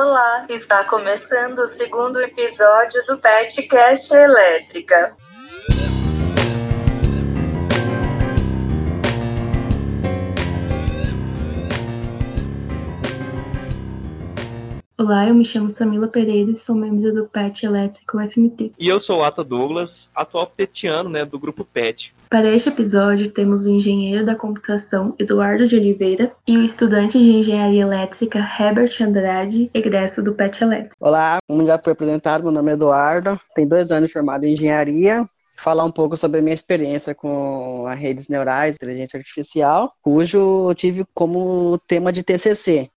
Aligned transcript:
Olá, 0.00 0.46
está 0.48 0.84
começando 0.84 1.58
o 1.58 1.66
segundo 1.66 2.20
episódio 2.22 3.04
do 3.04 3.18
Petcast 3.18 4.14
Elétrica. 4.14 5.16
Olá, 15.08 15.26
eu 15.26 15.34
me 15.34 15.42
chamo 15.42 15.70
Samila 15.70 16.06
Pereira 16.06 16.50
e 16.50 16.56
sou 16.58 16.76
membro 16.76 17.10
do 17.14 17.24
PET 17.24 17.64
Elétrico 17.64 18.18
FMT. 18.18 18.72
E 18.78 18.86
eu 18.86 19.00
sou 19.00 19.20
o 19.20 19.24
Ata 19.24 19.42
Douglas, 19.42 20.10
atual 20.14 20.46
petiano 20.46 21.08
né, 21.08 21.24
do 21.24 21.38
grupo 21.38 21.64
PET. 21.64 22.14
Para 22.28 22.54
este 22.54 22.68
episódio, 22.68 23.30
temos 23.30 23.64
o 23.64 23.70
engenheiro 23.70 24.26
da 24.26 24.36
computação 24.36 25.14
Eduardo 25.18 25.66
de 25.66 25.76
Oliveira 25.76 26.30
e 26.46 26.58
o 26.58 26.62
estudante 26.62 27.18
de 27.18 27.30
engenharia 27.30 27.80
elétrica 27.80 28.38
Herbert 28.38 28.94
Andrade, 29.00 29.70
egresso 29.72 30.22
do 30.22 30.34
PET 30.34 30.62
Elétrico. 30.62 30.94
Olá, 31.00 31.38
como 31.48 31.64
já 31.64 31.78
foi 31.78 31.94
apresentado, 31.94 32.42
meu 32.42 32.52
nome 32.52 32.72
é 32.72 32.74
Eduardo, 32.74 33.40
tenho 33.54 33.66
dois 33.66 33.90
anos 33.90 34.12
formado 34.12 34.44
em 34.44 34.52
engenharia, 34.52 35.26
falar 35.56 35.84
um 35.84 35.90
pouco 35.90 36.18
sobre 36.18 36.40
a 36.40 36.42
minha 36.42 36.52
experiência 36.52 37.14
com 37.14 37.86
as 37.86 37.98
redes 37.98 38.28
neurais, 38.28 38.76
inteligência 38.76 39.16
artificial, 39.16 39.90
cujo 40.02 40.68
eu 40.68 40.74
tive 40.74 41.06
como 41.14 41.80
tema 41.88 42.12
de 42.12 42.22
TCC. 42.22 42.90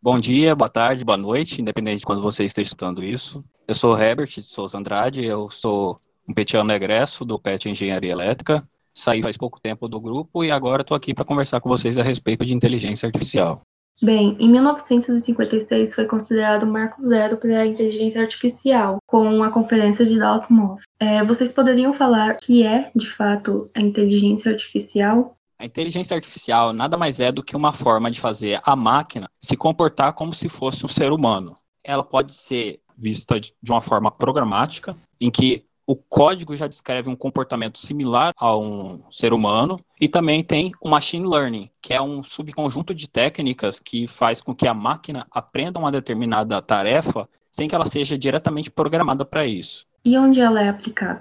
Bom 0.00 0.20
dia, 0.20 0.54
boa 0.54 0.68
tarde, 0.68 1.04
boa 1.04 1.18
noite, 1.18 1.60
independente 1.60 1.98
de 1.98 2.06
quando 2.06 2.22
você 2.22 2.44
esteja 2.44 2.66
escutando 2.66 3.02
isso. 3.02 3.40
Eu 3.66 3.74
sou 3.74 3.98
Herbert 3.98 4.28
de 4.28 4.44
Souza 4.44 4.78
Andrade, 4.78 5.24
eu 5.24 5.50
sou 5.50 5.98
um 6.26 6.32
petiano 6.32 6.72
egresso 6.72 7.24
do 7.24 7.36
PET 7.36 7.68
Engenharia 7.68 8.12
Elétrica. 8.12 8.62
Saí 8.94 9.20
faz 9.20 9.36
pouco 9.36 9.60
tempo 9.60 9.88
do 9.88 10.00
grupo 10.00 10.44
e 10.44 10.52
agora 10.52 10.82
estou 10.82 10.96
aqui 10.96 11.12
para 11.12 11.24
conversar 11.24 11.60
com 11.60 11.68
vocês 11.68 11.98
a 11.98 12.04
respeito 12.04 12.44
de 12.44 12.54
inteligência 12.54 13.06
artificial. 13.06 13.62
Bem, 14.00 14.36
em 14.38 14.48
1956 14.48 15.92
foi 15.92 16.04
considerado 16.04 16.62
o 16.62 16.72
marco 16.72 17.02
zero 17.02 17.36
para 17.36 17.62
a 17.62 17.66
inteligência 17.66 18.20
artificial, 18.20 18.98
com 19.04 19.42
a 19.42 19.50
conferência 19.50 20.06
de 20.06 20.16
Dartmouth. 20.16 20.78
É, 21.00 21.24
vocês 21.24 21.52
poderiam 21.52 21.92
falar 21.92 22.34
o 22.34 22.36
que 22.36 22.64
é, 22.64 22.92
de 22.94 23.10
fato, 23.10 23.68
a 23.74 23.80
inteligência 23.80 24.52
artificial? 24.52 25.36
A 25.58 25.66
inteligência 25.66 26.14
artificial 26.14 26.72
nada 26.72 26.96
mais 26.96 27.18
é 27.18 27.32
do 27.32 27.42
que 27.42 27.56
uma 27.56 27.72
forma 27.72 28.10
de 28.10 28.20
fazer 28.20 28.60
a 28.62 28.76
máquina 28.76 29.28
se 29.40 29.56
comportar 29.56 30.12
como 30.12 30.32
se 30.32 30.48
fosse 30.48 30.86
um 30.86 30.88
ser 30.88 31.12
humano. 31.12 31.56
Ela 31.82 32.04
pode 32.04 32.32
ser 32.34 32.80
vista 32.96 33.40
de 33.40 33.52
uma 33.68 33.80
forma 33.80 34.10
programática, 34.10 34.96
em 35.20 35.30
que 35.30 35.64
o 35.84 35.96
código 35.96 36.54
já 36.54 36.66
descreve 36.66 37.08
um 37.08 37.16
comportamento 37.16 37.78
similar 37.78 38.32
a 38.36 38.56
um 38.56 39.00
ser 39.10 39.32
humano, 39.32 39.80
e 40.00 40.06
também 40.06 40.44
tem 40.44 40.70
o 40.80 40.88
machine 40.88 41.26
learning, 41.26 41.70
que 41.80 41.94
é 41.94 42.00
um 42.00 42.22
subconjunto 42.22 42.94
de 42.94 43.08
técnicas 43.08 43.80
que 43.80 44.06
faz 44.06 44.40
com 44.40 44.54
que 44.54 44.66
a 44.66 44.74
máquina 44.74 45.26
aprenda 45.30 45.80
uma 45.80 45.90
determinada 45.90 46.60
tarefa 46.60 47.28
sem 47.50 47.66
que 47.66 47.74
ela 47.74 47.86
seja 47.86 48.18
diretamente 48.18 48.70
programada 48.70 49.24
para 49.24 49.46
isso. 49.46 49.86
E 50.04 50.16
onde 50.16 50.40
ela 50.40 50.60
é 50.60 50.68
aplicada? 50.68 51.18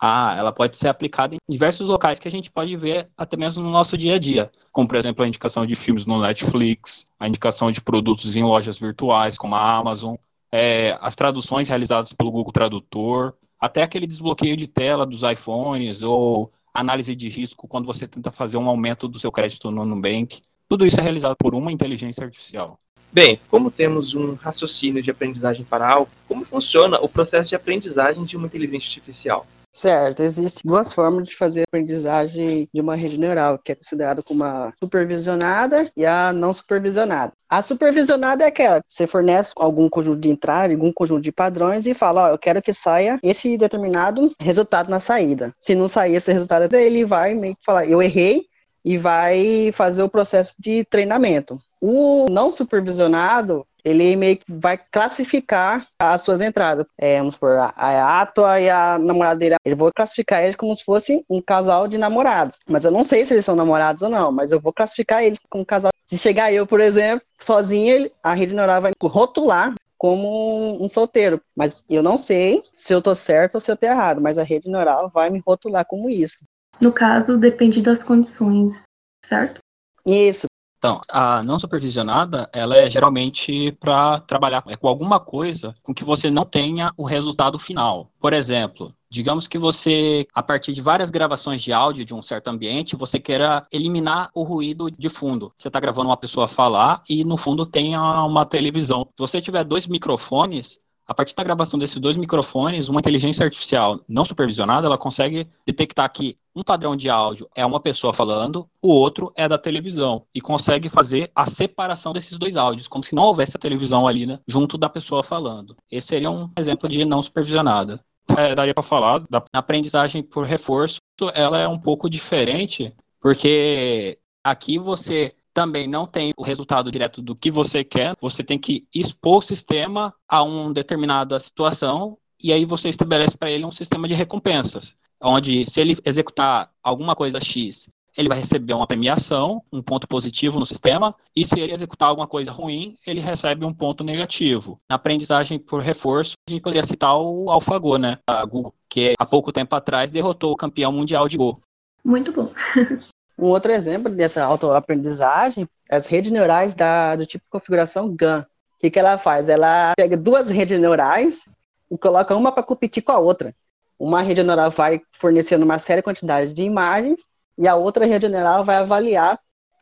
Ah, 0.00 0.34
ela 0.38 0.52
pode 0.52 0.76
ser 0.76 0.88
aplicada 0.88 1.34
em 1.34 1.38
diversos 1.48 1.88
locais 1.88 2.20
que 2.20 2.28
a 2.28 2.30
gente 2.30 2.50
pode 2.50 2.76
ver 2.76 3.08
até 3.16 3.36
mesmo 3.36 3.62
no 3.62 3.70
nosso 3.70 3.96
dia 3.96 4.14
a 4.14 4.18
dia, 4.18 4.50
como 4.70 4.86
por 4.86 4.96
exemplo 4.96 5.24
a 5.24 5.28
indicação 5.28 5.66
de 5.66 5.74
filmes 5.74 6.06
no 6.06 6.20
Netflix, 6.20 7.06
a 7.18 7.26
indicação 7.26 7.72
de 7.72 7.80
produtos 7.80 8.36
em 8.36 8.44
lojas 8.44 8.78
virtuais 8.78 9.36
como 9.36 9.56
a 9.56 9.76
Amazon, 9.76 10.14
é, 10.52 10.96
as 11.00 11.16
traduções 11.16 11.68
realizadas 11.68 12.12
pelo 12.12 12.30
Google 12.30 12.52
Tradutor, 12.52 13.34
até 13.60 13.82
aquele 13.82 14.06
desbloqueio 14.06 14.56
de 14.56 14.68
tela 14.68 15.04
dos 15.04 15.22
iPhones 15.22 16.00
ou 16.02 16.52
análise 16.72 17.14
de 17.16 17.28
risco 17.28 17.66
quando 17.66 17.86
você 17.86 18.06
tenta 18.06 18.30
fazer 18.30 18.56
um 18.56 18.68
aumento 18.68 19.08
do 19.08 19.18
seu 19.18 19.32
crédito 19.32 19.70
no 19.70 19.84
Nubank. 19.84 20.40
Tudo 20.68 20.86
isso 20.86 21.00
é 21.00 21.02
realizado 21.02 21.36
por 21.36 21.54
uma 21.54 21.72
inteligência 21.72 22.24
artificial. 22.24 22.78
Bem, 23.10 23.40
como 23.50 23.70
temos 23.70 24.14
um 24.14 24.34
raciocínio 24.34 25.02
de 25.02 25.10
aprendizagem 25.10 25.64
para 25.64 25.88
algo, 25.90 26.10
como 26.28 26.44
funciona 26.44 27.00
o 27.00 27.08
processo 27.08 27.48
de 27.48 27.56
aprendizagem 27.56 28.22
de 28.24 28.36
uma 28.36 28.46
inteligência 28.46 28.86
artificial? 28.86 29.46
Certo, 29.70 30.22
existem 30.22 30.62
duas 30.64 30.92
formas 30.92 31.28
de 31.28 31.36
fazer 31.36 31.62
aprendizagem 31.68 32.68
de 32.72 32.80
uma 32.80 32.96
rede 32.96 33.18
neural, 33.18 33.58
que 33.58 33.72
é 33.72 33.74
considerada 33.74 34.22
como 34.22 34.42
a 34.42 34.72
supervisionada 34.78 35.90
e 35.96 36.04
a 36.04 36.32
não 36.32 36.52
supervisionada. 36.52 37.32
A 37.48 37.62
supervisionada 37.62 38.44
é 38.44 38.48
aquela 38.48 38.80
que 38.80 38.92
você 38.92 39.06
fornece 39.06 39.52
algum 39.56 39.88
conjunto 39.88 40.18
de 40.20 40.30
entrada, 40.30 40.72
algum 40.72 40.92
conjunto 40.92 41.22
de 41.22 41.30
padrões 41.30 41.86
e 41.86 41.94
fala, 41.94 42.24
ó, 42.24 42.28
eu 42.30 42.38
quero 42.38 42.60
que 42.60 42.72
saia 42.72 43.20
esse 43.22 43.56
determinado 43.56 44.34
resultado 44.40 44.90
na 44.90 44.98
saída. 44.98 45.54
Se 45.60 45.74
não 45.74 45.86
sair 45.86 46.16
esse 46.16 46.32
resultado 46.32 46.74
ele 46.74 47.04
vai 47.04 47.34
meio 47.34 47.54
que 47.54 47.64
falar, 47.64 47.86
eu 47.86 48.02
errei, 48.02 48.48
e 48.84 48.96
vai 48.96 49.70
fazer 49.72 50.02
o 50.02 50.08
processo 50.08 50.54
de 50.58 50.82
treinamento. 50.84 51.58
O 51.80 52.26
não 52.30 52.50
supervisionado, 52.50 53.66
ele 53.84 54.16
meio 54.16 54.36
que 54.36 54.44
vai 54.48 54.78
classificar 54.78 55.86
as 55.98 56.22
suas 56.22 56.40
entradas. 56.40 56.86
É, 56.96 57.18
vamos 57.18 57.34
supor, 57.34 57.58
a, 57.58 57.72
a 57.76 58.20
Atua 58.20 58.60
e 58.60 58.68
a 58.68 58.98
namorada 58.98 59.38
dele. 59.38 59.56
Ele 59.64 59.74
vou 59.74 59.92
classificar 59.94 60.42
eles 60.42 60.56
como 60.56 60.74
se 60.74 60.84
fosse 60.84 61.24
um 61.28 61.40
casal 61.40 61.88
de 61.88 61.98
namorados. 61.98 62.58
Mas 62.68 62.84
eu 62.84 62.90
não 62.90 63.04
sei 63.04 63.24
se 63.24 63.34
eles 63.34 63.44
são 63.44 63.56
namorados 63.56 64.02
ou 64.02 64.08
não, 64.08 64.32
mas 64.32 64.52
eu 64.52 64.60
vou 64.60 64.72
classificar 64.72 65.22
eles 65.22 65.38
como 65.48 65.62
um 65.62 65.66
casal. 65.66 65.90
Se 66.06 66.16
chegar 66.16 66.52
eu, 66.52 66.66
por 66.66 66.80
exemplo, 66.80 67.26
sozinho, 67.40 67.94
ele, 67.94 68.12
a 68.22 68.34
rede 68.34 68.54
neural 68.54 68.80
vai 68.80 68.92
rotular 69.02 69.74
como 69.98 70.82
um 70.82 70.88
solteiro. 70.88 71.40
Mas 71.54 71.84
eu 71.90 72.02
não 72.02 72.16
sei 72.16 72.62
se 72.74 72.94
eu 72.94 73.02
tô 73.02 73.14
certo 73.14 73.56
ou 73.56 73.60
se 73.60 73.70
eu 73.70 73.76
tô 73.76 73.86
errado, 73.86 74.20
mas 74.20 74.38
a 74.38 74.42
rede 74.42 74.70
neural 74.70 75.10
vai 75.10 75.28
me 75.28 75.42
rotular 75.44 75.84
como 75.84 76.08
isso. 76.08 76.38
No 76.80 76.92
caso, 76.92 77.36
depende 77.36 77.82
das 77.82 78.02
condições, 78.02 78.84
certo? 79.24 79.60
Isso. 80.06 80.46
Então, 80.78 81.00
a 81.10 81.42
não 81.42 81.58
supervisionada, 81.58 82.48
ela 82.52 82.76
é 82.76 82.88
geralmente 82.88 83.72
para 83.72 84.20
trabalhar 84.20 84.62
com 84.62 84.86
alguma 84.86 85.18
coisa 85.18 85.74
com 85.82 85.92
que 85.92 86.04
você 86.04 86.30
não 86.30 86.44
tenha 86.44 86.92
o 86.96 87.04
resultado 87.04 87.58
final. 87.58 88.12
Por 88.20 88.32
exemplo, 88.32 88.94
digamos 89.10 89.48
que 89.48 89.58
você, 89.58 90.24
a 90.32 90.40
partir 90.40 90.72
de 90.72 90.80
várias 90.80 91.10
gravações 91.10 91.62
de 91.62 91.72
áudio 91.72 92.04
de 92.04 92.14
um 92.14 92.22
certo 92.22 92.46
ambiente, 92.46 92.94
você 92.94 93.18
queira 93.18 93.66
eliminar 93.72 94.30
o 94.32 94.44
ruído 94.44 94.88
de 94.88 95.08
fundo. 95.08 95.52
Você 95.56 95.66
está 95.66 95.80
gravando 95.80 96.10
uma 96.10 96.16
pessoa 96.16 96.46
falar 96.46 97.02
e 97.08 97.24
no 97.24 97.36
fundo 97.36 97.66
tem 97.66 97.96
uma 97.96 98.46
televisão. 98.46 99.02
Se 99.02 99.18
você 99.18 99.40
tiver 99.40 99.64
dois 99.64 99.84
microfones, 99.88 100.78
a 101.08 101.14
partir 101.14 101.34
da 101.34 101.42
gravação 101.42 101.78
desses 101.78 101.98
dois 101.98 102.18
microfones, 102.18 102.90
uma 102.90 103.00
inteligência 103.00 103.42
artificial 103.42 103.98
não 104.06 104.26
supervisionada, 104.26 104.86
ela 104.86 104.98
consegue 104.98 105.48
detectar 105.66 106.12
que 106.12 106.36
um 106.54 106.62
padrão 106.62 106.94
de 106.94 107.08
áudio 107.08 107.48
é 107.56 107.64
uma 107.64 107.80
pessoa 107.80 108.12
falando, 108.12 108.68
o 108.82 108.88
outro 108.88 109.32
é 109.34 109.48
da 109.48 109.56
televisão, 109.56 110.26
e 110.34 110.40
consegue 110.40 110.90
fazer 110.90 111.30
a 111.34 111.46
separação 111.46 112.12
desses 112.12 112.36
dois 112.36 112.56
áudios, 112.56 112.86
como 112.86 113.02
se 113.02 113.14
não 113.14 113.22
houvesse 113.22 113.56
a 113.56 113.60
televisão 113.60 114.06
ali, 114.06 114.26
né, 114.26 114.38
junto 114.46 114.76
da 114.76 114.88
pessoa 114.90 115.22
falando. 115.22 115.74
Esse 115.90 116.08
seria 116.08 116.30
um 116.30 116.50
exemplo 116.58 116.86
de 116.88 117.02
não 117.06 117.22
supervisionada. 117.22 118.04
É, 118.36 118.54
daria 118.54 118.74
para 118.74 118.82
falar 118.82 119.24
da 119.30 119.42
aprendizagem 119.54 120.22
por 120.22 120.44
reforço, 120.44 120.98
ela 121.32 121.58
é 121.58 121.66
um 121.66 121.78
pouco 121.78 122.10
diferente, 122.10 122.94
porque 123.18 124.18
aqui 124.44 124.78
você 124.78 125.34
também 125.58 125.88
não 125.88 126.06
tem 126.06 126.32
o 126.36 126.44
resultado 126.44 126.88
direto 126.88 127.20
do 127.20 127.34
que 127.34 127.50
você 127.50 127.82
quer, 127.82 128.14
você 128.20 128.44
tem 128.44 128.56
que 128.56 128.86
expor 128.94 129.38
o 129.38 129.42
sistema 129.42 130.14
a 130.28 130.40
uma 130.40 130.72
determinada 130.72 131.36
situação 131.40 132.16
e 132.40 132.52
aí 132.52 132.64
você 132.64 132.88
estabelece 132.88 133.36
para 133.36 133.50
ele 133.50 133.64
um 133.64 133.72
sistema 133.72 134.06
de 134.06 134.14
recompensas, 134.14 134.94
onde 135.20 135.66
se 135.66 135.80
ele 135.80 135.98
executar 136.04 136.70
alguma 136.80 137.16
coisa 137.16 137.40
X, 137.40 137.90
ele 138.16 138.28
vai 138.28 138.38
receber 138.38 138.72
uma 138.72 138.86
premiação, 138.86 139.60
um 139.72 139.82
ponto 139.82 140.06
positivo 140.06 140.60
no 140.60 140.64
sistema, 140.64 141.12
e 141.34 141.44
se 141.44 141.58
ele 141.58 141.72
executar 141.72 142.10
alguma 142.10 142.28
coisa 142.28 142.52
ruim, 142.52 142.96
ele 143.04 143.18
recebe 143.18 143.64
um 143.64 143.74
ponto 143.74 144.04
negativo. 144.04 144.80
Na 144.88 144.94
aprendizagem 144.94 145.58
por 145.58 145.82
reforço, 145.82 146.34
a 146.48 146.52
gente 146.52 146.62
poderia 146.62 146.84
citar 146.84 147.16
o 147.16 147.50
AlphaGo, 147.50 147.98
né, 147.98 148.16
a 148.28 148.44
Google, 148.44 148.72
que 148.88 149.14
há 149.18 149.26
pouco 149.26 149.50
tempo 149.50 149.74
atrás 149.74 150.08
derrotou 150.08 150.52
o 150.52 150.56
campeão 150.56 150.92
mundial 150.92 151.26
de 151.26 151.36
Go. 151.36 151.60
Muito 152.04 152.30
bom. 152.30 152.52
Um 153.38 153.46
outro 153.46 153.70
exemplo 153.70 154.10
dessa 154.10 154.44
autoaprendizagem 154.44 155.68
é 155.88 155.94
as 155.94 156.08
redes 156.08 156.32
neurais 156.32 156.74
da, 156.74 157.14
do 157.14 157.24
tipo 157.24 157.44
configuração 157.48 158.12
GAN. 158.14 158.44
O 158.76 158.80
que, 158.80 158.90
que 158.90 158.98
ela 158.98 159.16
faz? 159.16 159.48
Ela 159.48 159.92
pega 159.96 160.16
duas 160.16 160.50
redes 160.50 160.80
neurais 160.80 161.48
e 161.90 161.96
coloca 161.96 162.34
uma 162.34 162.50
para 162.50 162.64
competir 162.64 163.02
com 163.02 163.12
a 163.12 163.18
outra. 163.18 163.54
Uma 163.98 164.22
rede 164.22 164.42
neural 164.42 164.70
vai 164.70 165.00
fornecendo 165.12 165.64
uma 165.64 165.78
séria 165.78 166.02
quantidade 166.02 166.52
de 166.52 166.62
imagens 166.62 167.28
e 167.56 167.68
a 167.68 167.76
outra 167.76 168.06
rede 168.06 168.28
neural 168.28 168.64
vai 168.64 168.76
avaliar 168.76 169.38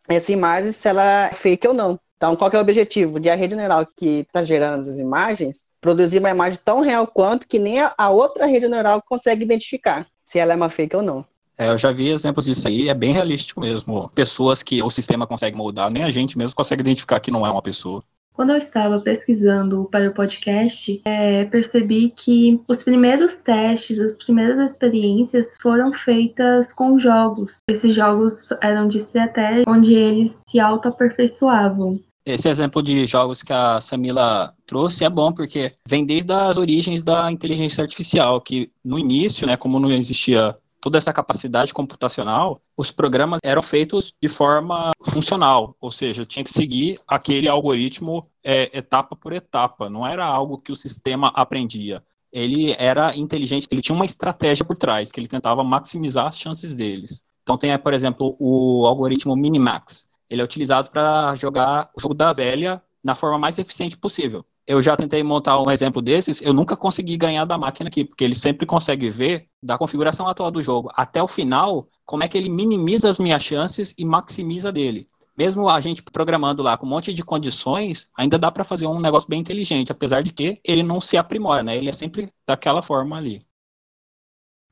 essa 0.09 0.33
imagem 0.33 0.73
se 0.73 0.89
ela 0.89 1.27
é 1.27 1.33
fake 1.33 1.67
ou 1.67 1.75
não. 1.75 1.99
Então, 2.17 2.37
qual 2.37 2.51
é 2.51 2.57
o 2.57 2.61
objetivo? 2.61 3.21
De 3.21 3.29
a 3.29 3.35
rede 3.35 3.55
neural 3.55 3.87
que 3.87 4.21
está 4.21 4.43
gerando 4.43 4.81
as 4.81 4.99
imagens 4.99 5.65
produzir 5.81 6.19
uma 6.19 6.31
imagem 6.31 6.59
tão 6.65 6.81
real 6.81 7.07
quanto 7.07 7.47
que 7.47 7.59
nem 7.59 7.79
a 7.81 8.11
outra 8.11 8.47
rede 8.47 8.69
neural 8.69 9.03
consegue 9.03 9.45
identificar 9.45 10.07
se 10.25 10.39
ela 10.39 10.53
é 10.53 10.57
uma 10.57 10.69
fake 10.69 10.97
ou 10.97 11.03
não. 11.03 11.25
É, 11.59 11.71
eu 11.71 11.79
já 11.79 11.91
vi 11.91 12.09
exemplos 12.09 12.45
disso 12.45 12.69
aí, 12.69 12.89
é 12.89 12.95
bem 12.95 13.13
realístico 13.13 13.61
mesmo. 13.61 14.11
Pessoas 14.15 14.63
que 14.63 14.83
o 14.83 14.91
sistema 14.91 15.27
consegue 15.27 15.57
moldar, 15.57 15.91
nem 15.91 16.05
a 16.05 16.11
gente 16.11 16.37
mesmo 16.37 16.55
consegue 16.55 16.83
identificar 16.83 17.21
que 17.21 17.31
não 17.31 17.47
é 17.47 17.51
uma 17.51 17.63
pessoa. 17.63 18.03
Quando 18.37 18.51
eu 18.51 18.59
estava 18.59 19.01
pesquisando 19.01 19.89
para 19.91 20.11
o 20.11 20.13
podcast, 20.13 21.01
é, 21.07 21.47
percebi 21.47 22.13
que 22.15 22.61
os 22.69 22.83
primeiros 22.83 23.37
testes, 23.37 23.99
as 23.99 24.13
primeiras 24.13 24.59
experiências 24.59 25.57
foram 25.59 25.91
feitas 25.95 26.71
com 26.71 26.99
jogos. 26.99 27.57
Esses 27.67 27.95
jogos 27.95 28.51
eram 28.61 28.89
de 28.89 28.99
estratégia, 28.99 29.65
onde 29.67 29.95
eles 29.95 30.43
se 30.47 30.61
auto-aperfeiçoavam. 30.61 31.99
Esse 32.27 32.51
exemplo 32.51 32.83
de 32.83 33.07
jogos 33.07 33.43
que 33.43 33.55
a 33.55 33.81
Samila 33.81 34.53
trouxe 34.67 35.05
é 35.05 35.09
bom 35.09 35.33
porque 35.33 35.73
vem 35.89 36.05
desde 36.05 36.33
as 36.33 36.59
origens 36.59 37.03
da 37.03 37.33
inteligência 37.33 37.81
artificial, 37.81 38.39
que 38.43 38.71
no 38.85 38.99
início, 38.99 39.47
né, 39.47 39.57
como 39.57 39.81
não 39.81 39.91
existia 39.91 40.55
toda 40.87 40.99
essa 40.99 41.13
capacidade 41.13 41.75
computacional, 41.75 42.63
os 42.77 42.93
programas 42.93 43.41
eram 43.43 43.61
feitos 43.61 44.15
de 44.23 44.29
forma 44.29 44.93
funcional, 45.03 45.75
ou 45.81 45.91
seja, 45.91 46.25
tinha 46.25 46.45
que 46.45 46.53
seguir 46.53 47.01
aquele 47.09 47.49
algoritmo 47.49 48.31
é, 48.41 48.71
etapa 48.73 49.17
por 49.17 49.33
etapa, 49.33 49.91
não 49.91 50.07
era 50.07 50.25
algo 50.25 50.59
que 50.59 50.71
o 50.71 50.77
sistema 50.77 51.33
aprendia. 51.35 52.05
Ele 52.33 52.73
era 52.79 53.17
inteligente, 53.17 53.67
ele 53.69 53.83
tinha 53.83 53.97
uma 53.97 54.05
estratégia 54.05 54.65
por 54.65 54.77
trás, 54.77 55.11
que 55.11 55.19
ele 55.19 55.27
tentava 55.27 55.65
maximizar 55.65 56.29
as 56.29 56.39
chances 56.39 56.73
deles. 56.73 57.25
Então 57.43 57.59
tem, 57.59 57.77
por 57.77 57.93
exemplo, 57.93 58.37
o 58.39 58.87
algoritmo 58.87 59.35
Minimax 59.35 60.07
ele 60.31 60.41
é 60.41 60.45
utilizado 60.45 60.89
para 60.93 61.35
jogar 61.35 61.91
o 61.97 62.01
jogo 62.01 62.15
da 62.15 62.33
velha 62.33 62.81
na 63.03 63.17
forma 63.17 63.41
mais 63.41 63.59
eficiente 63.59 63.97
possível. 63.97 64.47
Eu 64.67 64.83
já 64.83 64.97
tentei 64.97 65.23
montar 65.23 65.61
um 65.61 65.71
exemplo 65.71 66.03
desses, 66.03 66.43
eu 66.43 66.53
nunca 66.53 66.77
consegui 66.77 67.17
ganhar 67.17 67.45
da 67.45 67.57
máquina 67.57 67.89
aqui, 67.89 68.05
porque 68.05 68.25
ele 68.25 68.35
sempre 68.35 68.67
consegue 68.67 69.09
ver 69.11 69.49
da 69.63 69.79
configuração 69.79 70.27
atual 70.27 70.51
do 70.51 70.63
jogo 70.63 70.91
até 70.95 71.23
o 71.23 71.29
final 71.29 71.89
como 72.05 72.25
é 72.25 72.29
que 72.29 72.37
ele 72.37 72.49
minimiza 72.49 73.09
as 73.09 73.19
minhas 73.19 73.43
chances 73.43 73.95
e 73.97 74.05
maximiza 74.05 74.73
dele. 74.73 75.09
Mesmo 75.39 75.69
a 75.69 75.79
gente 75.81 76.03
programando 76.03 76.63
lá 76.63 76.77
com 76.77 76.87
um 76.87 76.89
monte 76.89 77.13
de 77.13 77.23
condições, 77.23 78.09
ainda 78.17 78.39
dá 78.39 78.51
para 78.51 78.65
fazer 78.65 78.87
um 78.87 78.99
negócio 78.99 79.29
bem 79.29 79.41
inteligente, 79.41 79.93
apesar 79.93 80.23
de 80.23 80.33
que 80.33 80.61
ele 80.65 80.83
não 80.83 81.01
se 81.01 81.17
aprimora, 81.17 81.63
né? 81.63 81.77
Ele 81.77 81.89
é 81.89 81.93
sempre 81.93 82.33
daquela 82.47 82.83
forma 82.83 83.17
ali. 83.17 83.47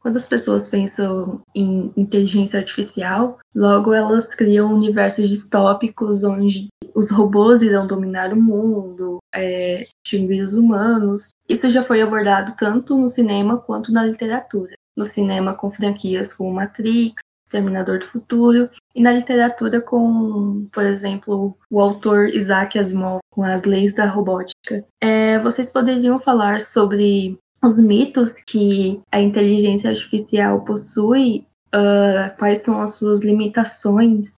Quando 0.04 0.16
as 0.18 0.28
pessoas 0.28 0.68
pensam 0.68 1.40
em 1.54 1.90
inteligência 1.96 2.60
artificial, 2.60 3.38
logo 3.54 3.94
elas 3.94 4.34
criam 4.34 4.70
universos 4.70 5.26
distópicos 5.30 6.22
onde 6.22 6.68
os 6.94 7.10
robôs 7.10 7.62
irão 7.62 7.86
dominar 7.86 8.30
o 8.30 8.36
mundo, 8.36 9.16
é, 9.34 9.86
extinguir 10.04 10.42
os 10.42 10.58
humanos. 10.58 11.30
Isso 11.48 11.70
já 11.70 11.82
foi 11.82 12.02
abordado 12.02 12.54
tanto 12.54 12.98
no 12.98 13.08
cinema 13.08 13.56
quanto 13.56 13.90
na 13.90 14.04
literatura. 14.04 14.74
No 14.94 15.06
cinema, 15.06 15.54
com 15.54 15.70
franquias 15.70 16.34
como 16.34 16.52
Matrix, 16.52 17.22
Exterminador 17.46 18.00
do 18.00 18.06
Futuro, 18.06 18.68
e 18.94 19.02
na 19.02 19.10
literatura 19.10 19.80
com, 19.80 20.68
por 20.70 20.82
exemplo, 20.82 21.56
o 21.70 21.80
autor 21.80 22.28
Isaac 22.28 22.78
Asimov, 22.78 23.20
com 23.30 23.42
as 23.42 23.64
leis 23.64 23.94
da 23.94 24.04
robótica. 24.04 24.84
É, 25.00 25.38
vocês 25.38 25.72
poderiam 25.72 26.18
falar 26.18 26.60
sobre 26.60 27.38
os 27.66 27.78
mitos 27.78 28.34
que 28.44 29.00
a 29.10 29.20
inteligência 29.20 29.90
artificial 29.90 30.60
possui, 30.62 31.46
uh, 31.74 32.36
quais 32.38 32.60
são 32.60 32.80
as 32.80 32.94
suas 32.94 33.22
limitações? 33.22 34.34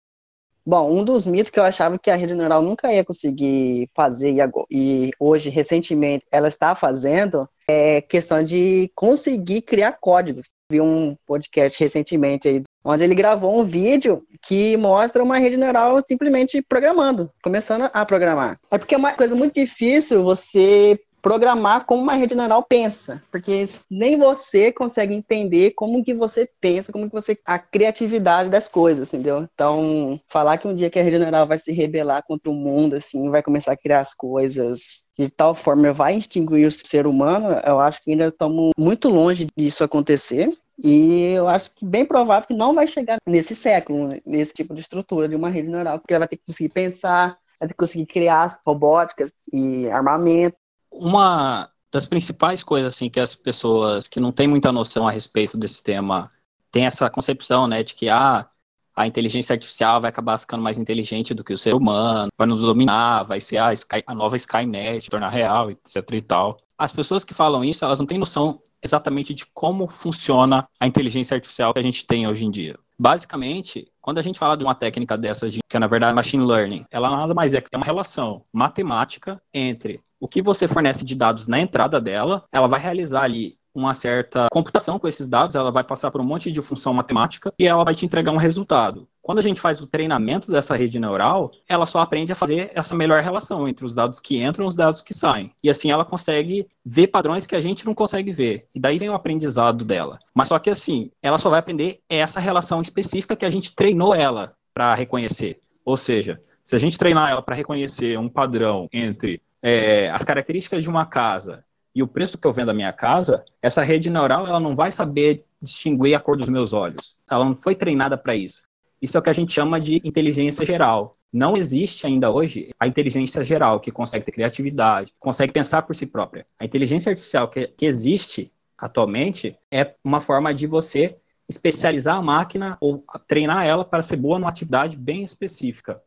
Bom, 0.68 1.00
um 1.00 1.04
dos 1.04 1.28
mitos 1.28 1.52
que 1.52 1.60
eu 1.60 1.64
achava 1.64 2.00
que 2.00 2.10
a 2.10 2.16
rede 2.16 2.34
neural 2.34 2.62
nunca 2.62 2.92
ia 2.92 3.06
conseguir 3.06 3.88
fazer 3.94 4.36
e, 4.72 5.12
hoje, 5.20 5.50
recentemente, 5.52 6.26
ela 6.32 6.48
está 6.48 6.74
fazendo 6.74 7.48
é 7.68 8.02
questão 8.02 8.44
de 8.44 8.92
conseguir 8.96 9.62
criar 9.62 9.94
códigos. 9.94 10.48
Vi 10.72 10.82
um 10.82 11.16
podcast 11.26 11.80
recentemente 11.80 12.48
aí, 12.48 12.64
onde 12.84 13.04
ele 13.04 13.14
gravou 13.14 13.60
um 13.60 13.64
vídeo 13.64 14.24
que 14.48 14.76
mostra 14.78 15.24
uma 15.24 15.38
rede 15.38 15.58
neural 15.58 16.02
simplesmente 16.08 16.62
programando, 16.62 17.30
começando 17.44 17.90
a 17.94 18.06
programar. 18.06 18.60
É 18.72 18.78
porque 18.78 18.96
é 18.96 18.98
uma 18.98 19.14
coisa 19.14 19.36
muito 19.36 19.54
difícil 19.54 20.24
você 20.24 21.00
programar 21.26 21.88
como 21.88 22.04
uma 22.04 22.14
rede 22.14 22.36
neural 22.36 22.62
pensa, 22.62 23.24
porque 23.32 23.66
nem 23.90 24.16
você 24.16 24.72
consegue 24.72 25.16
entender 25.16 25.72
como 25.72 26.04
que 26.04 26.14
você 26.14 26.48
pensa, 26.62 26.92
como 26.92 27.08
que 27.08 27.16
você 27.16 27.36
a 27.44 27.58
criatividade 27.58 28.48
das 28.48 28.68
coisas, 28.68 29.12
entendeu? 29.12 29.50
Então, 29.52 30.22
falar 30.30 30.60
que 30.60 30.68
um 30.68 30.76
dia 30.76 30.88
que 30.88 31.00
a 31.00 31.02
rede 31.02 31.18
neural 31.18 31.48
vai 31.48 31.58
se 31.58 31.74
rebelar 31.74 32.24
contra 32.28 32.48
o 32.48 32.54
mundo 32.54 32.96
assim, 32.96 33.32
vai 33.32 33.42
começar 33.42 33.72
a 33.72 33.78
criar 33.78 34.02
as 34.02 34.14
coisas 34.14 35.06
de 35.18 35.28
tal 35.28 35.56
forma 35.56 35.92
vai 35.92 36.16
extinguir 36.16 36.68
o 36.68 36.72
ser 36.72 37.08
humano, 37.08 37.60
eu 37.66 37.80
acho 37.80 38.04
que 38.04 38.12
ainda 38.12 38.28
estamos 38.28 38.70
muito 38.78 39.10
longe 39.10 39.48
disso 39.58 39.84
acontecer. 39.84 40.56
E 40.78 41.32
eu 41.34 41.48
acho 41.48 41.72
que 41.74 41.84
bem 41.84 42.06
provável 42.06 42.48
que 42.48 42.54
não 42.54 42.76
vai 42.76 42.86
chegar 42.86 43.18
nesse 43.26 43.56
século, 43.56 44.10
nesse 44.24 44.54
tipo 44.54 44.76
de 44.76 44.82
estrutura 44.82 45.28
de 45.28 45.36
uma 45.36 45.50
rede 45.50 45.70
neural, 45.70 45.98
porque 45.98 46.14
ela 46.14 46.20
vai 46.20 46.28
ter 46.28 46.38
que 46.38 46.46
conseguir 46.46 46.70
pensar, 46.70 47.30
vai 47.60 47.68
ter 47.68 47.74
que 47.74 47.80
conseguir 47.80 48.06
criar 48.06 48.60
robóticas 48.64 49.34
e 49.52 49.88
armamento 49.90 50.58
uma 51.00 51.70
das 51.92 52.06
principais 52.06 52.64
coisas 52.64 52.94
assim 52.94 53.10
que 53.10 53.20
as 53.20 53.36
pessoas 53.36 54.08
que 54.08 54.20
não 54.20 54.32
têm 54.32 54.48
muita 54.48 54.72
noção 54.72 55.08
a 55.08 55.12
respeito 55.12 55.58
desse 55.58 55.82
tema 55.82 56.30
têm 56.72 56.86
essa 56.86 57.10
concepção, 57.10 57.68
né, 57.68 57.84
de 57.84 57.94
que 57.94 58.10
ah, 58.10 58.50
a 58.96 59.06
inteligência 59.06 59.54
artificial 59.54 60.00
vai 60.00 60.10
acabar 60.10 60.38
ficando 60.38 60.64
mais 60.64 60.78
inteligente 60.78 61.34
do 61.34 61.44
que 61.44 61.54
o 61.54 61.58
ser 61.58 61.74
humano, 61.74 62.30
vai 62.38 62.48
nos 62.48 62.62
dominar, 62.62 63.24
vai 63.24 63.40
ser 63.40 63.58
a, 63.58 63.74
Sky, 63.74 64.04
a 64.06 64.16
nova 64.16 64.38
Skynet, 64.38 65.10
tornar 65.10 65.30
real, 65.30 65.70
etc 65.72 66.04
e 66.14 66.22
tal. 66.22 66.58
As 66.78 66.94
pessoas 66.94 67.24
que 67.24 67.34
falam 67.34 67.64
isso, 67.64 67.84
elas 67.84 68.00
não 68.00 68.06
têm 68.06 68.18
noção 68.18 68.62
exatamente 68.84 69.34
de 69.34 69.46
como 69.54 69.88
funciona 69.88 70.68
a 70.80 70.88
inteligência 70.88 71.36
artificial 71.36 71.74
que 71.74 71.80
a 71.80 71.84
gente 71.84 72.06
tem 72.06 72.28
hoje 72.28 72.46
em 72.46 72.52
dia. 72.52 72.78
Basicamente, 72.98 73.92
quando 74.02 74.20
a 74.20 74.22
gente 74.22 74.40
fala 74.40 74.56
de 74.56 74.64
uma 74.64 74.76
técnica 74.76 75.18
dessas, 75.18 75.58
que 75.58 75.78
é 75.78 75.80
na 75.80 75.88
verdade 75.88 76.14
machine 76.14 76.46
learning, 76.46 76.86
ela 76.90 77.10
nada 77.10 77.34
mais 77.34 77.54
é 77.54 77.60
que 77.60 77.68
uma 77.76 77.86
relação 77.86 78.46
matemática 78.54 79.42
entre 79.54 80.00
o 80.20 80.28
que 80.28 80.42
você 80.42 80.68
fornece 80.68 81.04
de 81.04 81.16
dados 81.16 81.48
na 81.48 81.60
entrada 81.60 82.00
dela, 82.00 82.44
ela 82.52 82.68
vai 82.68 82.80
realizar 82.80 83.24
ali 83.24 83.58
uma 83.76 83.94
certa 83.94 84.48
computação 84.50 84.98
com 84.98 85.08
esses 85.08 85.28
dados, 85.28 85.56
ela 85.56 85.70
vai 85.70 85.84
passar 85.84 86.10
por 86.10 86.22
um 86.22 86.24
monte 86.24 86.50
de 86.50 86.62
função 86.62 86.94
matemática 86.94 87.54
e 87.60 87.68
ela 87.68 87.84
vai 87.84 87.94
te 87.94 88.06
entregar 88.06 88.32
um 88.32 88.38
resultado. 88.38 89.08
Quando 89.22 89.40
a 89.40 89.42
gente 89.42 89.60
faz 89.60 89.82
o 89.82 89.88
treinamento 89.88 90.50
dessa 90.50 90.76
rede 90.76 90.98
neural, 90.98 91.52
ela 91.68 91.86
só 91.86 92.00
aprende 92.00 92.32
a 92.32 92.36
fazer 92.36 92.72
essa 92.74 92.96
melhor 92.96 93.22
relação 93.22 93.68
entre 93.68 93.86
os 93.86 93.94
dados 93.94 94.20
que 94.20 94.42
entram 94.42 94.66
e 94.66 94.68
os 94.70 94.76
dados 94.76 95.02
que 95.02 95.14
saem. 95.14 95.52
E 95.62 95.70
assim 95.70 95.92
ela 95.92 96.06
consegue 96.06 96.68
ver 96.86 97.08
padrões 97.08 97.46
que 97.46 97.56
a 97.56 97.62
gente 97.62 97.86
não 97.86 97.94
consegue 97.94 98.32
ver. 98.32 98.68
E 98.74 98.80
daí 98.80 98.98
vem 98.98 99.10
o 99.10 99.14
aprendizado 99.14 99.84
dela. 99.84 100.20
Mas 100.34 100.48
só 100.48 100.58
que 100.58 100.70
assim, 100.70 101.12
ela 101.22 101.38
só 101.38 101.50
vai 101.50 101.60
aprender 101.60 102.00
essa 102.10 102.40
relação 102.40 102.82
específica 102.82 103.36
que 103.36 103.46
a 103.46 103.50
gente 103.50 103.76
treinou 103.76 104.16
ela 104.16 104.54
para 104.74 104.96
reconhecer. 104.96 105.60
Ou 105.84 105.98
seja, 105.98 106.42
se 106.64 106.76
a 106.76 106.80
gente 106.80 106.98
treinar 106.98 107.30
ela 107.30 107.42
para 107.42 107.56
reconhecer 107.56 108.18
um 108.18 108.30
padrão 108.30 108.88
entre 108.92 109.42
é, 109.66 110.12
as 110.12 110.24
características 110.24 110.84
de 110.84 110.90
uma 110.92 111.08
casa 111.08 111.66
e 111.96 112.04
o 112.04 112.08
preço 112.08 112.38
que 112.38 112.46
eu 112.46 112.54
vendo 112.54 112.70
a 112.70 112.74
minha 112.74 112.94
casa, 112.94 113.44
essa 113.60 113.82
rede 113.82 114.12
neural 114.12 114.46
ela 114.46 114.60
não 114.60 114.76
vai 114.76 114.92
saber 114.92 115.44
distinguir 115.60 116.14
a 116.14 116.20
cor 116.20 116.38
dos 116.38 116.50
meus 116.50 116.72
olhos. 116.72 117.18
Ela 117.28 117.44
não 117.44 117.56
foi 117.56 117.74
treinada 117.74 118.16
para 118.16 118.36
isso. 118.36 118.62
Isso 119.02 119.18
é 119.18 119.20
o 119.20 119.24
que 119.24 119.30
a 119.32 119.34
gente 119.34 119.52
chama 119.52 119.82
de 119.82 120.00
inteligência 120.04 120.64
geral. 120.64 121.18
Não 121.34 121.58
existe 121.58 122.06
ainda 122.06 122.30
hoje 122.30 122.70
a 122.80 122.86
inteligência 122.86 123.44
geral 123.44 123.80
que 123.80 123.92
consegue 123.92 124.24
ter 124.24 124.32
criatividade, 124.34 125.16
consegue 125.20 125.52
pensar 125.52 125.82
por 125.82 125.96
si 125.96 126.06
própria. 126.06 126.46
A 126.60 126.66
inteligência 126.66 127.10
artificial 127.10 127.50
que, 127.50 127.66
que 127.70 127.88
existe 127.88 128.54
atualmente 128.78 129.58
é 129.72 129.96
uma 130.04 130.22
forma 130.22 130.54
de 130.54 130.68
você 130.68 131.18
especializar 131.50 132.18
a 132.18 132.22
máquina 132.22 132.78
ou 132.80 133.04
treinar 133.28 133.66
ela 133.66 133.84
para 133.84 134.04
ser 134.04 134.18
boa 134.18 134.38
numa 134.38 134.50
atividade 134.50 134.96
bem 134.96 135.24
específica. 135.24 136.00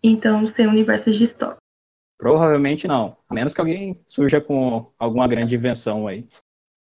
Então, 0.00 0.46
ser 0.46 0.68
universos 0.68 1.16
distópicos. 1.16 1.67
Provavelmente 2.18 2.88
não, 2.88 3.16
a 3.28 3.34
menos 3.34 3.54
que 3.54 3.60
alguém 3.60 4.00
surja 4.04 4.40
com 4.40 4.92
alguma 4.98 5.28
grande 5.28 5.54
invenção 5.54 6.08
aí. 6.08 6.26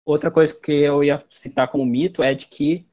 Outra 0.06 0.32
coisa 0.32 0.58
que 0.58 0.72
eu 0.72 1.04
ia 1.04 1.24
citar 1.30 1.68
como 1.68 1.86
mito 1.86 2.24
é 2.24 2.34
de 2.34 2.46
que 2.48 2.86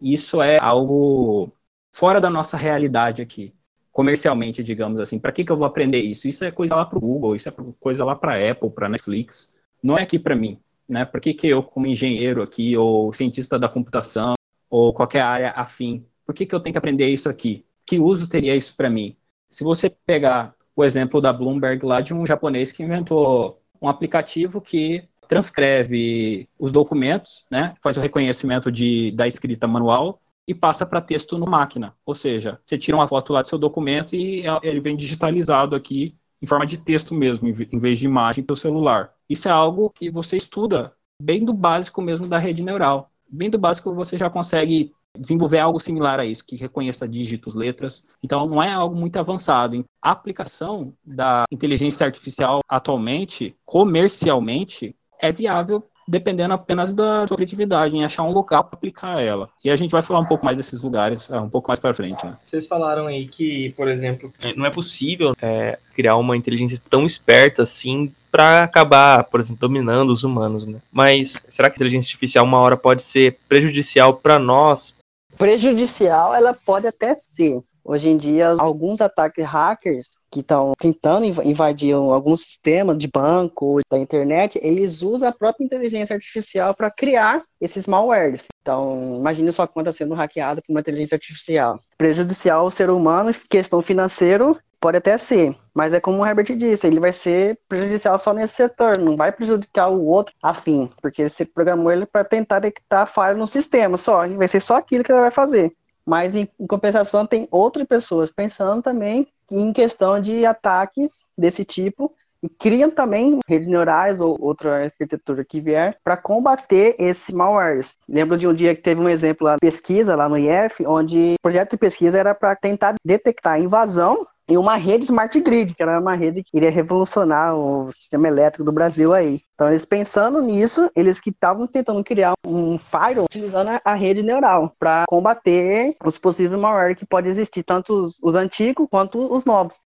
isso 0.00 0.42
é 0.42 0.58
algo 0.60 1.50
fora 1.90 2.20
da 2.20 2.28
nossa 2.28 2.56
realidade 2.56 3.22
aqui, 3.22 3.54
comercialmente, 3.90 4.62
digamos 4.62 5.00
assim. 5.00 5.18
Para 5.18 5.32
que, 5.32 5.44
que 5.44 5.50
eu 5.50 5.56
vou 5.56 5.66
aprender 5.66 6.00
isso? 6.00 6.28
Isso 6.28 6.44
é 6.44 6.50
coisa 6.50 6.76
lá 6.76 6.84
para 6.84 6.98
o 6.98 7.00
Google, 7.00 7.34
isso 7.34 7.48
é 7.48 7.52
coisa 7.80 8.04
lá 8.04 8.14
para 8.14 8.34
a 8.34 8.50
Apple, 8.50 8.70
para 8.70 8.88
Netflix. 8.88 9.54
Não 9.82 9.96
é 9.96 10.02
aqui 10.02 10.18
para 10.18 10.36
mim. 10.36 10.60
Né? 10.88 11.04
Por 11.04 11.20
que, 11.20 11.32
que 11.32 11.48
eu, 11.48 11.62
como 11.62 11.86
engenheiro 11.86 12.42
aqui, 12.42 12.76
ou 12.76 13.12
cientista 13.12 13.58
da 13.58 13.68
computação, 13.68 14.34
ou 14.68 14.92
qualquer 14.92 15.22
área 15.22 15.50
afim, 15.52 16.06
por 16.26 16.34
que, 16.34 16.44
que 16.44 16.54
eu 16.54 16.60
tenho 16.60 16.74
que 16.74 16.78
aprender 16.78 17.08
isso 17.08 17.28
aqui? 17.28 17.64
Que 17.86 17.98
uso 17.98 18.28
teria 18.28 18.54
isso 18.54 18.76
para 18.76 18.90
mim? 18.90 19.16
Se 19.48 19.62
você 19.64 19.88
pegar 19.88 20.55
o 20.76 20.84
exemplo 20.84 21.20
da 21.20 21.32
Bloomberg 21.32 21.84
lá 21.84 22.02
de 22.02 22.12
um 22.12 22.26
japonês 22.26 22.70
que 22.70 22.82
inventou 22.82 23.60
um 23.80 23.88
aplicativo 23.88 24.60
que 24.60 25.08
transcreve 25.26 26.48
os 26.58 26.70
documentos, 26.70 27.44
né, 27.50 27.74
faz 27.82 27.96
o 27.96 28.00
reconhecimento 28.00 28.70
de, 28.70 29.10
da 29.10 29.26
escrita 29.26 29.66
manual 29.66 30.20
e 30.46 30.54
passa 30.54 30.86
para 30.86 31.00
texto 31.00 31.36
no 31.36 31.46
máquina. 31.46 31.94
Ou 32.04 32.14
seja, 32.14 32.60
você 32.64 32.78
tira 32.78 32.96
uma 32.96 33.08
foto 33.08 33.32
lá 33.32 33.42
do 33.42 33.48
seu 33.48 33.58
documento 33.58 34.14
e 34.14 34.44
ele 34.62 34.80
vem 34.80 34.96
digitalizado 34.96 35.74
aqui 35.74 36.16
em 36.40 36.46
forma 36.46 36.66
de 36.66 36.78
texto 36.78 37.14
mesmo, 37.14 37.48
em 37.48 37.78
vez 37.80 37.98
de 37.98 38.06
imagem 38.06 38.44
pelo 38.44 38.56
celular. 38.56 39.10
Isso 39.28 39.48
é 39.48 39.50
algo 39.50 39.90
que 39.90 40.10
você 40.10 40.36
estuda 40.36 40.92
bem 41.20 41.44
do 41.44 41.52
básico 41.52 42.00
mesmo 42.00 42.28
da 42.28 42.38
rede 42.38 42.62
neural. 42.62 43.10
Bem 43.28 43.50
do 43.50 43.58
básico 43.58 43.92
você 43.94 44.16
já 44.16 44.30
consegue 44.30 44.92
desenvolver 45.18 45.58
algo 45.58 45.80
similar 45.80 46.20
a 46.20 46.24
isso, 46.24 46.44
que 46.44 46.56
reconheça 46.56 47.08
dígitos, 47.08 47.54
letras. 47.54 48.06
Então, 48.22 48.46
não 48.46 48.62
é 48.62 48.72
algo 48.72 48.94
muito 48.94 49.18
avançado. 49.18 49.84
A 50.02 50.10
aplicação 50.10 50.92
da 51.04 51.44
inteligência 51.50 52.06
artificial 52.06 52.60
atualmente, 52.68 53.54
comercialmente, 53.64 54.94
é 55.20 55.30
viável 55.32 55.82
dependendo 56.08 56.54
apenas 56.54 56.94
da 56.94 57.26
sua 57.26 57.36
criatividade, 57.36 57.96
em 57.96 58.04
achar 58.04 58.22
um 58.22 58.30
local 58.30 58.62
para 58.64 58.76
aplicar 58.76 59.20
ela. 59.20 59.48
E 59.64 59.70
a 59.70 59.76
gente 59.76 59.90
vai 59.90 60.02
falar 60.02 60.20
um 60.20 60.26
pouco 60.26 60.44
mais 60.44 60.56
desses 60.56 60.82
lugares 60.82 61.28
é, 61.30 61.40
um 61.40 61.48
pouco 61.48 61.68
mais 61.68 61.80
para 61.80 61.92
frente. 61.92 62.24
Né? 62.24 62.36
Vocês 62.44 62.66
falaram 62.66 63.06
aí 63.06 63.26
que, 63.26 63.70
por 63.76 63.88
exemplo, 63.88 64.32
é, 64.40 64.54
não 64.54 64.64
é 64.64 64.70
possível 64.70 65.34
é, 65.42 65.78
criar 65.94 66.16
uma 66.16 66.36
inteligência 66.36 66.80
tão 66.88 67.04
esperta 67.04 67.62
assim 67.62 68.12
para 68.30 68.64
acabar, 68.64 69.24
por 69.24 69.40
exemplo, 69.40 69.60
dominando 69.60 70.10
os 70.10 70.22
humanos, 70.22 70.66
né? 70.66 70.78
Mas 70.92 71.42
será 71.48 71.70
que 71.70 71.74
a 71.74 71.78
inteligência 71.78 72.08
artificial 72.10 72.44
uma 72.44 72.58
hora 72.58 72.76
pode 72.76 73.02
ser 73.02 73.38
prejudicial 73.48 74.12
para 74.12 74.38
nós? 74.38 74.94
Prejudicial 75.36 76.34
ela 76.34 76.54
pode 76.54 76.86
até 76.86 77.14
ser, 77.14 77.62
Hoje 77.88 78.08
em 78.08 78.16
dia, 78.16 78.48
alguns 78.58 79.00
ataques 79.00 79.44
hackers 79.44 80.16
que 80.28 80.40
estão 80.40 80.72
tentando 80.76 81.24
invadir 81.24 81.94
algum 81.94 82.36
sistema 82.36 82.96
de 82.96 83.06
banco, 83.06 83.78
da 83.88 83.96
internet, 83.96 84.58
eles 84.60 85.02
usam 85.02 85.28
a 85.28 85.32
própria 85.32 85.64
inteligência 85.64 86.12
artificial 86.12 86.74
para 86.74 86.90
criar 86.90 87.44
esses 87.60 87.86
malwares. 87.86 88.46
Então, 88.60 89.18
imagine 89.20 89.52
sua 89.52 89.68
conta 89.68 89.92
sendo 89.92 90.14
hackeada 90.14 90.60
por 90.60 90.72
uma 90.72 90.80
inteligência 90.80 91.14
artificial. 91.14 91.78
Prejudicial 91.96 92.62
ao 92.62 92.70
ser 92.72 92.90
humano, 92.90 93.32
questão 93.48 93.80
financeira, 93.80 94.56
pode 94.86 94.98
até 94.98 95.18
ser, 95.18 95.56
mas 95.74 95.92
é 95.92 95.98
como 95.98 96.22
o 96.22 96.24
Herbert 96.24 96.56
disse, 96.56 96.86
ele 96.86 97.00
vai 97.00 97.12
ser 97.12 97.58
prejudicial 97.68 98.16
só 98.18 98.32
nesse 98.32 98.54
setor, 98.54 98.96
não 98.96 99.16
vai 99.16 99.32
prejudicar 99.32 99.88
o 99.88 100.06
outro 100.06 100.32
afim, 100.40 100.88
porque 101.02 101.28
você 101.28 101.44
programou 101.44 101.90
ele 101.90 102.06
para 102.06 102.22
tentar 102.22 102.60
detectar 102.60 103.04
falha 103.04 103.36
no 103.36 103.48
sistema 103.48 103.98
só, 103.98 104.28
vai 104.28 104.46
ser 104.46 104.60
só 104.60 104.76
aquilo 104.76 105.02
que 105.02 105.10
ele 105.10 105.22
vai 105.22 105.32
fazer. 105.32 105.72
Mas, 106.06 106.36
em, 106.36 106.48
compensação, 106.68 107.26
tem 107.26 107.48
outras 107.50 107.84
pessoas 107.84 108.30
pensando 108.30 108.80
também 108.80 109.26
em 109.50 109.72
questão 109.72 110.20
de 110.20 110.46
ataques 110.46 111.26
desse 111.36 111.64
tipo 111.64 112.14
e 112.40 112.48
criam 112.48 112.88
também 112.88 113.40
redes 113.48 113.66
neurais 113.66 114.20
ou 114.20 114.36
outra 114.40 114.84
arquitetura 114.84 115.44
que 115.44 115.60
vier 115.60 115.98
para 116.04 116.16
combater 116.16 116.94
esse 116.96 117.34
malwares. 117.34 117.96
Lembro 118.08 118.36
de 118.36 118.46
um 118.46 118.54
dia 118.54 118.72
que 118.72 118.82
teve 118.82 119.00
um 119.00 119.08
exemplo 119.08 119.48
lá, 119.48 119.56
pesquisa 119.60 120.14
lá 120.14 120.28
no 120.28 120.38
IF, 120.38 120.86
onde 120.86 121.34
o 121.34 121.42
projeto 121.42 121.72
de 121.72 121.76
pesquisa 121.76 122.16
era 122.16 122.36
para 122.36 122.54
tentar 122.54 122.94
detectar 123.04 123.60
invasão 123.60 124.24
em 124.48 124.56
uma 124.56 124.76
rede 124.76 125.04
smart 125.04 125.38
grid, 125.40 125.74
que 125.74 125.82
era 125.82 126.00
uma 126.00 126.14
rede 126.14 126.42
que 126.42 126.56
iria 126.56 126.70
revolucionar 126.70 127.54
o 127.54 127.90
sistema 127.90 128.28
elétrico 128.28 128.64
do 128.64 128.72
Brasil 128.72 129.12
aí. 129.12 129.40
Então, 129.54 129.68
eles 129.68 129.84
pensando 129.84 130.40
nisso, 130.40 130.90
eles 130.94 131.20
que 131.20 131.30
estavam 131.30 131.66
tentando 131.66 132.02
criar 132.04 132.34
um 132.46 132.78
firewall 132.78 133.24
utilizando 133.24 133.70
a 133.84 133.94
rede 133.94 134.22
neural 134.22 134.72
para 134.78 135.04
combater 135.08 135.96
os 136.04 136.18
possíveis 136.18 136.60
malware 136.60 136.96
que 136.96 137.06
pode 137.06 137.28
existir, 137.28 137.62
tanto 137.62 138.04
os, 138.04 138.18
os 138.22 138.34
antigos 138.34 138.86
quanto 138.90 139.18
os 139.18 139.44
novos. 139.44 139.76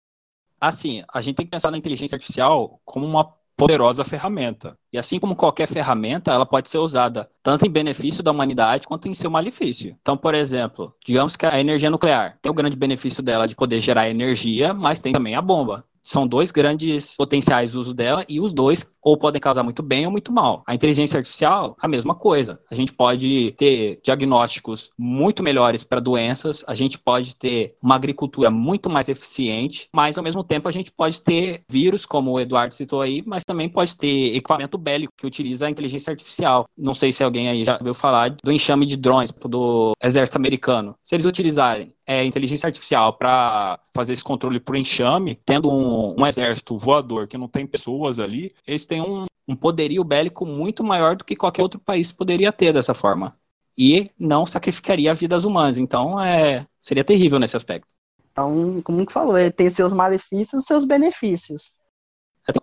Assim, 0.60 1.02
a 1.12 1.22
gente 1.22 1.36
tem 1.36 1.46
que 1.46 1.50
pensar 1.50 1.70
na 1.70 1.78
inteligência 1.78 2.16
artificial 2.16 2.78
como 2.84 3.06
uma 3.06 3.32
poderosa 3.60 4.04
ferramenta. 4.04 4.76
E 4.92 4.98
assim 4.98 5.18
como 5.18 5.36
qualquer 5.36 5.68
ferramenta, 5.68 6.32
ela 6.32 6.46
pode 6.46 6.68
ser 6.70 6.78
usada 6.78 7.28
tanto 7.42 7.66
em 7.66 7.70
benefício 7.70 8.22
da 8.22 8.30
humanidade 8.30 8.86
quanto 8.86 9.06
em 9.06 9.14
seu 9.14 9.30
malefício. 9.30 9.96
Então, 10.00 10.16
por 10.16 10.34
exemplo, 10.34 10.94
digamos 11.04 11.36
que 11.36 11.44
a 11.44 11.60
energia 11.60 11.90
nuclear 11.90 12.38
tem 12.40 12.50
o 12.50 12.54
grande 12.54 12.76
benefício 12.76 13.22
dela 13.22 13.46
de 13.46 13.54
poder 13.54 13.78
gerar 13.80 14.08
energia, 14.08 14.72
mas 14.72 15.00
tem 15.00 15.12
também 15.12 15.34
a 15.34 15.42
bomba 15.42 15.84
são 16.02 16.26
dois 16.26 16.50
grandes 16.50 17.16
potenciais 17.16 17.74
usos 17.74 17.94
dela 17.94 18.24
e 18.28 18.40
os 18.40 18.52
dois 18.52 18.90
ou 19.02 19.16
podem 19.16 19.40
causar 19.40 19.62
muito 19.62 19.82
bem 19.82 20.06
ou 20.06 20.12
muito 20.12 20.32
mal. 20.32 20.62
A 20.66 20.74
inteligência 20.74 21.18
artificial, 21.18 21.76
a 21.80 21.88
mesma 21.88 22.14
coisa. 22.14 22.60
A 22.70 22.74
gente 22.74 22.92
pode 22.92 23.52
ter 23.52 24.00
diagnósticos 24.02 24.90
muito 24.98 25.42
melhores 25.42 25.82
para 25.82 26.00
doenças, 26.00 26.64
a 26.66 26.74
gente 26.74 26.98
pode 26.98 27.34
ter 27.36 27.76
uma 27.82 27.94
agricultura 27.94 28.50
muito 28.50 28.90
mais 28.90 29.08
eficiente, 29.08 29.88
mas 29.92 30.18
ao 30.18 30.24
mesmo 30.24 30.44
tempo 30.44 30.68
a 30.68 30.72
gente 30.72 30.90
pode 30.92 31.22
ter 31.22 31.62
vírus, 31.68 32.04
como 32.04 32.32
o 32.32 32.40
Eduardo 32.40 32.74
citou 32.74 33.00
aí, 33.00 33.22
mas 33.26 33.44
também 33.44 33.68
pode 33.68 33.96
ter 33.96 34.36
equipamento 34.36 34.76
bélico 34.76 35.12
que 35.16 35.26
utiliza 35.26 35.66
a 35.66 35.70
inteligência 35.70 36.10
artificial. 36.10 36.66
Não 36.76 36.94
sei 36.94 37.12
se 37.12 37.24
alguém 37.24 37.48
aí 37.48 37.64
já 37.64 37.78
ouviu 37.78 37.94
falar 37.94 38.30
do 38.42 38.52
enxame 38.52 38.86
de 38.86 38.96
drones 38.96 39.32
do 39.32 39.92
exército 40.02 40.36
americano. 40.36 40.94
Se 41.02 41.14
eles 41.14 41.26
utilizarem 41.26 41.92
é, 42.06 42.24
inteligência 42.24 42.66
artificial 42.66 43.12
para 43.12 43.78
fazer 43.94 44.12
esse 44.12 44.24
controle 44.24 44.58
por 44.58 44.74
enxame, 44.74 45.38
tendo 45.46 45.70
um, 45.70 45.89
um, 45.90 46.26
exército 46.26 46.76
voador 46.76 47.26
que 47.26 47.38
não 47.38 47.48
tem 47.48 47.66
pessoas 47.66 48.18
ali, 48.18 48.54
eles 48.66 48.86
têm 48.86 49.00
um, 49.00 49.26
um 49.46 49.56
poderio 49.56 50.02
bélico 50.04 50.44
muito 50.46 50.84
maior 50.84 51.16
do 51.16 51.24
que 51.24 51.36
qualquer 51.36 51.62
outro 51.62 51.80
país 51.80 52.12
poderia 52.12 52.52
ter 52.52 52.72
dessa 52.72 52.94
forma. 52.94 53.36
E 53.76 54.10
não 54.18 54.44
sacrificaria 54.44 55.14
vidas 55.14 55.44
humanas. 55.44 55.78
Então, 55.78 56.20
é, 56.20 56.66
seria 56.78 57.04
terrível 57.04 57.38
nesse 57.38 57.56
aspecto. 57.56 57.94
Então, 58.30 58.80
como 58.82 59.04
que 59.06 59.12
falou, 59.12 59.36
ele 59.36 59.50
tem 59.50 59.70
seus 59.70 59.92
malefícios 59.92 60.64
e 60.64 60.66
seus 60.66 60.84
benefícios. 60.84 61.72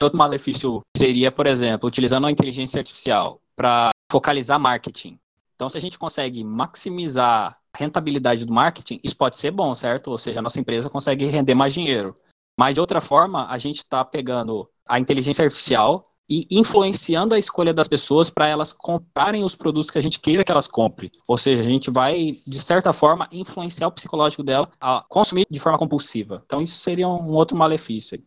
Outro 0.01 0.17
malefício 0.17 0.81
seria, 0.96 1.31
por 1.31 1.48
exemplo, 1.48 1.88
utilizando 1.88 2.27
a 2.27 2.31
inteligência 2.31 2.79
artificial 2.79 3.39
para 3.55 3.89
focalizar 4.12 4.60
marketing. 4.60 5.17
Então, 5.55 5.69
se 5.69 5.77
a 5.77 5.81
gente 5.81 5.98
consegue 5.98 6.43
maximizar 6.43 7.57
rentabilidade 7.75 8.46
do 8.46 8.53
marketing, 8.53 9.00
isso 9.03 9.15
pode 9.15 9.38
ser 9.38 9.51
bom, 9.51 9.74
certo? 9.74 10.12
Ou 10.12 10.17
seja, 10.17 10.39
a 10.39 10.41
nossa 10.41 10.60
empresa 10.60 10.89
consegue 10.89 11.25
render 11.25 11.55
mais 11.55 11.74
dinheiro. 11.74 12.15
Mas 12.58 12.74
de 12.74 12.82
outra 12.82 13.00
forma, 13.00 13.48
a 13.50 13.58
gente 13.58 13.78
está 13.78 14.04
pegando 14.04 14.68
a 14.86 15.00
inteligência 15.00 15.44
artificial 15.44 16.04
e 16.30 16.46
influenciando 16.52 17.34
a 17.34 17.40
escolha 17.40 17.74
das 17.74 17.88
pessoas 17.88 18.30
para 18.30 18.48
elas 18.48 18.74
comprarem 18.74 19.44
os 19.44 19.56
produtos 19.56 19.90
que 19.90 19.98
a 19.98 20.02
gente 20.02 20.20
queira 20.20 20.44
que 20.44 20.52
elas 20.52 20.68
comprem. 20.68 21.10
Ou 21.26 21.38
seja, 21.38 21.62
a 21.62 21.66
gente 21.66 21.90
vai, 21.90 22.38
de 22.46 22.60
certa 22.60 22.92
forma, 22.92 23.30
influenciar 23.32 23.88
o 23.88 23.92
psicológico 23.92 24.44
dela 24.44 24.70
a 24.80 25.06
consumir 25.08 25.46
de 25.50 25.60
forma 25.60 25.78
compulsiva. 25.78 26.42
Então, 26.46 26.62
isso 26.62 26.80
seria 26.80 27.08
um 27.08 27.32
outro 27.32 27.56
malefício. 27.56 28.22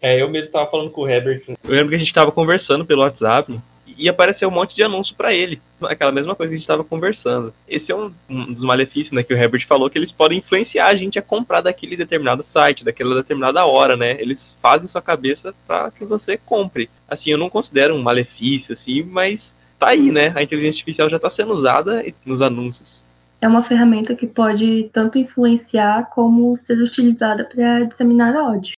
É, 0.00 0.20
eu 0.20 0.30
mesmo 0.30 0.46
estava 0.46 0.70
falando 0.70 0.90
com 0.90 1.02
o 1.02 1.08
Herbert. 1.08 1.44
Eu 1.46 1.70
lembro 1.70 1.90
que 1.90 1.96
a 1.96 1.98
gente 1.98 2.08
estava 2.08 2.32
conversando 2.32 2.86
pelo 2.86 3.02
WhatsApp 3.02 3.60
e 3.96 4.08
apareceu 4.08 4.48
um 4.48 4.52
monte 4.52 4.74
de 4.74 4.82
anúncio 4.82 5.14
para 5.14 5.32
ele. 5.32 5.60
Aquela 5.82 6.12
mesma 6.12 6.34
coisa 6.34 6.50
que 6.50 6.54
a 6.54 6.58
gente 6.58 6.64
estava 6.64 6.84
conversando. 6.84 7.52
Esse 7.68 7.92
é 7.92 7.96
um, 7.96 8.12
um, 8.28 8.52
dos 8.52 8.64
malefícios, 8.64 9.12
né, 9.12 9.22
que 9.22 9.34
o 9.34 9.36
Herbert 9.36 9.66
falou, 9.66 9.90
que 9.90 9.98
eles 9.98 10.12
podem 10.12 10.38
influenciar 10.38 10.88
a 10.88 10.94
gente 10.94 11.18
a 11.18 11.22
comprar 11.22 11.60
daquele 11.60 11.96
determinado 11.96 12.42
site, 12.42 12.84
daquela 12.84 13.14
determinada 13.14 13.64
hora, 13.64 13.96
né? 13.96 14.20
Eles 14.20 14.56
fazem 14.62 14.88
sua 14.88 15.02
cabeça 15.02 15.54
para 15.66 15.90
que 15.90 16.04
você 16.04 16.36
compre. 16.36 16.88
Assim, 17.08 17.30
eu 17.30 17.38
não 17.38 17.50
considero 17.50 17.94
um 17.94 18.02
malefício, 18.02 18.72
assim, 18.72 19.02
mas 19.02 19.54
tá 19.78 19.88
aí, 19.88 20.12
né? 20.12 20.32
A 20.34 20.42
inteligência 20.42 20.78
artificial 20.78 21.08
já 21.08 21.16
está 21.16 21.30
sendo 21.30 21.52
usada 21.52 22.04
nos 22.24 22.40
anúncios. 22.40 23.00
É 23.40 23.48
uma 23.48 23.64
ferramenta 23.64 24.14
que 24.14 24.26
pode 24.26 24.88
tanto 24.92 25.18
influenciar 25.18 26.08
como 26.10 26.54
ser 26.54 26.78
utilizada 26.78 27.44
para 27.44 27.82
disseminar 27.82 28.36
ódio. 28.36 28.74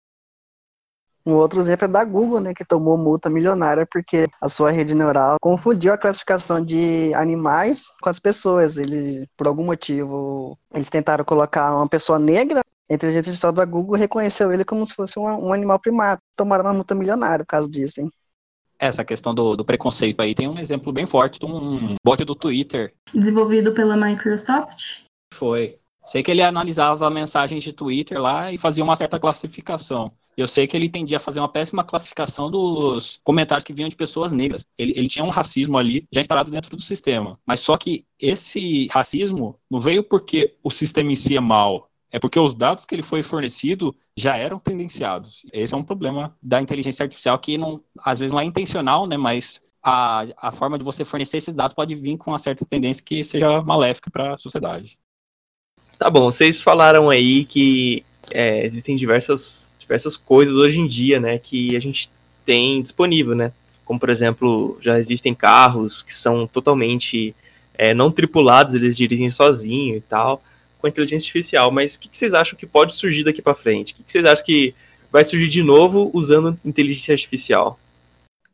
Um 1.25 1.35
outro 1.35 1.59
exemplo 1.59 1.85
é 1.85 1.87
da 1.87 2.03
Google, 2.03 2.41
né, 2.41 2.53
que 2.53 2.65
tomou 2.65 2.97
multa 2.97 3.29
milionária 3.29 3.87
porque 3.89 4.27
a 4.41 4.49
sua 4.49 4.71
rede 4.71 4.93
neural 4.93 5.37
confundiu 5.41 5.93
a 5.93 5.97
classificação 5.97 6.63
de 6.63 7.13
animais 7.13 7.85
com 8.01 8.09
as 8.09 8.19
pessoas. 8.19 8.77
Ele, 8.77 9.25
por 9.37 9.47
algum 9.47 9.63
motivo, 9.63 10.57
eles 10.73 10.89
tentaram 10.89 11.23
colocar 11.23 11.73
uma 11.75 11.87
pessoa 11.87 12.19
negra. 12.19 12.61
A 12.89 12.93
inteligência 12.93 13.29
artificial 13.29 13.53
da 13.53 13.63
Google 13.63 13.95
reconheceu 13.95 14.51
ele 14.51 14.65
como 14.65 14.85
se 14.85 14.93
fosse 14.93 15.17
um, 15.17 15.23
um 15.23 15.53
animal 15.53 15.79
primata. 15.79 16.21
Tomaram 16.35 16.65
uma 16.65 16.73
multa 16.73 16.93
milionária 16.93 17.45
por 17.45 17.51
causa 17.51 17.71
disso, 17.71 18.01
hein? 18.01 18.09
Essa 18.77 19.05
questão 19.05 19.33
do, 19.33 19.55
do 19.55 19.63
preconceito 19.63 20.19
aí 20.19 20.35
tem 20.35 20.49
um 20.49 20.59
exemplo 20.59 20.91
bem 20.91 21.05
forte 21.05 21.39
de 21.39 21.45
um 21.45 21.95
bot 22.03 22.25
do 22.25 22.35
Twitter. 22.35 22.93
Desenvolvido 23.13 23.73
pela 23.73 23.95
Microsoft? 23.95 25.05
Foi. 25.33 25.79
Sei 26.05 26.21
que 26.21 26.31
ele 26.31 26.41
analisava 26.41 27.09
mensagens 27.09 27.63
de 27.63 27.73
Twitter 27.73 28.19
lá 28.21 28.51
e 28.51 28.57
fazia 28.57 28.83
uma 28.83 28.95
certa 28.95 29.19
classificação. 29.19 30.11
Eu 30.35 30.47
sei 30.47 30.65
que 30.65 30.75
ele 30.75 30.89
tendia 30.89 31.17
a 31.17 31.19
fazer 31.19 31.39
uma 31.39 31.47
péssima 31.47 31.83
classificação 31.83 32.49
dos 32.49 33.19
comentários 33.23 33.63
que 33.63 33.73
vinham 33.73 33.89
de 33.89 33.95
pessoas 33.95 34.31
negras. 34.31 34.65
Ele, 34.77 34.93
ele 34.95 35.07
tinha 35.07 35.23
um 35.23 35.29
racismo 35.29 35.77
ali 35.77 36.07
já 36.11 36.21
instalado 36.21 36.49
dentro 36.49 36.75
do 36.75 36.81
sistema. 36.81 37.39
Mas 37.45 37.59
só 37.59 37.77
que 37.77 38.05
esse 38.19 38.87
racismo 38.87 39.59
não 39.69 39.79
veio 39.79 40.03
porque 40.03 40.55
o 40.63 40.71
sistema 40.71 41.11
em 41.11 41.15
si 41.15 41.37
é 41.37 41.39
mal. 41.39 41.89
É 42.11 42.19
porque 42.19 42.39
os 42.39 42.53
dados 42.53 42.85
que 42.85 42.93
ele 42.93 43.03
foi 43.03 43.23
fornecido 43.23 43.95
já 44.15 44.37
eram 44.37 44.59
tendenciados. 44.59 45.45
Esse 45.51 45.73
é 45.73 45.77
um 45.77 45.83
problema 45.83 46.35
da 46.41 46.61
inteligência 46.61 47.03
artificial 47.03 47.37
que 47.39 47.57
não, 47.57 47.83
às 48.03 48.19
vezes 48.19 48.31
não 48.31 48.39
é 48.39 48.43
intencional, 48.43 49.07
né? 49.07 49.17
Mas 49.17 49.61
a, 49.81 50.25
a 50.37 50.51
forma 50.51 50.77
de 50.77 50.85
você 50.85 51.03
fornecer 51.03 51.37
esses 51.37 51.55
dados 51.55 51.75
pode 51.75 51.93
vir 51.95 52.17
com 52.17 52.31
uma 52.31 52.37
certa 52.37 52.65
tendência 52.65 53.03
que 53.03 53.23
seja 53.23 53.61
maléfica 53.61 54.09
para 54.09 54.35
a 54.35 54.37
sociedade. 54.37 54.97
Tá 56.03 56.09
bom, 56.09 56.29
vocês 56.29 56.61
falaram 56.61 57.09
aí 57.09 57.45
que 57.45 58.03
é, 58.33 58.65
existem 58.65 58.93
diversas 58.93 59.71
diversas 59.79 60.17
coisas 60.17 60.53
hoje 60.53 60.77
em 60.77 60.85
dia, 60.85 61.17
né, 61.17 61.37
que 61.37 61.77
a 61.77 61.79
gente 61.79 62.11
tem 62.45 62.81
disponível, 62.81 63.33
né? 63.33 63.53
Como, 63.85 63.97
por 63.97 64.09
exemplo, 64.09 64.77
já 64.81 64.99
existem 64.99 65.33
carros 65.33 66.03
que 66.03 66.13
são 66.13 66.45
totalmente 66.45 67.33
é, 67.73 67.93
não 67.93 68.11
tripulados, 68.11 68.75
eles 68.75 68.97
dirigem 68.97 69.29
sozinho 69.29 69.95
e 69.95 70.01
tal, 70.01 70.43
com 70.77 70.89
inteligência 70.89 71.23
artificial. 71.27 71.71
Mas 71.71 71.95
o 71.95 72.01
que, 72.01 72.09
que 72.09 72.17
vocês 72.17 72.33
acham 72.33 72.59
que 72.59 72.65
pode 72.65 72.93
surgir 72.93 73.23
daqui 73.23 73.41
para 73.41 73.55
frente? 73.55 73.93
O 73.93 73.95
que, 73.95 74.03
que 74.03 74.11
vocês 74.11 74.25
acham 74.25 74.43
que 74.43 74.75
vai 75.09 75.23
surgir 75.23 75.47
de 75.47 75.63
novo 75.63 76.11
usando 76.13 76.59
inteligência 76.65 77.13
artificial? 77.13 77.79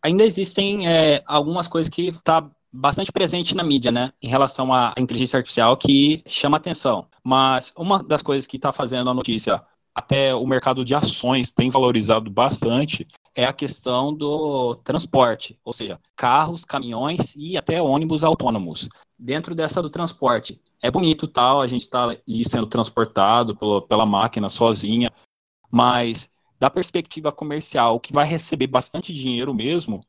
Ainda 0.03 0.23
existem 0.23 0.87
é, 0.87 1.23
algumas 1.25 1.67
coisas 1.67 1.91
que 1.91 2.13
tá 2.23 2.47
bastante 2.71 3.11
presente 3.11 3.55
na 3.55 3.63
mídia, 3.63 3.91
né, 3.91 4.11
em 4.21 4.27
relação 4.27 4.73
à 4.73 4.93
inteligência 4.97 5.37
artificial 5.37 5.75
que 5.75 6.23
chama 6.27 6.57
atenção. 6.57 7.07
Mas 7.23 7.73
uma 7.75 8.03
das 8.03 8.21
coisas 8.21 8.45
que 8.45 8.57
está 8.57 8.71
fazendo 8.71 9.09
a 9.09 9.13
notícia 9.13 9.63
até 9.93 10.33
o 10.33 10.45
mercado 10.45 10.85
de 10.85 10.95
ações 10.95 11.51
tem 11.51 11.69
valorizado 11.69 12.29
bastante, 12.29 13.07
é 13.35 13.45
a 13.45 13.53
questão 13.53 14.13
do 14.13 14.75
transporte, 14.75 15.59
ou 15.63 15.73
seja, 15.73 15.99
carros, 16.15 16.63
caminhões 16.63 17.35
e 17.35 17.57
até 17.57 17.81
ônibus 17.81 18.23
autônomos. 18.23 18.87
Dentro 19.17 19.53
dessa 19.53 19.81
do 19.81 19.89
transporte, 19.89 20.61
é 20.81 20.89
bonito 20.89 21.27
tal, 21.27 21.59
a 21.59 21.67
gente 21.67 21.81
está 21.81 22.05
ali 22.05 22.47
sendo 22.47 22.67
transportado 22.67 23.55
pelo, 23.55 23.81
pela 23.81 24.05
máquina 24.05 24.47
sozinha, 24.47 25.11
mas 25.69 26.29
da 26.57 26.69
perspectiva 26.69 27.31
comercial, 27.31 27.95
o 27.95 27.99
que 27.99 28.13
vai 28.13 28.25
receber 28.25 28.67
bastante 28.67 29.13
dinheiro 29.13 29.53
mesmo 29.53 30.03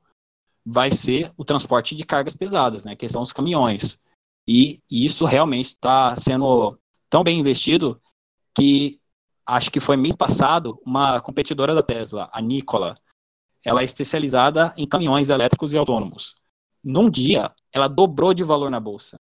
vai 0.64 0.90
ser 0.90 1.32
o 1.36 1.44
transporte 1.44 1.94
de 1.94 2.04
cargas 2.04 2.36
pesadas, 2.36 2.84
né, 2.84 2.94
que 2.94 3.08
são 3.08 3.22
os 3.22 3.32
caminhões. 3.32 4.00
E 4.46 4.80
isso 4.90 5.24
realmente 5.24 5.66
está 5.66 6.16
sendo 6.16 6.78
tão 7.08 7.22
bem 7.22 7.38
investido 7.38 8.00
que 8.54 9.00
acho 9.46 9.70
que 9.70 9.80
foi 9.80 9.96
mês 9.96 10.14
passado 10.14 10.80
uma 10.84 11.20
competidora 11.20 11.74
da 11.74 11.82
Tesla, 11.82 12.28
a 12.32 12.40
Nikola, 12.40 12.96
ela 13.64 13.80
é 13.80 13.84
especializada 13.84 14.72
em 14.76 14.86
caminhões 14.86 15.28
elétricos 15.28 15.72
e 15.72 15.76
autônomos. 15.76 16.34
Num 16.82 17.10
dia, 17.10 17.52
ela 17.72 17.88
dobrou 17.88 18.32
de 18.32 18.42
valor 18.42 18.70
na 18.70 18.80
bolsa. 18.80 19.16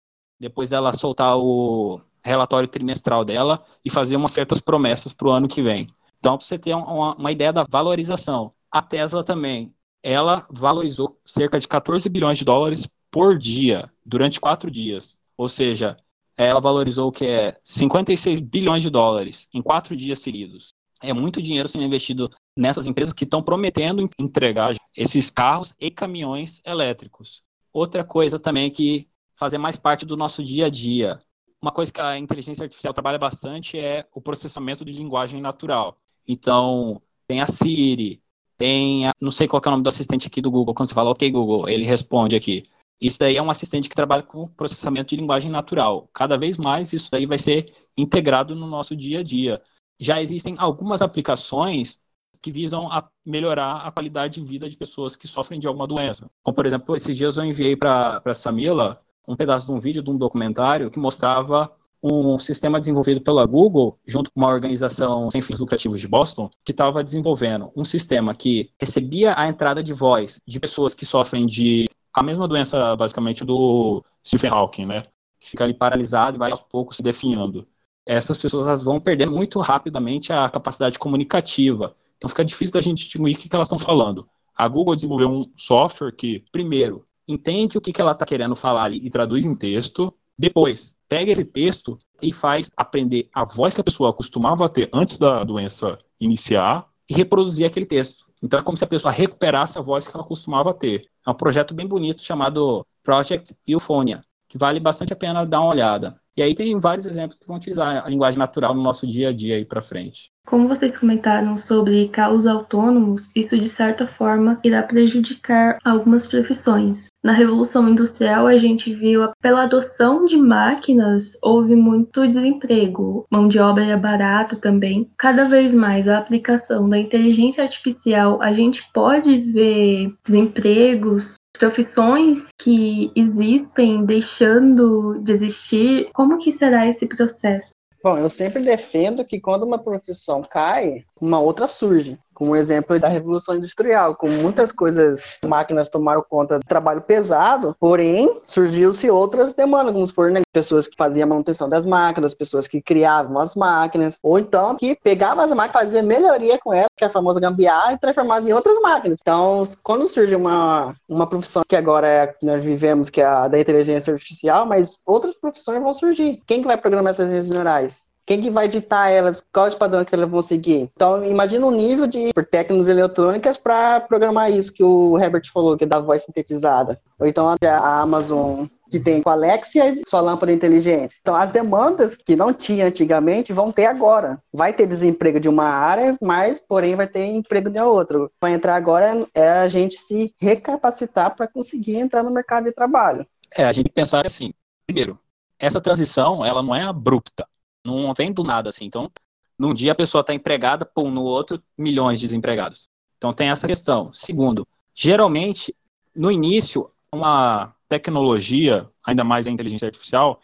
Depois 0.40 0.70
dela 0.70 0.92
soltar 0.92 1.38
o 1.38 2.00
relatório 2.22 2.68
trimestral 2.68 3.24
dela 3.24 3.64
e 3.84 3.90
fazer 3.90 4.16
umas 4.16 4.32
certas 4.32 4.58
promessas 4.58 5.12
para 5.12 5.28
o 5.28 5.30
ano 5.30 5.46
que 5.46 5.62
vem. 5.62 5.88
Então, 6.18 6.36
para 6.36 6.46
você 6.46 6.58
ter 6.58 6.74
uma, 6.74 7.14
uma 7.14 7.30
ideia 7.30 7.52
da 7.52 7.62
valorização. 7.62 8.52
A 8.70 8.82
Tesla 8.82 9.22
também, 9.22 9.72
ela 10.04 10.46
valorizou 10.50 11.18
cerca 11.24 11.58
de 11.58 11.66
14 11.66 12.06
bilhões 12.10 12.36
de 12.36 12.44
dólares 12.44 12.86
por 13.10 13.38
dia, 13.38 13.90
durante 14.04 14.38
quatro 14.38 14.70
dias. 14.70 15.16
Ou 15.34 15.48
seja, 15.48 15.96
ela 16.36 16.60
valorizou 16.60 17.08
o 17.08 17.12
que 17.12 17.24
é 17.24 17.58
56 17.64 18.38
bilhões 18.40 18.82
de 18.82 18.90
dólares 18.90 19.48
em 19.54 19.62
quatro 19.62 19.96
dias 19.96 20.18
seguidos. 20.18 20.74
É 21.02 21.14
muito 21.14 21.40
dinheiro 21.40 21.68
sendo 21.68 21.86
investido 21.86 22.30
nessas 22.54 22.86
empresas 22.86 23.14
que 23.14 23.24
estão 23.24 23.42
prometendo 23.42 24.08
entregar 24.18 24.76
esses 24.94 25.30
carros 25.30 25.72
e 25.80 25.90
caminhões 25.90 26.60
elétricos. 26.66 27.42
Outra 27.72 28.04
coisa 28.04 28.38
também 28.38 28.70
que 28.70 29.08
fazer 29.34 29.56
mais 29.56 29.76
parte 29.76 30.04
do 30.04 30.18
nosso 30.18 30.44
dia 30.44 30.66
a 30.66 30.70
dia. 30.70 31.18
Uma 31.62 31.72
coisa 31.72 31.90
que 31.90 32.00
a 32.00 32.18
inteligência 32.18 32.62
artificial 32.62 32.92
trabalha 32.92 33.18
bastante 33.18 33.78
é 33.78 34.06
o 34.14 34.20
processamento 34.20 34.84
de 34.84 34.92
linguagem 34.92 35.40
natural. 35.40 35.98
Então, 36.28 37.00
tem 37.26 37.40
a 37.40 37.46
Siri, 37.46 38.22
tem 38.56 39.10
não 39.20 39.30
sei 39.30 39.48
qual 39.48 39.62
é 39.64 39.68
o 39.68 39.70
nome 39.72 39.82
do 39.82 39.88
assistente 39.88 40.26
aqui 40.26 40.40
do 40.40 40.50
Google, 40.50 40.74
quando 40.74 40.88
você 40.88 40.94
fala 40.94 41.10
OK 41.10 41.30
Google, 41.30 41.68
ele 41.68 41.84
responde 41.84 42.36
aqui. 42.36 42.64
Isso 43.00 43.18
daí 43.18 43.36
é 43.36 43.42
um 43.42 43.50
assistente 43.50 43.88
que 43.88 43.94
trabalha 43.94 44.22
com 44.22 44.46
processamento 44.46 45.10
de 45.10 45.16
linguagem 45.16 45.50
natural. 45.50 46.08
Cada 46.12 46.38
vez 46.38 46.56
mais 46.56 46.92
isso 46.92 47.10
daí 47.10 47.26
vai 47.26 47.38
ser 47.38 47.72
integrado 47.96 48.54
no 48.54 48.66
nosso 48.66 48.96
dia 48.96 49.20
a 49.20 49.22
dia. 49.22 49.60
Já 50.00 50.22
existem 50.22 50.54
algumas 50.58 51.02
aplicações 51.02 52.00
que 52.40 52.50
visam 52.50 52.90
a 52.92 53.08
melhorar 53.24 53.86
a 53.86 53.90
qualidade 53.90 54.40
de 54.40 54.46
vida 54.46 54.68
de 54.68 54.76
pessoas 54.76 55.16
que 55.16 55.26
sofrem 55.26 55.58
de 55.58 55.66
alguma 55.66 55.86
doença. 55.86 56.30
Como, 56.42 56.54
por 56.54 56.66
exemplo, 56.66 56.94
esses 56.94 57.16
dias 57.16 57.36
eu 57.36 57.44
enviei 57.44 57.74
para 57.74 58.20
a 58.24 58.34
Samila 58.34 59.00
um 59.26 59.34
pedaço 59.34 59.66
de 59.66 59.72
um 59.72 59.80
vídeo 59.80 60.02
de 60.02 60.10
um 60.10 60.18
documentário 60.18 60.90
que 60.90 60.98
mostrava 60.98 61.72
um 62.04 62.38
sistema 62.38 62.78
desenvolvido 62.78 63.20
pela 63.20 63.46
Google, 63.46 63.98
junto 64.06 64.30
com 64.30 64.40
uma 64.40 64.52
organização 64.52 65.30
sem 65.30 65.40
fins 65.40 65.58
lucrativos 65.58 66.00
de 66.00 66.06
Boston, 66.06 66.50
que 66.64 66.72
estava 66.72 67.02
desenvolvendo 67.02 67.72
um 67.74 67.82
sistema 67.82 68.34
que 68.34 68.70
recebia 68.78 69.34
a 69.38 69.48
entrada 69.48 69.82
de 69.82 69.92
voz 69.92 70.40
de 70.46 70.60
pessoas 70.60 70.92
que 70.92 71.06
sofrem 71.06 71.46
de 71.46 71.88
a 72.12 72.22
mesma 72.22 72.46
doença, 72.46 72.94
basicamente, 72.94 73.44
do 73.44 74.04
Stephen 74.24 74.50
Hawking, 74.50 74.86
né? 74.86 75.04
Que 75.40 75.50
fica 75.50 75.64
ali 75.64 75.74
paralisado 75.74 76.36
e 76.36 76.38
vai 76.38 76.50
aos 76.50 76.62
poucos 76.62 76.96
se 76.96 77.02
definhando. 77.02 77.66
Essas 78.06 78.36
pessoas 78.36 78.82
vão 78.82 79.00
perdendo 79.00 79.32
muito 79.32 79.58
rapidamente 79.60 80.32
a 80.32 80.48
capacidade 80.48 80.98
comunicativa 80.98 81.96
então 82.24 82.28
fica 82.28 82.44
difícil 82.44 82.72
da 82.72 82.80
gente 82.80 83.02
distinguir 83.02 83.36
o 83.36 83.38
que, 83.38 83.48
que 83.48 83.54
elas 83.54 83.68
estão 83.68 83.78
falando. 83.78 84.26
A 84.56 84.66
Google 84.68 84.94
desenvolveu 84.94 85.28
um 85.28 85.52
software 85.56 86.12
que, 86.12 86.44
primeiro, 86.50 87.04
entende 87.28 87.76
o 87.76 87.80
que, 87.80 87.92
que 87.92 88.00
ela 88.00 88.12
está 88.12 88.24
querendo 88.24 88.56
falar 88.56 88.92
e 88.92 89.10
traduz 89.10 89.44
em 89.44 89.54
texto. 89.54 90.14
Depois, 90.38 90.96
pega 91.08 91.30
esse 91.30 91.44
texto 91.44 91.98
e 92.20 92.32
faz 92.32 92.70
aprender 92.76 93.28
a 93.32 93.44
voz 93.44 93.74
que 93.74 93.80
a 93.80 93.84
pessoa 93.84 94.12
costumava 94.12 94.68
ter 94.68 94.90
antes 94.92 95.18
da 95.18 95.44
doença 95.44 95.98
iniciar 96.20 96.86
e 97.08 97.14
reproduzir 97.14 97.66
aquele 97.66 97.86
texto. 97.86 98.26
Então 98.42 98.58
é 98.58 98.62
como 98.62 98.76
se 98.76 98.84
a 98.84 98.88
pessoa 98.88 99.12
recuperasse 99.12 99.78
a 99.78 99.82
voz 99.82 100.06
que 100.06 100.16
ela 100.16 100.24
costumava 100.24 100.74
ter. 100.74 101.06
É 101.26 101.30
um 101.30 101.34
projeto 101.34 101.72
bem 101.72 101.86
bonito 101.86 102.22
chamado 102.22 102.86
Project 103.02 103.56
Euphonia, 103.66 104.22
que 104.48 104.58
vale 104.58 104.80
bastante 104.80 105.12
a 105.12 105.16
pena 105.16 105.46
dar 105.46 105.60
uma 105.60 105.70
olhada. 105.70 106.20
E 106.36 106.42
aí 106.42 106.54
tem 106.54 106.78
vários 106.78 107.06
exemplos 107.06 107.38
que 107.38 107.46
vão 107.46 107.56
utilizar 107.56 108.04
a 108.04 108.08
linguagem 108.08 108.38
natural 108.38 108.74
no 108.74 108.82
nosso 108.82 109.06
dia 109.06 109.28
a 109.28 109.32
dia 109.32 109.56
aí 109.56 109.64
para 109.64 109.82
frente. 109.82 110.32
Como 110.46 110.68
vocês 110.68 110.98
comentaram 110.98 111.56
sobre 111.56 112.08
carros 112.08 112.46
autônomos, 112.46 113.34
isso 113.34 113.56
de 113.56 113.68
certa 113.68 114.06
forma 114.06 114.60
irá 114.62 114.82
prejudicar 114.82 115.78
algumas 115.82 116.26
profissões. 116.26 117.06
Na 117.22 117.32
Revolução 117.32 117.88
Industrial, 117.88 118.46
a 118.46 118.58
gente 118.58 118.92
viu, 118.92 119.30
pela 119.40 119.62
adoção 119.62 120.26
de 120.26 120.36
máquinas, 120.36 121.38
houve 121.42 121.74
muito 121.74 122.28
desemprego. 122.28 123.24
Mão 123.30 123.48
de 123.48 123.58
obra 123.58 123.86
é 123.86 123.96
barata 123.96 124.56
também. 124.56 125.10
Cada 125.16 125.48
vez 125.48 125.72
mais 125.72 126.06
a 126.06 126.18
aplicação 126.18 126.88
da 126.88 126.98
inteligência 126.98 127.64
artificial, 127.64 128.42
a 128.42 128.52
gente 128.52 128.82
pode 128.92 129.38
ver 129.38 130.12
desempregos, 130.22 131.36
profissões 131.58 132.48
que 132.60 133.10
existem 133.14 134.04
deixando 134.04 135.18
de 135.20 135.32
existir, 135.32 136.10
como 136.12 136.38
que 136.38 136.52
será 136.52 136.86
esse 136.86 137.06
processo? 137.06 137.72
Bom, 138.02 138.18
eu 138.18 138.28
sempre 138.28 138.62
defendo 138.62 139.24
que 139.24 139.40
quando 139.40 139.62
uma 139.62 139.78
profissão 139.78 140.42
cai, 140.42 141.04
uma 141.18 141.40
outra 141.40 141.66
surge. 141.66 142.18
Com 142.34 142.50
o 142.50 142.56
exemplo 142.56 142.98
da 142.98 143.08
Revolução 143.08 143.56
Industrial, 143.56 144.14
com 144.14 144.28
muitas 144.28 144.72
coisas, 144.72 145.38
máquinas 145.44 145.88
tomaram 145.88 146.24
conta 146.28 146.58
do 146.58 146.66
trabalho 146.66 147.00
pesado, 147.00 147.76
porém, 147.78 148.40
surgiu-se 148.44 149.10
outras 149.10 149.54
demandas, 149.54 149.92
vamos 149.92 150.08
supor, 150.10 150.30
né? 150.30 150.42
pessoas 150.52 150.86
que 150.86 150.96
faziam 150.96 151.24
a 151.24 151.28
manutenção 151.28 151.68
das 151.68 151.84
máquinas, 151.84 152.32
pessoas 152.32 152.68
que 152.68 152.80
criavam 152.80 153.38
as 153.40 153.54
máquinas, 153.54 154.18
ou 154.22 154.38
então 154.38 154.76
que 154.76 154.96
pegavam 155.02 155.44
as 155.44 155.50
máquinas, 155.50 155.84
faziam 155.84 156.04
melhoria 156.04 156.58
com 156.58 156.72
elas, 156.72 156.90
que 156.96 157.04
é 157.04 157.08
a 157.08 157.10
famosa 157.10 157.40
gambiarra, 157.40 157.92
e 157.92 157.98
transformavam 157.98 158.48
em 158.48 158.52
outras 158.52 158.80
máquinas. 158.80 159.18
Então, 159.20 159.66
quando 159.82 160.08
surge 160.08 160.34
uma, 160.36 160.94
uma 161.08 161.26
profissão 161.26 161.62
que 161.68 161.74
agora 161.74 162.06
é 162.06 162.26
que 162.28 162.46
nós 162.46 162.62
vivemos, 162.62 163.10
que 163.10 163.20
é 163.20 163.24
a 163.24 163.48
da 163.48 163.58
inteligência 163.58 164.12
artificial, 164.12 164.64
mas 164.66 164.98
outras 165.04 165.34
profissões 165.34 165.82
vão 165.82 165.92
surgir. 165.92 166.40
Quem 166.46 166.60
que 166.60 166.66
vai 166.66 166.76
programar 166.76 167.10
essas 167.10 167.30
redes 167.30 167.50
neurais? 167.50 168.02
Quem 168.26 168.40
que 168.40 168.50
vai 168.50 168.68
ditar 168.68 169.10
elas? 169.10 169.42
Qual 169.52 169.66
é 169.66 169.70
o 169.70 169.76
padrão 169.76 170.04
que 170.04 170.14
elas 170.14 170.28
vão 170.28 170.40
seguir? 170.40 170.90
Então, 170.94 171.24
imagina 171.24 171.66
o 171.66 171.70
nível 171.70 172.06
de 172.06 172.32
técnicas 172.50 172.88
eletrônicas 172.88 173.58
para 173.58 174.00
programar 174.00 174.50
isso 174.50 174.72
que 174.72 174.82
o 174.82 175.18
Herbert 175.18 175.50
falou, 175.52 175.76
que 175.76 175.84
é 175.84 175.86
da 175.86 176.00
voz 176.00 176.24
sintetizada. 176.24 177.00
Ou 177.18 177.26
então 177.26 177.54
a 177.62 178.00
Amazon 178.00 178.66
que 178.90 179.00
tem 179.00 179.20
com 179.20 179.30
Alexa 179.30 179.88
e 179.88 180.02
sua 180.08 180.20
lâmpada 180.20 180.52
inteligente. 180.52 181.18
Então, 181.20 181.34
as 181.34 181.50
demandas 181.50 182.14
que 182.14 182.36
não 182.36 182.52
tinha 182.52 182.86
antigamente 182.86 183.52
vão 183.52 183.72
ter 183.72 183.86
agora. 183.86 184.40
Vai 184.52 184.72
ter 184.72 184.86
desemprego 184.86 185.40
de 185.40 185.48
uma 185.48 185.64
área, 185.64 186.16
mas, 186.22 186.60
porém, 186.60 186.94
vai 186.94 187.08
ter 187.08 187.24
emprego 187.24 187.68
de 187.68 187.80
outra. 187.80 188.30
Para 188.38 188.52
entrar 188.52 188.76
agora 188.76 189.26
é 189.34 189.48
a 189.48 189.68
gente 189.68 189.96
se 189.96 190.32
recapacitar 190.40 191.34
para 191.34 191.48
conseguir 191.48 191.96
entrar 191.96 192.22
no 192.22 192.30
mercado 192.30 192.64
de 192.64 192.72
trabalho. 192.72 193.26
É, 193.52 193.64
a 193.64 193.72
gente 193.72 193.90
pensar 193.90 194.24
assim, 194.24 194.52
primeiro, 194.86 195.18
essa 195.58 195.80
transição, 195.80 196.44
ela 196.44 196.62
não 196.62 196.74
é 196.74 196.82
abrupta. 196.82 197.46
Não 197.84 198.14
vem 198.14 198.32
do 198.32 198.42
nada 198.42 198.68
assim. 198.68 198.84
Então, 198.86 199.10
num 199.58 199.74
dia 199.74 199.92
a 199.92 199.94
pessoa 199.94 200.20
está 200.20 200.34
empregada, 200.34 200.84
pum, 200.84 201.10
no 201.10 201.22
outro, 201.22 201.62
milhões 201.76 202.18
de 202.18 202.26
desempregados. 202.26 202.88
Então 203.16 203.32
tem 203.32 203.50
essa 203.50 203.66
questão. 203.66 204.12
Segundo, 204.12 204.66
geralmente, 204.94 205.74
no 206.14 206.30
início, 206.30 206.90
uma 207.12 207.74
tecnologia, 207.88 208.88
ainda 209.04 209.24
mais 209.24 209.46
a 209.46 209.50
inteligência 209.50 209.86
artificial, 209.86 210.40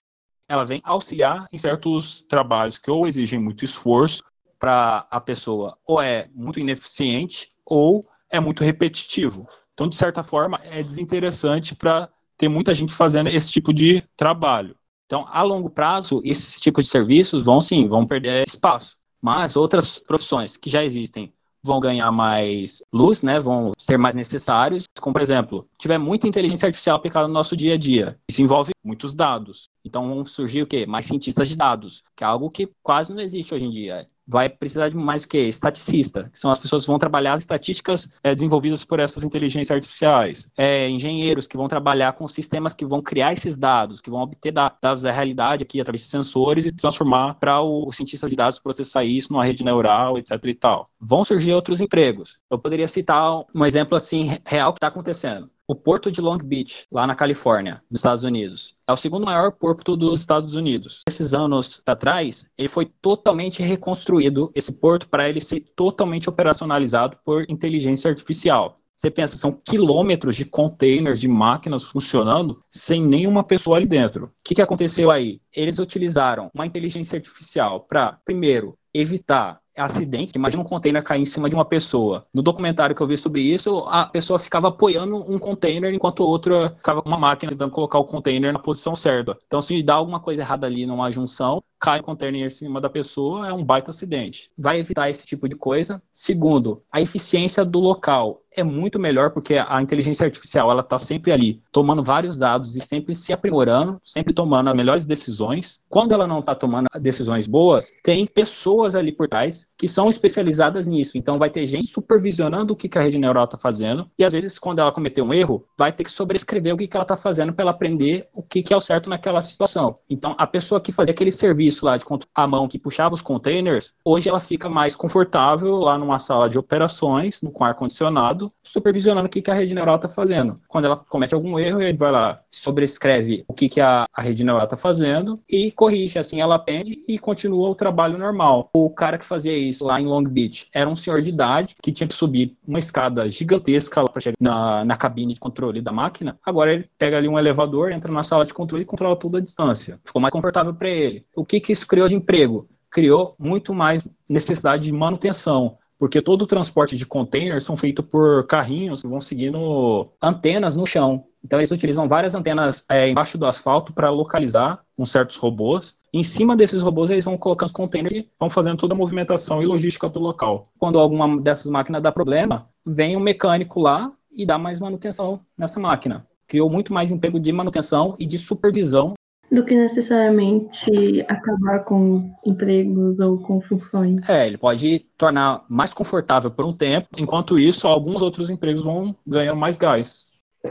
ela 0.48 0.64
vem 0.64 0.80
auxiliar 0.84 1.48
em 1.52 1.58
certos 1.58 2.22
trabalhos 2.22 2.76
que 2.76 2.90
ou 2.90 3.06
exigem 3.06 3.38
muito 3.38 3.64
esforço 3.64 4.22
para 4.58 5.06
a 5.10 5.20
pessoa, 5.20 5.78
ou 5.86 6.02
é 6.02 6.28
muito 6.34 6.60
ineficiente, 6.60 7.50
ou 7.64 8.06
é 8.28 8.38
muito 8.38 8.62
repetitivo. 8.62 9.48
Então, 9.72 9.88
de 9.88 9.96
certa 9.96 10.22
forma, 10.22 10.60
é 10.64 10.82
desinteressante 10.82 11.74
para 11.74 12.10
ter 12.36 12.48
muita 12.48 12.74
gente 12.74 12.92
fazendo 12.92 13.28
esse 13.28 13.50
tipo 13.50 13.72
de 13.72 14.02
trabalho. 14.16 14.76
Então, 15.10 15.26
a 15.28 15.42
longo 15.42 15.68
prazo, 15.68 16.20
esses 16.22 16.60
tipos 16.60 16.84
de 16.84 16.90
serviços 16.92 17.42
vão 17.42 17.60
sim, 17.60 17.88
vão 17.88 18.06
perder 18.06 18.44
espaço. 18.46 18.96
Mas 19.20 19.56
outras 19.56 19.98
profissões 19.98 20.56
que 20.56 20.70
já 20.70 20.84
existem 20.84 21.32
vão 21.64 21.80
ganhar 21.80 22.12
mais 22.12 22.80
luz, 22.92 23.20
né? 23.20 23.40
Vão 23.40 23.72
ser 23.76 23.98
mais 23.98 24.14
necessários. 24.14 24.84
Como, 25.00 25.12
por 25.12 25.20
exemplo, 25.20 25.68
tiver 25.76 25.98
muita 25.98 26.28
inteligência 26.28 26.66
artificial 26.66 26.96
aplicada 26.96 27.26
no 27.26 27.34
nosso 27.34 27.56
dia 27.56 27.74
a 27.74 27.76
dia. 27.76 28.20
Isso 28.30 28.40
envolve 28.40 28.70
muitos 28.84 29.12
dados. 29.12 29.68
Então 29.84 30.08
vão 30.08 30.24
surgir 30.24 30.62
o 30.62 30.66
quê? 30.66 30.86
Mais 30.86 31.06
cientistas 31.06 31.48
de 31.48 31.56
dados, 31.56 32.04
que 32.14 32.22
é 32.22 32.26
algo 32.28 32.48
que 32.48 32.70
quase 32.80 33.12
não 33.12 33.20
existe 33.20 33.52
hoje 33.52 33.64
em 33.64 33.70
dia. 33.72 34.08
Vai 34.30 34.48
precisar 34.48 34.88
de 34.88 34.96
mais 34.96 35.24
o 35.24 35.28
quê? 35.28 35.48
Estaticista, 35.48 36.30
que 36.32 36.38
são 36.38 36.52
as 36.52 36.58
pessoas 36.58 36.82
que 36.82 36.88
vão 36.88 36.98
trabalhar 36.98 37.32
as 37.32 37.40
estatísticas 37.40 38.08
é, 38.22 38.32
desenvolvidas 38.32 38.84
por 38.84 39.00
essas 39.00 39.24
inteligências 39.24 39.74
artificiais. 39.74 40.50
É, 40.56 40.88
engenheiros 40.88 41.48
que 41.48 41.56
vão 41.56 41.66
trabalhar 41.66 42.12
com 42.12 42.28
sistemas 42.28 42.72
que 42.72 42.86
vão 42.86 43.02
criar 43.02 43.32
esses 43.32 43.56
dados, 43.56 44.00
que 44.00 44.08
vão 44.08 44.20
obter 44.20 44.52
dados 44.52 45.02
da 45.02 45.10
realidade 45.10 45.64
aqui 45.64 45.80
através 45.80 46.02
de 46.02 46.08
sensores 46.08 46.64
e 46.64 46.70
transformar 46.72 47.34
para 47.34 47.60
o, 47.60 47.88
o 47.88 47.92
cientista 47.92 48.28
de 48.28 48.36
dados 48.36 48.60
processar 48.60 49.02
isso 49.02 49.32
numa 49.32 49.44
rede 49.44 49.64
neural, 49.64 50.16
etc 50.16 50.38
e 50.44 50.54
tal. 50.54 50.88
Vão 51.00 51.24
surgir 51.24 51.52
outros 51.52 51.80
empregos. 51.80 52.38
Eu 52.48 52.58
poderia 52.58 52.86
citar 52.86 53.44
um 53.52 53.64
exemplo 53.64 53.96
assim 53.96 54.38
real 54.46 54.72
que 54.72 54.78
está 54.78 54.86
acontecendo. 54.86 55.50
O 55.70 55.74
porto 55.76 56.10
de 56.10 56.20
Long 56.20 56.38
Beach, 56.38 56.84
lá 56.90 57.06
na 57.06 57.14
Califórnia, 57.14 57.80
nos 57.88 58.00
Estados 58.00 58.24
Unidos, 58.24 58.74
é 58.88 58.92
o 58.92 58.96
segundo 58.96 59.24
maior 59.24 59.52
porto 59.52 59.96
dos 59.96 60.18
Estados 60.18 60.56
Unidos. 60.56 61.04
Esses 61.06 61.32
anos 61.32 61.80
atrás, 61.86 62.44
ele 62.58 62.66
foi 62.66 62.86
totalmente 63.00 63.62
reconstruído, 63.62 64.50
esse 64.52 64.72
porto, 64.72 65.08
para 65.08 65.28
ele 65.28 65.40
ser 65.40 65.60
totalmente 65.76 66.28
operacionalizado 66.28 67.18
por 67.24 67.48
inteligência 67.48 68.10
artificial. 68.10 68.80
Você 68.96 69.12
pensa, 69.12 69.36
são 69.36 69.52
quilômetros 69.52 70.34
de 70.34 70.44
containers, 70.44 71.20
de 71.20 71.28
máquinas 71.28 71.84
funcionando 71.84 72.60
sem 72.68 73.00
nenhuma 73.06 73.44
pessoa 73.44 73.76
ali 73.76 73.86
dentro. 73.86 74.24
O 74.24 74.30
que, 74.42 74.56
que 74.56 74.62
aconteceu 74.62 75.08
aí? 75.08 75.40
Eles 75.54 75.78
utilizaram 75.78 76.50
uma 76.52 76.66
inteligência 76.66 77.16
artificial 77.16 77.86
para, 77.88 78.18
primeiro, 78.24 78.76
evitar 78.92 79.59
acidente. 79.76 80.32
Imagina 80.34 80.62
um 80.62 80.66
container 80.66 81.02
cair 81.02 81.20
em 81.22 81.24
cima 81.24 81.48
de 81.48 81.54
uma 81.54 81.64
pessoa. 81.64 82.26
No 82.32 82.42
documentário 82.42 82.94
que 82.94 83.02
eu 83.02 83.06
vi 83.06 83.16
sobre 83.16 83.40
isso, 83.40 83.84
a 83.88 84.06
pessoa 84.06 84.38
ficava 84.38 84.68
apoiando 84.68 85.16
um 85.30 85.38
container 85.38 85.92
enquanto 85.92 86.20
outra 86.20 86.70
ficava 86.76 87.02
com 87.02 87.08
uma 87.08 87.18
máquina 87.18 87.52
tentando 87.52 87.72
colocar 87.72 87.98
o 87.98 88.04
container 88.04 88.52
na 88.52 88.58
posição 88.58 88.94
certa. 88.94 89.36
Então, 89.46 89.60
se 89.62 89.82
dá 89.82 89.94
alguma 89.94 90.20
coisa 90.20 90.42
errada 90.42 90.66
ali 90.66 90.86
numa 90.86 91.10
junção, 91.10 91.62
cai 91.80 92.00
o 92.00 92.02
container 92.02 92.46
em 92.46 92.50
cima 92.50 92.80
da 92.80 92.90
pessoa, 92.90 93.48
é 93.48 93.52
um 93.52 93.64
baita 93.64 93.90
acidente. 93.90 94.50
Vai 94.56 94.78
evitar 94.78 95.08
esse 95.08 95.24
tipo 95.24 95.48
de 95.48 95.56
coisa. 95.56 96.02
Segundo, 96.12 96.82
a 96.92 97.00
eficiência 97.00 97.64
do 97.64 97.80
local 97.80 98.42
é 98.52 98.62
muito 98.62 98.98
melhor 98.98 99.30
porque 99.30 99.54
a 99.54 99.80
inteligência 99.80 100.24
artificial 100.26 100.70
ela 100.70 100.80
está 100.80 100.98
sempre 100.98 101.32
ali 101.32 101.62
tomando 101.70 102.02
vários 102.02 102.38
dados 102.38 102.76
e 102.76 102.80
sempre 102.80 103.14
se 103.14 103.32
aprimorando, 103.32 104.00
sempre 104.04 104.34
tomando 104.34 104.68
as 104.68 104.76
melhores 104.76 105.04
decisões. 105.04 105.80
Quando 105.88 106.12
ela 106.12 106.26
não 106.26 106.40
está 106.40 106.54
tomando 106.54 106.86
decisões 107.00 107.46
boas, 107.46 107.92
tem 108.02 108.26
pessoas 108.26 108.94
ali 108.94 109.12
por 109.12 109.28
trás 109.28 109.68
que 109.78 109.86
são 109.86 110.08
especializadas 110.08 110.86
nisso. 110.86 111.16
Então 111.16 111.38
vai 111.38 111.50
ter 111.50 111.66
gente 111.66 111.86
supervisionando 111.86 112.72
o 112.72 112.76
que, 112.76 112.88
que 112.88 112.98
a 112.98 113.02
rede 113.02 113.18
neural 113.18 113.44
está 113.44 113.56
fazendo 113.56 114.10
e 114.18 114.24
às 114.24 114.32
vezes 114.32 114.58
quando 114.58 114.80
ela 114.80 114.92
cometer 114.92 115.22
um 115.22 115.32
erro, 115.32 115.64
vai 115.78 115.92
ter 115.92 116.04
que 116.04 116.10
sobrescrever 116.10 116.74
o 116.74 116.76
que, 116.76 116.86
que 116.86 116.96
ela 116.96 117.04
está 117.04 117.16
fazendo 117.16 117.52
para 117.52 117.62
ela 117.62 117.70
aprender 117.70 118.28
o 118.34 118.42
que, 118.42 118.62
que 118.62 118.74
é 118.74 118.76
o 118.76 118.80
certo 118.80 119.08
naquela 119.08 119.42
situação. 119.42 119.98
Então 120.08 120.34
a 120.36 120.46
pessoa 120.46 120.80
que 120.80 120.92
fazia 120.92 121.12
aquele 121.12 121.30
serviço 121.30 121.69
lá 121.84 121.96
de 121.96 122.04
a 122.34 122.46
mão 122.46 122.66
que 122.68 122.78
puxava 122.78 123.14
os 123.14 123.22
containers, 123.22 123.94
hoje 124.04 124.28
ela 124.28 124.40
fica 124.40 124.68
mais 124.68 124.96
confortável 124.96 125.76
lá 125.76 125.96
numa 125.96 126.18
sala 126.18 126.48
de 126.48 126.58
operações, 126.58 127.40
com 127.52 127.64
ar 127.64 127.74
condicionado 127.74 128.52
supervisionando 128.70 129.26
o 129.26 129.30
que, 129.30 129.42
que 129.42 129.50
a 129.50 129.54
rede 129.54 129.74
neural 129.74 129.96
está 129.96 130.08
fazendo. 130.08 130.60
Quando 130.68 130.84
ela 130.84 130.96
comete 130.96 131.34
algum 131.34 131.58
erro, 131.58 131.82
ele 131.82 131.96
vai 131.96 132.12
lá, 132.12 132.40
sobrescreve 132.50 133.44
o 133.48 133.52
que, 133.52 133.68
que 133.68 133.80
a, 133.80 134.06
a 134.12 134.22
rede 134.22 134.44
neural 134.44 134.64
está 134.64 134.76
fazendo 134.76 135.40
e 135.48 135.70
corrige. 135.72 136.18
Assim 136.18 136.40
ela 136.40 136.54
aprende 136.54 137.02
e 137.06 137.18
continua 137.18 137.68
o 137.68 137.74
trabalho 137.74 138.16
normal. 138.16 138.70
O 138.72 138.88
cara 138.90 139.18
que 139.18 139.24
fazia 139.24 139.56
isso 139.56 139.84
lá 139.84 140.00
em 140.00 140.06
Long 140.06 140.24
Beach 140.24 140.68
era 140.72 140.88
um 140.88 140.96
senhor 140.96 141.20
de 141.20 141.30
idade 141.30 141.74
que 141.82 141.90
tinha 141.90 142.06
que 142.06 142.14
subir 142.14 142.56
uma 142.66 142.78
escada 142.78 143.28
gigantesca 143.28 144.04
para 144.04 144.20
chegar 144.20 144.36
na, 144.40 144.84
na 144.84 144.96
cabine 144.96 145.34
de 145.34 145.40
controle 145.40 145.82
da 145.82 145.92
máquina. 145.92 146.38
Agora 146.44 146.72
ele 146.72 146.86
pega 146.96 147.16
ali 147.16 147.28
um 147.28 147.38
elevador, 147.38 147.90
entra 147.90 148.12
na 148.12 148.22
sala 148.22 148.44
de 148.44 148.54
controle 148.54 148.82
e 148.84 148.86
controla 148.86 149.16
tudo 149.16 149.36
à 149.36 149.40
distância. 149.40 149.98
Ficou 150.04 150.22
mais 150.22 150.32
confortável 150.32 150.74
para 150.74 150.88
ele. 150.88 151.24
O 151.34 151.44
que, 151.44 151.59
que 151.60 151.72
isso 151.72 151.86
criou 151.86 152.08
de 152.08 152.14
emprego? 152.14 152.68
criou 152.90 153.34
muito 153.38 153.72
mais 153.72 154.06
necessidade 154.28 154.82
de 154.82 154.92
manutenção 154.92 155.78
porque 155.98 156.22
todo 156.22 156.42
o 156.42 156.46
transporte 156.46 156.96
de 156.96 157.04
containers 157.04 157.62
são 157.62 157.76
feito 157.76 158.02
por 158.02 158.46
carrinhos 158.46 159.02
que 159.02 159.06
vão 159.06 159.20
seguindo 159.20 160.08
antenas 160.20 160.74
no 160.74 160.86
chão. 160.86 161.26
Então 161.44 161.58
eles 161.58 161.70
utilizam 161.70 162.08
várias 162.08 162.34
antenas 162.34 162.82
é, 162.88 163.06
embaixo 163.06 163.36
do 163.36 163.44
asfalto 163.44 163.92
para 163.92 164.08
localizar 164.08 164.80
com 164.96 165.04
certos 165.04 165.36
robôs. 165.36 165.94
Em 166.10 166.22
cima 166.22 166.56
desses 166.56 166.80
robôs 166.80 167.10
eles 167.10 167.26
vão 167.26 167.36
colocando 167.36 167.66
os 167.66 167.72
containers 167.72 168.12
e 168.12 168.26
vão 168.38 168.48
fazendo 168.48 168.78
toda 168.78 168.94
a 168.94 168.96
movimentação 168.96 169.62
e 169.62 169.66
logística 169.66 170.08
do 170.08 170.18
local. 170.18 170.70
Quando 170.78 170.98
alguma 170.98 171.38
dessas 171.38 171.66
máquinas 171.70 172.02
dá 172.02 172.10
problema, 172.10 172.66
vem 172.84 173.14
um 173.14 173.20
mecânico 173.20 173.78
lá 173.78 174.10
e 174.34 174.46
dá 174.46 174.56
mais 174.56 174.80
manutenção 174.80 175.40
nessa 175.56 175.78
máquina. 175.78 176.26
Criou 176.46 176.70
muito 176.70 176.94
mais 176.94 177.10
emprego 177.10 177.38
de 177.38 177.52
manutenção 177.52 178.16
e 178.18 178.24
de 178.24 178.38
supervisão 178.38 179.12
do 179.50 179.64
que 179.64 179.74
necessariamente 179.74 181.24
acabar 181.28 181.80
com 181.80 182.14
os 182.14 182.22
empregos 182.46 183.18
ou 183.18 183.38
com 183.38 183.60
funções. 183.60 184.28
É, 184.28 184.46
ele 184.46 184.56
pode 184.56 185.00
tornar 185.18 185.64
mais 185.68 185.92
confortável 185.92 186.50
por 186.50 186.64
um 186.64 186.72
tempo, 186.72 187.08
enquanto 187.18 187.58
isso, 187.58 187.88
alguns 187.88 188.22
outros 188.22 188.48
empregos 188.48 188.82
vão 188.82 189.14
ganhar 189.26 189.54
mais 189.54 189.76
gás. 189.76 190.26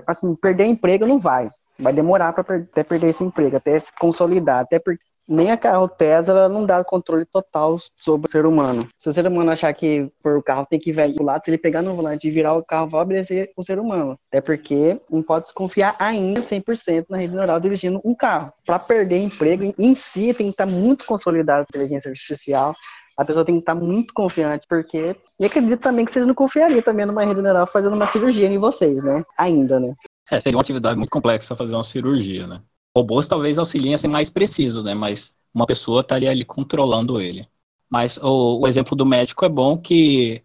Assim, 0.07 0.35
perder 0.35 0.65
emprego 0.65 1.05
não 1.05 1.19
vai. 1.19 1.49
Vai 1.77 1.93
demorar 1.93 2.33
para 2.33 2.43
per 2.43 2.61
até 2.61 2.83
perder 2.83 3.09
esse 3.09 3.23
emprego, 3.23 3.57
até 3.57 3.77
se 3.79 3.91
consolidar, 3.97 4.59
até 4.59 4.79
porque 4.79 5.03
nem 5.29 5.51
a 5.51 5.57
carro 5.57 5.87
Tesla 5.87 6.49
não 6.49 6.65
dá 6.65 6.83
controle 6.83 7.23
total 7.23 7.77
sobre 7.99 8.27
o 8.27 8.29
ser 8.29 8.45
humano. 8.45 8.87
Se 8.97 9.07
o 9.07 9.13
ser 9.13 9.27
humano 9.27 9.51
achar 9.51 9.71
que 9.73 10.11
por 10.23 10.37
o 10.37 10.43
carro 10.43 10.65
tem 10.67 10.79
que 10.79 10.91
vir 10.91 11.13
pro 11.13 11.23
lado, 11.23 11.45
se 11.45 11.51
ele 11.51 11.57
pegar 11.57 11.83
no 11.83 11.93
volante 11.93 12.27
e 12.27 12.31
virar 12.31 12.55
o 12.55 12.63
carro, 12.63 12.89
vai 12.89 13.01
obedecer 13.01 13.51
o 13.55 13.63
ser 13.63 13.79
humano. 13.79 14.17
Até 14.27 14.41
porque 14.41 14.99
não 15.09 15.21
pode 15.21 15.49
se 15.49 15.53
confiar 15.53 15.95
ainda 15.99 16.41
100% 16.41 17.05
na 17.09 17.17
rede 17.17 17.35
neural 17.35 17.59
dirigindo 17.59 18.01
um 18.03 18.15
carro. 18.15 18.51
Para 18.65 18.79
perder 18.79 19.19
emprego, 19.19 19.73
em 19.77 19.93
si 19.93 20.33
tem 20.33 20.47
que 20.47 20.53
estar 20.53 20.65
muito 20.65 21.05
consolidado 21.05 21.61
a 21.61 21.65
inteligência 21.69 22.09
artificial, 22.09 22.73
a 23.15 23.25
pessoa 23.25 23.45
tem 23.45 23.55
que 23.55 23.61
estar 23.61 23.75
muito 23.75 24.13
confiante, 24.13 24.65
porque. 24.67 25.13
E 25.39 25.45
acredito 25.45 25.81
também 25.81 26.05
que 26.05 26.11
vocês 26.11 26.25
não 26.25 26.33
confiariam 26.33 26.81
também 26.81 27.05
numa 27.05 27.23
rede 27.23 27.41
neural 27.41 27.67
fazendo 27.67 27.93
uma 27.93 28.05
cirurgia 28.05 28.47
em 28.47 28.57
vocês, 28.57 29.03
né? 29.03 29.23
Ainda, 29.37 29.79
né? 29.79 29.93
É, 30.31 30.39
seria 30.39 30.55
uma 30.55 30.61
atividade 30.61 30.97
muito 30.97 31.09
complexa 31.09 31.55
fazer 31.55 31.73
uma 31.73 31.83
cirurgia, 31.83 32.47
né? 32.47 32.61
Robôs 32.95 33.27
talvez 33.27 33.59
auxiliem 33.59 33.93
a 33.93 33.97
ser 33.97 34.07
mais 34.07 34.29
preciso, 34.29 34.81
né? 34.83 34.93
Mas 34.93 35.37
uma 35.53 35.65
pessoa 35.65 35.99
estaria 36.01 36.29
ali 36.29 36.45
controlando 36.45 37.19
ele. 37.19 37.47
Mas 37.89 38.17
o, 38.17 38.59
o, 38.61 38.67
exemplo 38.67 38.95
do 38.95 39.05
médico 39.05 39.43
é 39.45 39.49
bom 39.49 39.77
que 39.77 40.41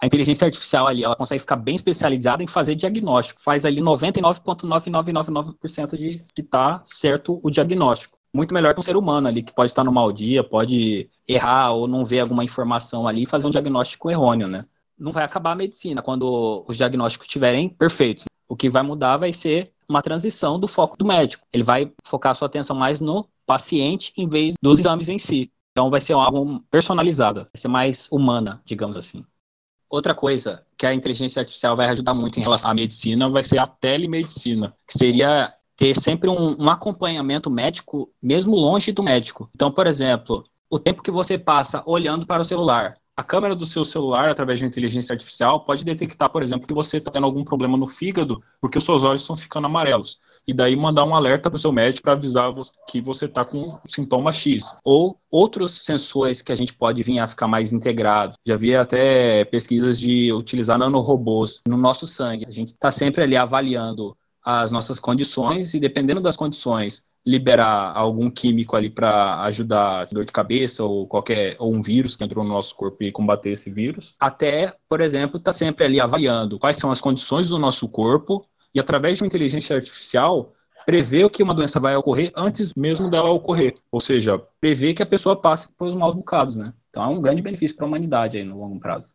a 0.00 0.06
inteligência 0.06 0.46
artificial 0.46 0.86
ali, 0.86 1.04
ela 1.04 1.16
consegue 1.16 1.40
ficar 1.40 1.56
bem 1.56 1.74
especializada 1.74 2.42
em 2.42 2.46
fazer 2.46 2.74
diagnóstico. 2.74 3.42
Faz 3.42 3.64
ali 3.64 3.80
99,9999% 3.80 5.96
de 5.96 6.22
que 6.34 6.40
está 6.40 6.82
certo 6.84 7.40
o 7.42 7.50
diagnóstico. 7.50 8.18
Muito 8.32 8.52
melhor 8.52 8.74
que 8.74 8.80
um 8.80 8.82
ser 8.82 8.96
humano 8.96 9.28
ali, 9.28 9.42
que 9.42 9.54
pode 9.54 9.70
estar 9.70 9.84
no 9.84 9.92
mau 9.92 10.12
dia, 10.12 10.44
pode 10.44 11.08
errar 11.26 11.72
ou 11.72 11.88
não 11.88 12.04
ver 12.04 12.20
alguma 12.20 12.44
informação 12.44 13.08
ali 13.08 13.22
e 13.22 13.26
fazer 13.26 13.46
um 13.46 13.50
diagnóstico 13.50 14.10
errôneo, 14.10 14.46
né? 14.46 14.66
Não 14.98 15.12
vai 15.12 15.24
acabar 15.24 15.52
a 15.52 15.56
medicina 15.56 16.02
quando 16.02 16.64
os 16.68 16.76
diagnósticos 16.76 17.26
estiverem 17.26 17.68
perfeitos. 17.68 18.24
O 18.48 18.56
que 18.56 18.68
vai 18.68 18.82
mudar 18.82 19.16
vai 19.16 19.32
ser 19.32 19.72
uma 19.88 20.02
transição 20.02 20.58
do 20.58 20.68
foco 20.68 20.96
do 20.96 21.06
médico. 21.06 21.46
Ele 21.52 21.62
vai 21.62 21.92
focar 22.04 22.34
sua 22.34 22.46
atenção 22.46 22.76
mais 22.76 23.00
no 23.00 23.28
paciente 23.46 24.12
em 24.16 24.28
vez 24.28 24.54
dos 24.60 24.78
exames 24.78 25.08
em 25.08 25.18
si. 25.18 25.50
Então 25.72 25.90
vai 25.90 26.00
ser 26.00 26.12
algo 26.12 26.60
personalizado, 26.70 27.40
vai 27.40 27.50
ser 27.54 27.68
mais 27.68 28.08
humana, 28.10 28.60
digamos 28.64 28.96
assim. 28.96 29.24
Outra 29.88 30.14
coisa 30.14 30.66
que 30.76 30.84
a 30.84 30.92
inteligência 30.92 31.40
artificial 31.40 31.74
vai 31.74 31.88
ajudar 31.88 32.12
muito 32.12 32.38
em 32.38 32.42
relação 32.42 32.70
à 32.70 32.74
medicina 32.74 33.28
vai 33.30 33.42
ser 33.42 33.58
a 33.58 33.66
telemedicina, 33.66 34.74
que 34.86 34.98
seria 34.98 35.54
ter 35.76 35.94
sempre 35.94 36.28
um, 36.28 36.60
um 36.62 36.68
acompanhamento 36.68 37.48
médico, 37.50 38.12
mesmo 38.20 38.56
longe 38.56 38.92
do 38.92 39.02
médico. 39.02 39.48
Então, 39.54 39.70
por 39.70 39.86
exemplo, 39.86 40.44
o 40.68 40.78
tempo 40.78 41.02
que 41.02 41.10
você 41.10 41.38
passa 41.38 41.82
olhando 41.86 42.26
para 42.26 42.42
o 42.42 42.44
celular, 42.44 42.94
a 43.18 43.24
câmera 43.24 43.56
do 43.56 43.66
seu 43.66 43.84
celular, 43.84 44.28
através 44.28 44.60
de 44.60 44.64
inteligência 44.64 45.12
artificial, 45.12 45.64
pode 45.64 45.84
detectar, 45.84 46.30
por 46.30 46.40
exemplo, 46.40 46.68
que 46.68 46.72
você 46.72 46.98
está 46.98 47.10
tendo 47.10 47.24
algum 47.24 47.42
problema 47.42 47.76
no 47.76 47.88
fígado, 47.88 48.40
porque 48.60 48.78
os 48.78 48.84
seus 48.84 49.02
olhos 49.02 49.22
estão 49.22 49.36
ficando 49.36 49.66
amarelos. 49.66 50.20
E 50.46 50.54
daí 50.54 50.76
mandar 50.76 51.04
um 51.04 51.12
alerta 51.16 51.50
para 51.50 51.56
o 51.56 51.60
seu 51.60 51.72
médico 51.72 52.04
para 52.04 52.12
avisar 52.12 52.54
que 52.86 53.00
você 53.00 53.24
está 53.24 53.44
com 53.44 53.76
sintoma 53.88 54.32
X. 54.32 54.72
Ou 54.84 55.18
outros 55.28 55.82
sensores 55.82 56.42
que 56.42 56.52
a 56.52 56.54
gente 56.54 56.72
pode 56.72 57.02
vir 57.02 57.18
a 57.18 57.26
ficar 57.26 57.48
mais 57.48 57.72
integrado. 57.72 58.36
Já 58.46 58.54
havia 58.54 58.82
até 58.82 59.44
pesquisas 59.46 59.98
de 59.98 60.32
utilizar 60.32 60.78
nanorobôs 60.78 61.60
no 61.66 61.76
nosso 61.76 62.06
sangue. 62.06 62.44
A 62.46 62.52
gente 62.52 62.68
está 62.68 62.92
sempre 62.92 63.24
ali 63.24 63.36
avaliando 63.36 64.16
as 64.44 64.70
nossas 64.70 65.00
condições 65.00 65.74
e 65.74 65.80
dependendo 65.80 66.20
das 66.20 66.36
condições 66.36 67.04
liberar 67.26 67.92
algum 67.94 68.30
químico 68.30 68.76
ali 68.76 68.88
para 68.88 69.42
ajudar 69.44 70.06
dor 70.12 70.24
de 70.24 70.32
cabeça 70.32 70.82
ou 70.82 71.06
qualquer 71.06 71.56
ou 71.58 71.74
um 71.74 71.82
vírus 71.82 72.16
que 72.16 72.24
entrou 72.24 72.44
no 72.44 72.52
nosso 72.52 72.74
corpo 72.74 73.02
e 73.02 73.12
combater 73.12 73.50
esse 73.50 73.70
vírus, 73.70 74.14
até, 74.18 74.74
por 74.88 75.00
exemplo, 75.00 75.38
tá 75.38 75.52
sempre 75.52 75.84
ali 75.84 76.00
avaliando 76.00 76.58
quais 76.58 76.78
são 76.78 76.90
as 76.90 77.00
condições 77.00 77.48
do 77.48 77.58
nosso 77.58 77.88
corpo 77.88 78.44
e 78.74 78.80
através 78.80 79.18
de 79.18 79.24
uma 79.24 79.28
inteligência 79.28 79.76
artificial 79.76 80.52
prever 80.86 81.28
que 81.28 81.42
uma 81.42 81.54
doença 81.54 81.78
vai 81.78 81.94
ocorrer 81.96 82.32
antes 82.34 82.72
mesmo 82.74 83.10
dela 83.10 83.30
ocorrer, 83.30 83.74
ou 83.92 84.00
seja, 84.00 84.38
prever 84.60 84.94
que 84.94 85.02
a 85.02 85.06
pessoa 85.06 85.36
passe 85.36 85.70
por 85.76 85.88
os 85.88 85.94
maus 85.94 86.14
bocados, 86.14 86.56
né? 86.56 86.72
Então 86.88 87.02
é 87.02 87.08
um 87.08 87.20
grande 87.20 87.42
benefício 87.42 87.76
para 87.76 87.84
a 87.84 87.88
humanidade 87.88 88.38
aí 88.38 88.44
no 88.44 88.58
longo 88.58 88.80
prazo. 88.80 89.12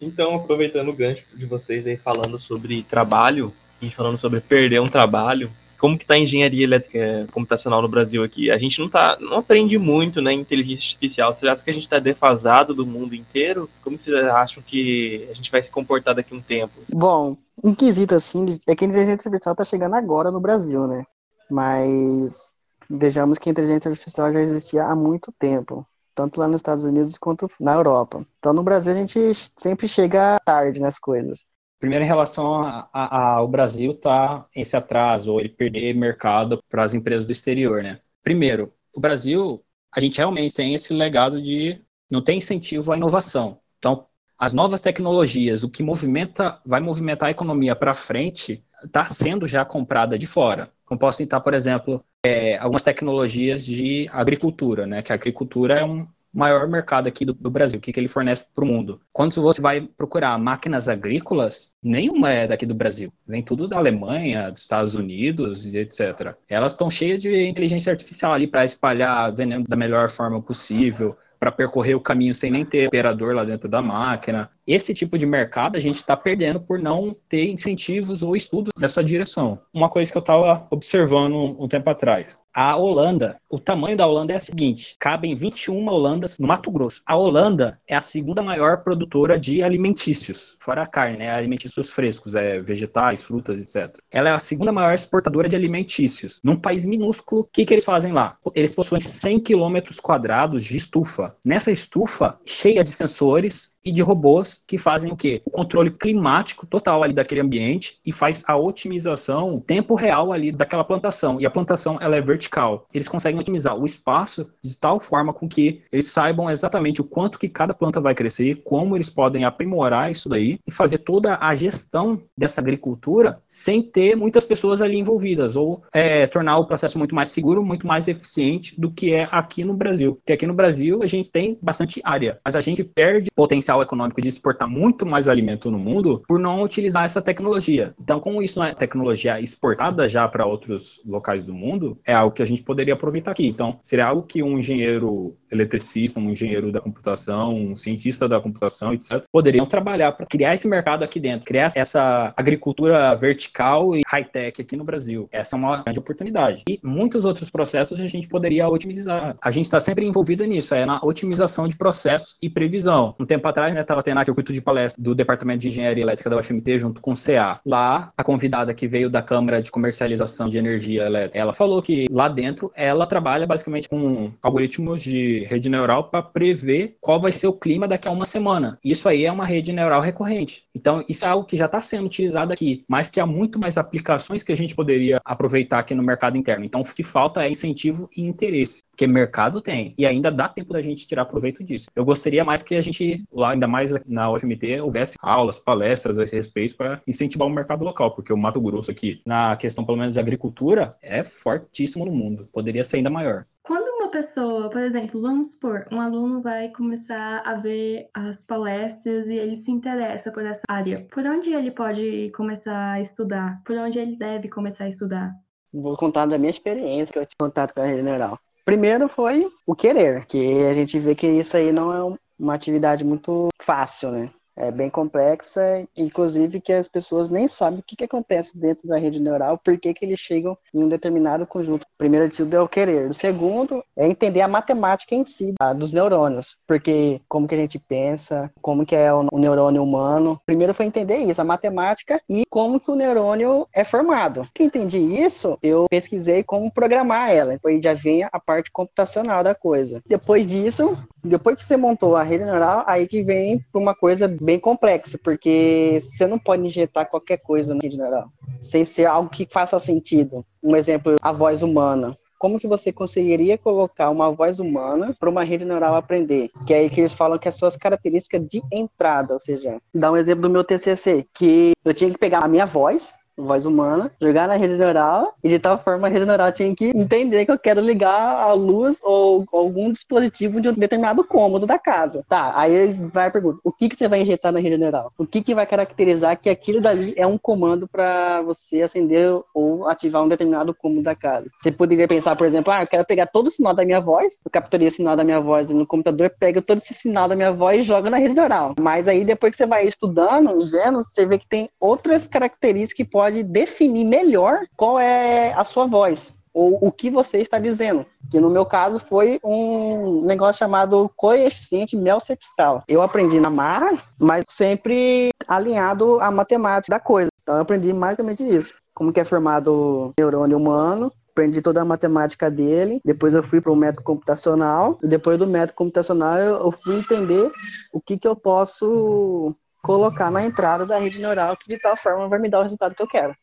Então, 0.00 0.34
aproveitando 0.34 0.88
o 0.88 0.94
gancho 0.94 1.24
de 1.34 1.46
vocês 1.46 1.86
aí 1.86 1.96
falando 1.96 2.38
sobre 2.38 2.82
trabalho 2.82 3.52
e 3.80 3.90
falando 3.90 4.16
sobre 4.16 4.40
perder 4.40 4.80
um 4.80 4.88
trabalho, 4.88 5.50
como 5.78 5.96
que 5.96 6.04
está 6.04 6.14
a 6.14 6.18
engenharia 6.18 6.64
elétrica 6.64 7.26
computacional 7.32 7.82
no 7.82 7.88
Brasil 7.88 8.22
aqui? 8.22 8.50
A 8.50 8.58
gente 8.58 8.80
não 8.80 8.88
tá, 8.88 9.16
não 9.20 9.38
aprende 9.38 9.78
muito, 9.78 10.22
né, 10.22 10.32
inteligência 10.32 10.84
artificial. 10.84 11.30
Acha 11.30 11.64
que 11.64 11.70
a 11.70 11.74
gente 11.74 11.82
está 11.82 11.98
defasado 11.98 12.74
do 12.74 12.86
mundo 12.86 13.14
inteiro? 13.14 13.68
Como 13.82 13.98
vocês 13.98 14.16
acham 14.28 14.62
que 14.62 15.28
a 15.30 15.34
gente 15.34 15.50
vai 15.50 15.62
se 15.62 15.70
comportar 15.70 16.14
daqui 16.14 16.34
a 16.34 16.36
um 16.36 16.40
tempo? 16.40 16.72
Bom, 16.92 17.36
um 17.62 17.74
quesito 17.74 18.14
assim, 18.14 18.58
é 18.66 18.74
que 18.74 18.84
a 18.84 18.88
inteligência 18.88 19.28
artificial 19.28 19.52
está 19.52 19.64
chegando 19.64 19.94
agora 19.94 20.30
no 20.30 20.40
Brasil, 20.40 20.86
né? 20.86 21.04
Mas 21.50 22.54
vejamos 22.88 23.38
que 23.38 23.48
a 23.48 23.52
inteligência 23.52 23.90
artificial 23.90 24.32
já 24.32 24.40
existia 24.40 24.84
há 24.84 24.94
muito 24.94 25.32
tempo, 25.38 25.86
tanto 26.14 26.40
lá 26.40 26.46
nos 26.46 26.60
Estados 26.60 26.84
Unidos 26.84 27.16
quanto 27.18 27.50
na 27.60 27.74
Europa. 27.74 28.24
Então 28.38 28.52
no 28.52 28.62
Brasil 28.62 28.92
a 28.92 28.96
gente 28.96 29.18
sempre 29.56 29.88
chega 29.88 30.38
tarde 30.44 30.80
nas 30.80 30.98
coisas. 30.98 31.46
Primeiro, 31.78 32.04
em 32.04 32.08
relação 32.08 32.88
ao 32.92 33.46
Brasil 33.46 33.94
tá 33.94 34.46
esse 34.54 34.76
atraso, 34.76 35.32
ou 35.32 35.40
ele 35.40 35.50
perder 35.50 35.94
mercado 35.94 36.62
para 36.68 36.84
as 36.84 36.94
empresas 36.94 37.24
do 37.24 37.32
exterior, 37.32 37.82
né? 37.82 38.00
Primeiro, 38.22 38.72
o 38.94 39.00
Brasil, 39.00 39.62
a 39.94 40.00
gente 40.00 40.18
realmente 40.18 40.54
tem 40.54 40.74
esse 40.74 40.92
legado 40.94 41.40
de 41.42 41.80
não 42.10 42.22
tem 42.22 42.38
incentivo 42.38 42.92
à 42.92 42.96
inovação. 42.96 43.60
Então, 43.78 44.06
as 44.38 44.52
novas 44.52 44.80
tecnologias, 44.80 45.64
o 45.64 45.68
que 45.68 45.82
movimenta, 45.82 46.60
vai 46.64 46.80
movimentar 46.80 47.28
a 47.28 47.30
economia 47.30 47.74
para 47.74 47.94
frente, 47.94 48.64
está 48.84 49.06
sendo 49.08 49.46
já 49.46 49.64
comprada 49.64 50.18
de 50.18 50.26
fora. 50.26 50.70
Como 50.84 50.98
posso 50.98 51.18
citar, 51.18 51.40
por 51.40 51.54
exemplo, 51.54 52.04
é, 52.24 52.56
algumas 52.58 52.82
tecnologias 52.82 53.64
de 53.64 54.08
agricultura, 54.12 54.86
né? 54.86 55.02
Que 55.02 55.12
a 55.12 55.14
agricultura 55.14 55.74
é 55.74 55.84
um, 55.84 56.06
maior 56.36 56.68
mercado 56.68 57.08
aqui 57.08 57.24
do, 57.24 57.32
do 57.32 57.50
Brasil, 57.50 57.78
o 57.78 57.80
que, 57.80 57.90
que 57.90 57.98
ele 57.98 58.08
fornece 58.08 58.44
para 58.54 58.62
o 58.62 58.66
mundo. 58.66 59.00
Quando 59.10 59.34
você 59.40 59.60
vai 59.60 59.80
procurar 59.80 60.38
máquinas 60.38 60.86
agrícolas, 60.86 61.72
nenhuma 61.82 62.30
é 62.30 62.46
daqui 62.46 62.66
do 62.66 62.74
Brasil. 62.74 63.10
Vem 63.26 63.42
tudo 63.42 63.66
da 63.66 63.78
Alemanha, 63.78 64.50
dos 64.50 64.60
Estados 64.60 64.94
Unidos 64.94 65.64
e 65.64 65.78
etc. 65.78 66.34
Elas 66.46 66.72
estão 66.72 66.90
cheias 66.90 67.22
de 67.22 67.46
inteligência 67.46 67.90
artificial 67.90 68.34
ali 68.34 68.46
para 68.46 68.66
espalhar 68.66 69.34
veneno 69.34 69.64
da 69.66 69.76
melhor 69.76 70.10
forma 70.10 70.42
possível, 70.42 71.16
para 71.40 71.50
percorrer 71.50 71.94
o 71.94 72.00
caminho 72.00 72.34
sem 72.34 72.50
nem 72.50 72.64
ter 72.64 72.88
operador 72.88 73.34
lá 73.34 73.42
dentro 73.42 73.68
da 73.68 73.80
máquina. 73.80 74.50
Esse 74.66 74.92
tipo 74.92 75.16
de 75.16 75.24
mercado 75.24 75.76
a 75.76 75.80
gente 75.80 75.96
está 75.96 76.16
perdendo 76.16 76.60
por 76.60 76.80
não 76.80 77.14
ter 77.28 77.48
incentivos 77.50 78.20
ou 78.22 78.34
estudos 78.34 78.72
nessa 78.76 79.02
direção. 79.02 79.60
Uma 79.72 79.88
coisa 79.88 80.10
que 80.10 80.18
eu 80.18 80.20
estava 80.20 80.66
observando 80.70 81.34
um 81.34 81.68
tempo 81.68 81.88
atrás. 81.88 82.40
A 82.52 82.74
Holanda, 82.74 83.38
o 83.50 83.60
tamanho 83.60 83.98
da 83.98 84.06
Holanda 84.06 84.32
é 84.32 84.36
o 84.36 84.40
seguinte: 84.40 84.96
cabem 84.98 85.34
21 85.34 85.86
Holandas 85.86 86.38
no 86.38 86.48
Mato 86.48 86.70
Grosso. 86.70 87.02
A 87.04 87.14
Holanda 87.14 87.78
é 87.86 87.94
a 87.94 88.00
segunda 88.00 88.42
maior 88.42 88.78
produtora 88.82 89.38
de 89.38 89.62
alimentícios, 89.62 90.56
fora 90.58 90.82
a 90.82 90.86
carne, 90.86 91.18
né? 91.18 91.30
Alimentícios 91.30 91.90
frescos, 91.90 92.34
é, 92.34 92.58
vegetais, 92.58 93.22
frutas, 93.22 93.60
etc. 93.60 93.98
Ela 94.10 94.30
é 94.30 94.32
a 94.32 94.40
segunda 94.40 94.72
maior 94.72 94.94
exportadora 94.94 95.50
de 95.50 95.54
alimentícios. 95.54 96.40
Num 96.42 96.56
país 96.56 96.86
minúsculo, 96.86 97.42
o 97.42 97.44
que, 97.44 97.66
que 97.66 97.74
eles 97.74 97.84
fazem 97.84 98.12
lá? 98.12 98.38
Eles 98.54 98.74
possuem 98.74 99.02
100 99.02 99.40
quilômetros 99.40 100.00
quadrados 100.00 100.64
de 100.64 100.78
estufa. 100.78 101.36
Nessa 101.44 101.70
estufa, 101.70 102.38
cheia 102.44 102.82
de 102.82 102.90
sensores 102.90 103.76
e 103.84 103.92
de 103.92 104.00
robôs 104.00 104.55
que 104.66 104.78
fazem 104.78 105.12
o 105.12 105.16
quê? 105.16 105.42
O 105.44 105.50
controle 105.50 105.90
climático 105.90 106.66
total 106.66 107.02
ali 107.02 107.12
daquele 107.12 107.40
ambiente 107.40 107.98
e 108.04 108.12
faz 108.12 108.44
a 108.46 108.56
otimização 108.56 109.60
tempo 109.60 109.94
real 109.94 110.32
ali 110.32 110.52
daquela 110.52 110.84
plantação. 110.84 111.40
E 111.40 111.46
a 111.46 111.50
plantação 111.50 111.98
ela 112.00 112.16
é 112.16 112.20
vertical. 112.20 112.86
Eles 112.92 113.08
conseguem 113.08 113.40
otimizar 113.40 113.76
o 113.76 113.84
espaço 113.84 114.48
de 114.62 114.76
tal 114.76 115.00
forma 115.00 115.32
com 115.32 115.48
que 115.48 115.82
eles 115.90 116.10
saibam 116.10 116.50
exatamente 116.50 117.00
o 117.00 117.04
quanto 117.04 117.38
que 117.38 117.48
cada 117.48 117.74
planta 117.74 118.00
vai 118.00 118.14
crescer, 118.14 118.62
como 118.64 118.96
eles 118.96 119.10
podem 119.10 119.44
aprimorar 119.44 120.10
isso 120.10 120.28
daí 120.28 120.58
e 120.66 120.70
fazer 120.70 120.98
toda 120.98 121.38
a 121.40 121.54
gestão 121.54 122.22
dessa 122.36 122.60
agricultura 122.60 123.40
sem 123.48 123.82
ter 123.82 124.16
muitas 124.16 124.44
pessoas 124.44 124.82
ali 124.82 124.96
envolvidas 124.98 125.56
ou 125.56 125.82
é, 125.92 126.26
tornar 126.26 126.58
o 126.58 126.66
processo 126.66 126.98
muito 126.98 127.14
mais 127.14 127.28
seguro, 127.28 127.64
muito 127.64 127.86
mais 127.86 128.08
eficiente 128.08 128.78
do 128.78 128.90
que 128.90 129.12
é 129.12 129.28
aqui 129.30 129.64
no 129.64 129.74
Brasil. 129.74 130.16
Porque 130.16 130.32
aqui 130.32 130.46
no 130.46 130.54
Brasil 130.54 131.02
a 131.02 131.06
gente 131.06 131.30
tem 131.30 131.58
bastante 131.60 132.00
área, 132.04 132.38
mas 132.44 132.56
a 132.56 132.60
gente 132.60 132.82
perde 132.84 133.30
potencial 133.34 133.82
econômico 133.82 134.20
de 134.20 134.28
exportar 134.46 134.68
muito 134.68 135.04
mais 135.04 135.26
alimento 135.26 135.70
no 135.70 135.78
mundo 135.78 136.22
por 136.28 136.38
não 136.38 136.62
utilizar 136.62 137.04
essa 137.04 137.20
tecnologia. 137.20 137.94
Então, 138.00 138.20
como 138.20 138.42
isso 138.42 138.62
é 138.62 138.72
tecnologia 138.74 139.40
exportada 139.40 140.08
já 140.08 140.28
para 140.28 140.46
outros 140.46 141.00
locais 141.04 141.44
do 141.44 141.52
mundo, 141.52 141.98
é 142.06 142.14
algo 142.14 142.34
que 142.34 142.42
a 142.42 142.46
gente 142.46 142.62
poderia 142.62 142.94
aproveitar 142.94 143.32
aqui. 143.32 143.46
Então, 143.46 143.78
seria 143.82 144.06
algo 144.06 144.22
que 144.22 144.42
um 144.42 144.58
engenheiro 144.58 145.36
eletricista, 145.50 146.20
um 146.20 146.30
engenheiro 146.30 146.70
da 146.70 146.80
computação, 146.80 147.56
um 147.56 147.76
cientista 147.76 148.28
da 148.28 148.40
computação, 148.40 148.92
etc., 148.92 149.24
poderiam 149.32 149.66
trabalhar 149.66 150.12
para 150.12 150.26
criar 150.26 150.54
esse 150.54 150.68
mercado 150.68 151.02
aqui 151.02 151.18
dentro, 151.18 151.46
criar 151.46 151.72
essa 151.74 152.32
agricultura 152.36 153.14
vertical 153.14 153.96
e 153.96 154.02
high-tech 154.06 154.60
aqui 154.60 154.76
no 154.76 154.84
Brasil. 154.84 155.28
Essa 155.32 155.56
é 155.56 155.58
uma 155.58 155.82
grande 155.82 155.98
oportunidade. 155.98 156.62
E 156.68 156.78
muitos 156.82 157.24
outros 157.24 157.50
processos 157.50 158.00
a 158.00 158.06
gente 158.06 158.28
poderia 158.28 158.68
otimizar. 158.68 159.36
A 159.42 159.50
gente 159.50 159.64
está 159.64 159.80
sempre 159.80 160.06
envolvido 160.06 160.44
nisso, 160.44 160.74
é 160.74 160.84
na 160.84 161.00
otimização 161.02 161.66
de 161.66 161.76
processos 161.76 162.36
e 162.40 162.48
previsão. 162.48 163.14
Um 163.18 163.26
tempo 163.26 163.46
atrás, 163.48 163.74
né, 163.74 163.80
estava 163.80 164.02
tendo 164.02 164.20
aqui 164.20 164.30
circuito 164.36 164.52
de 164.52 164.60
palestra 164.60 165.02
do 165.02 165.14
Departamento 165.14 165.60
de 165.60 165.68
Engenharia 165.68 166.02
Elétrica 166.02 166.28
da 166.28 166.36
UFMT 166.36 166.78
junto 166.78 167.00
com 167.00 167.12
o 167.12 167.16
CA. 167.16 167.58
Lá, 167.64 168.12
a 168.16 168.22
convidada 168.22 168.74
que 168.74 168.86
veio 168.86 169.08
da 169.08 169.22
Câmara 169.22 169.62
de 169.62 169.70
Comercialização 169.70 170.48
de 170.48 170.58
Energia 170.58 171.04
Elétrica, 171.04 171.38
ela 171.38 171.54
falou 171.54 171.80
que 171.80 172.06
lá 172.10 172.28
dentro 172.28 172.70
ela 172.74 173.06
trabalha 173.06 173.46
basicamente 173.46 173.88
com 173.88 174.30
algoritmos 174.42 175.02
de 175.02 175.44
rede 175.44 175.70
neural 175.70 176.10
para 176.10 176.22
prever 176.22 176.96
qual 177.00 177.18
vai 177.18 177.32
ser 177.32 177.46
o 177.46 177.52
clima 177.52 177.88
daqui 177.88 178.08
a 178.08 178.10
uma 178.10 178.26
semana. 178.26 178.78
Isso 178.84 179.08
aí 179.08 179.24
é 179.24 179.32
uma 179.32 179.46
rede 179.46 179.72
neural 179.72 180.00
recorrente. 180.00 180.64
Então, 180.74 181.04
isso 181.08 181.24
é 181.24 181.28
algo 181.28 181.46
que 181.46 181.56
já 181.56 181.66
está 181.66 181.80
sendo 181.80 182.06
utilizado 182.06 182.52
aqui, 182.52 182.84
mas 182.86 183.08
que 183.08 183.20
há 183.20 183.26
muito 183.26 183.58
mais 183.58 183.78
aplicações 183.78 184.42
que 184.42 184.52
a 184.52 184.56
gente 184.56 184.74
poderia 184.74 185.18
aproveitar 185.24 185.78
aqui 185.78 185.94
no 185.94 186.02
mercado 186.02 186.36
interno. 186.36 186.64
Então, 186.64 186.82
o 186.82 186.84
que 186.84 187.02
falta 187.02 187.42
é 187.42 187.50
incentivo 187.50 188.10
e 188.14 188.22
interesse, 188.22 188.82
porque 188.90 189.06
mercado 189.06 189.62
tem, 189.62 189.94
e 189.96 190.04
ainda 190.04 190.30
dá 190.30 190.48
tempo 190.48 190.72
da 190.72 190.82
gente 190.82 191.06
tirar 191.06 191.24
proveito 191.24 191.64
disso. 191.64 191.86
Eu 191.94 192.04
gostaria 192.04 192.44
mais 192.44 192.62
que 192.62 192.74
a 192.74 192.82
gente, 192.82 193.24
lá 193.32 193.52
ainda 193.52 193.66
mais 193.66 193.92
na 194.06 194.25
UFMT, 194.30 194.80
houvesse 194.80 195.16
aulas, 195.20 195.58
palestras 195.58 196.18
a 196.18 196.24
esse 196.24 196.34
respeito 196.34 196.76
para 196.76 197.00
incentivar 197.06 197.46
o 197.46 197.50
mercado 197.50 197.84
local, 197.84 198.14
porque 198.14 198.32
o 198.32 198.36
Mato 198.36 198.60
Grosso 198.60 198.90
aqui, 198.90 199.20
na 199.26 199.56
questão 199.56 199.84
pelo 199.84 199.98
menos 199.98 200.14
da 200.14 200.20
agricultura, 200.20 200.96
é 201.02 201.24
fortíssimo 201.24 202.04
no 202.04 202.12
mundo. 202.12 202.48
Poderia 202.52 202.84
ser 202.84 202.98
ainda 202.98 203.10
maior. 203.10 203.44
Quando 203.62 203.88
uma 203.96 204.08
pessoa, 204.08 204.70
por 204.70 204.80
exemplo, 204.80 205.20
vamos 205.20 205.54
supor, 205.54 205.86
um 205.90 206.00
aluno 206.00 206.40
vai 206.40 206.68
começar 206.68 207.42
a 207.44 207.54
ver 207.54 208.08
as 208.14 208.46
palestras 208.46 209.26
e 209.26 209.34
ele 209.34 209.56
se 209.56 209.70
interessa 209.70 210.30
por 210.30 210.44
essa 210.44 210.62
área, 210.68 211.06
por 211.10 211.24
onde 211.26 211.52
ele 211.52 211.72
pode 211.72 212.30
começar 212.30 212.92
a 212.92 213.00
estudar? 213.00 213.60
Por 213.64 213.76
onde 213.76 213.98
ele 213.98 214.16
deve 214.16 214.48
começar 214.48 214.84
a 214.84 214.88
estudar? 214.88 215.32
Vou 215.72 215.96
contar 215.96 216.26
da 216.26 216.38
minha 216.38 216.50
experiência 216.50 217.12
que 217.12 217.18
eu 217.18 217.26
tive 217.26 217.36
contato 217.38 217.74
com 217.74 217.80
a 217.80 217.88
general. 217.88 218.38
Primeiro 218.64 219.08
foi 219.08 219.48
o 219.66 219.74
querer, 219.74 220.26
que 220.26 220.64
a 220.64 220.74
gente 220.74 220.98
vê 220.98 221.14
que 221.14 221.26
isso 221.26 221.56
aí 221.56 221.70
não 221.70 221.92
é 221.92 222.18
uma 222.38 222.54
atividade 222.54 223.04
muito 223.04 223.48
fácil, 223.62 224.10
né? 224.12 224.30
É 224.56 224.70
bem 224.70 224.88
complexa, 224.88 225.86
inclusive 225.96 226.60
que 226.60 226.72
as 226.72 226.88
pessoas 226.88 227.30
nem 227.30 227.46
sabem 227.46 227.80
o 227.80 227.82
que, 227.82 227.96
que 227.96 228.04
acontece 228.04 228.56
dentro 228.56 228.88
da 228.88 228.98
rede 228.98 229.20
neural, 229.20 229.58
por 229.58 229.78
que, 229.78 229.92
que 229.92 230.04
eles 230.04 230.18
chegam 230.18 230.56
em 230.72 230.82
um 230.82 230.88
determinado 230.88 231.46
conjunto. 231.46 231.82
O 231.82 231.98
primeiro 231.98 232.30
tudo 232.30 232.56
é 232.56 232.60
o 232.60 232.68
querer. 232.68 233.10
O 233.10 233.14
segundo 233.14 233.84
é 233.96 234.06
entender 234.06 234.40
a 234.40 234.48
matemática 234.48 235.14
em 235.14 235.24
si 235.24 235.54
tá, 235.58 235.72
dos 235.72 235.92
neurônios, 235.92 236.56
porque 236.66 237.20
como 237.28 237.46
que 237.46 237.54
a 237.54 237.58
gente 237.58 237.78
pensa, 237.78 238.50
como 238.62 238.86
que 238.86 238.96
é 238.96 239.12
o, 239.12 239.26
o 239.30 239.38
neurônio 239.38 239.82
humano. 239.82 240.40
Primeiro 240.46 240.74
foi 240.74 240.86
entender 240.86 241.18
isso, 241.18 241.40
a 241.40 241.44
matemática 241.44 242.20
e 242.28 242.44
como 242.48 242.80
que 242.80 242.90
o 242.90 242.94
neurônio 242.94 243.66
é 243.72 243.84
formado. 243.84 244.48
Que 244.54 244.64
entendi 244.64 244.98
isso, 244.98 245.58
eu 245.62 245.86
pesquisei 245.88 246.42
como 246.42 246.72
programar 246.72 247.30
ela. 247.30 247.58
Aí 247.64 247.82
já 247.82 247.94
vem 247.94 248.24
a 248.24 248.40
parte 248.40 248.70
computacional 248.70 249.42
da 249.42 249.54
coisa. 249.54 250.02
Depois 250.06 250.46
disso, 250.46 250.96
depois 251.22 251.56
que 251.56 251.64
você 251.64 251.76
montou 251.76 252.16
a 252.16 252.22
rede 252.22 252.44
neural, 252.44 252.84
aí 252.86 253.06
que 253.06 253.22
vem 253.22 253.64
uma 253.74 253.94
coisa 253.94 254.28
bem 254.46 254.60
complexa, 254.60 255.18
porque 255.22 255.98
você 256.00 256.24
não 256.24 256.38
pode 256.38 256.64
injetar 256.64 257.10
qualquer 257.10 257.38
coisa 257.38 257.74
na 257.74 257.80
rede 257.82 257.98
neural, 257.98 258.28
sem 258.60 258.84
ser 258.84 259.06
algo 259.06 259.28
que 259.28 259.48
faça 259.50 259.76
sentido. 259.80 260.46
Um 260.62 260.76
exemplo, 260.76 261.16
a 261.20 261.32
voz 261.32 261.62
humana. 261.62 262.16
Como 262.38 262.60
que 262.60 262.68
você 262.68 262.92
conseguiria 262.92 263.58
colocar 263.58 264.08
uma 264.10 264.30
voz 264.30 264.60
humana 264.60 265.16
para 265.18 265.28
uma 265.28 265.42
rede 265.42 265.64
neural 265.64 265.96
aprender? 265.96 266.50
Que 266.64 266.74
é 266.74 266.78
aí 266.78 266.90
que 266.90 267.00
eles 267.00 267.12
falam 267.12 267.38
que 267.38 267.48
as 267.48 267.56
suas 267.56 267.76
características 267.76 268.46
de 268.46 268.62
entrada, 268.70 269.34
ou 269.34 269.40
seja, 269.40 269.78
dá 269.92 270.12
um 270.12 270.16
exemplo 270.16 270.42
do 270.42 270.50
meu 270.50 270.62
TCC, 270.62 271.26
que 271.34 271.72
eu 271.84 271.92
tinha 271.92 272.10
que 272.10 272.18
pegar 272.18 272.44
a 272.44 272.48
minha 272.48 272.66
voz, 272.66 273.14
voz 273.36 273.64
humana, 273.64 274.10
jogar 274.20 274.48
na 274.48 274.54
rede 274.54 274.74
neural, 274.74 275.34
e 275.42 275.48
de 275.48 275.58
tal 275.58 275.78
forma 275.78 276.06
a 276.06 276.10
rede 276.10 276.24
neural 276.26 276.50
tinha 276.52 276.74
que 276.74 276.86
entender 276.86 277.44
que 277.44 277.50
eu 277.50 277.58
quero 277.58 277.80
ligar 277.80 278.40
a 278.40 278.52
luz 278.52 279.00
ou 279.02 279.44
algum 279.52 279.92
dispositivo 279.92 280.60
de 280.60 280.68
um 280.68 280.74
determinado 280.74 281.22
cômodo 281.24 281.66
da 281.66 281.78
casa. 281.78 282.24
Tá, 282.28 282.52
aí 282.56 282.92
vai 283.12 283.26
a 283.26 283.30
pergunta: 283.30 283.58
o 283.62 283.72
que, 283.72 283.88
que 283.88 283.96
você 283.96 284.08
vai 284.08 284.22
injetar 284.22 284.52
na 284.52 284.60
rede 284.60 284.78
neural? 284.78 285.12
O 285.18 285.26
que, 285.26 285.42
que 285.42 285.54
vai 285.54 285.66
caracterizar 285.66 286.38
que 286.38 286.48
aquilo 286.48 286.80
dali 286.80 287.14
é 287.16 287.26
um 287.26 287.38
comando 287.38 287.86
para 287.86 288.42
você 288.42 288.82
acender 288.82 289.30
ou 289.54 289.88
ativar 289.88 290.22
um 290.22 290.28
determinado 290.28 290.74
cômodo 290.74 291.02
da 291.02 291.14
casa? 291.14 291.50
Você 291.60 291.70
poderia 291.70 292.08
pensar, 292.08 292.36
por 292.36 292.46
exemplo, 292.46 292.72
ah, 292.72 292.82
eu 292.82 292.86
quero 292.86 293.04
pegar 293.04 293.26
todo 293.26 293.48
o 293.48 293.50
sinal 293.50 293.74
da 293.74 293.84
minha 293.84 294.00
voz, 294.00 294.40
eu 294.44 294.50
capturaria 294.50 294.88
o 294.88 294.90
sinal 294.90 295.16
da 295.16 295.24
minha 295.24 295.40
voz 295.40 295.70
no 295.70 295.86
computador, 295.86 296.30
pega 296.38 296.62
todo 296.62 296.78
esse 296.78 296.94
sinal 296.94 297.28
da 297.28 297.36
minha 297.36 297.52
voz 297.52 297.80
e 297.80 297.82
joga 297.82 298.10
na 298.10 298.16
rede 298.16 298.34
neural. 298.34 298.74
Mas 298.80 299.08
aí 299.08 299.24
depois 299.24 299.50
que 299.50 299.56
você 299.56 299.66
vai 299.66 299.86
estudando 299.86 300.60
e 300.60 300.70
vendo, 300.70 301.02
você 301.02 301.26
vê 301.26 301.38
que 301.38 301.48
tem 301.48 301.68
outras 301.80 302.26
características 302.26 302.96
que 302.96 303.04
podem 303.04 303.25
pode 303.26 303.42
definir 303.42 304.04
melhor 304.04 304.60
qual 304.76 305.00
é 305.00 305.52
a 305.54 305.64
sua 305.64 305.84
voz 305.84 306.32
ou 306.54 306.78
o 306.80 306.92
que 306.92 307.10
você 307.10 307.38
está 307.38 307.58
dizendo. 307.58 308.06
Que 308.30 308.38
no 308.38 308.48
meu 308.48 308.64
caso 308.64 309.00
foi 309.00 309.40
um 309.44 310.24
negócio 310.24 310.60
chamado 310.60 311.10
coeficiente 311.16 311.96
melcepstral. 311.96 312.84
Eu 312.86 313.02
aprendi 313.02 313.40
na 313.40 313.50
marra, 313.50 313.98
mas 314.18 314.44
sempre 314.48 315.30
alinhado 315.48 316.20
à 316.20 316.30
matemática 316.30 316.96
da 316.96 317.00
coisa. 317.00 317.28
Então 317.42 317.56
eu 317.56 317.62
aprendi 317.62 317.92
basicamente 317.92 318.44
isso. 318.46 318.74
Como 318.94 319.12
que 319.12 319.18
é 319.18 319.24
formado 319.24 320.14
neurônio 320.16 320.56
humano, 320.56 321.12
aprendi 321.32 321.60
toda 321.60 321.82
a 321.82 321.84
matemática 321.84 322.48
dele, 322.48 323.00
depois 323.04 323.34
eu 323.34 323.42
fui 323.42 323.60
para 323.60 323.72
o 323.72 323.76
método 323.76 324.04
computacional, 324.04 324.98
e 325.02 325.06
depois 325.06 325.38
do 325.38 325.46
método 325.46 325.74
computacional 325.74 326.38
eu, 326.38 326.72
fui 326.72 326.96
entender 326.96 327.50
o 327.92 328.00
que, 328.00 328.16
que 328.16 328.26
eu 328.26 328.34
posso 328.34 329.54
colocar 329.86 330.32
na 330.32 330.44
entrada 330.44 330.84
da 330.84 330.98
rede 330.98 331.20
neural 331.20 331.56
que 331.56 331.68
de 331.68 331.78
tal 331.78 331.96
forma 331.96 332.28
vai 332.28 332.40
me 332.40 332.48
dar 332.48 332.58
o 332.58 332.62
resultado 332.64 332.94
que 332.94 333.02
eu 333.02 333.06
quero. 333.06 333.34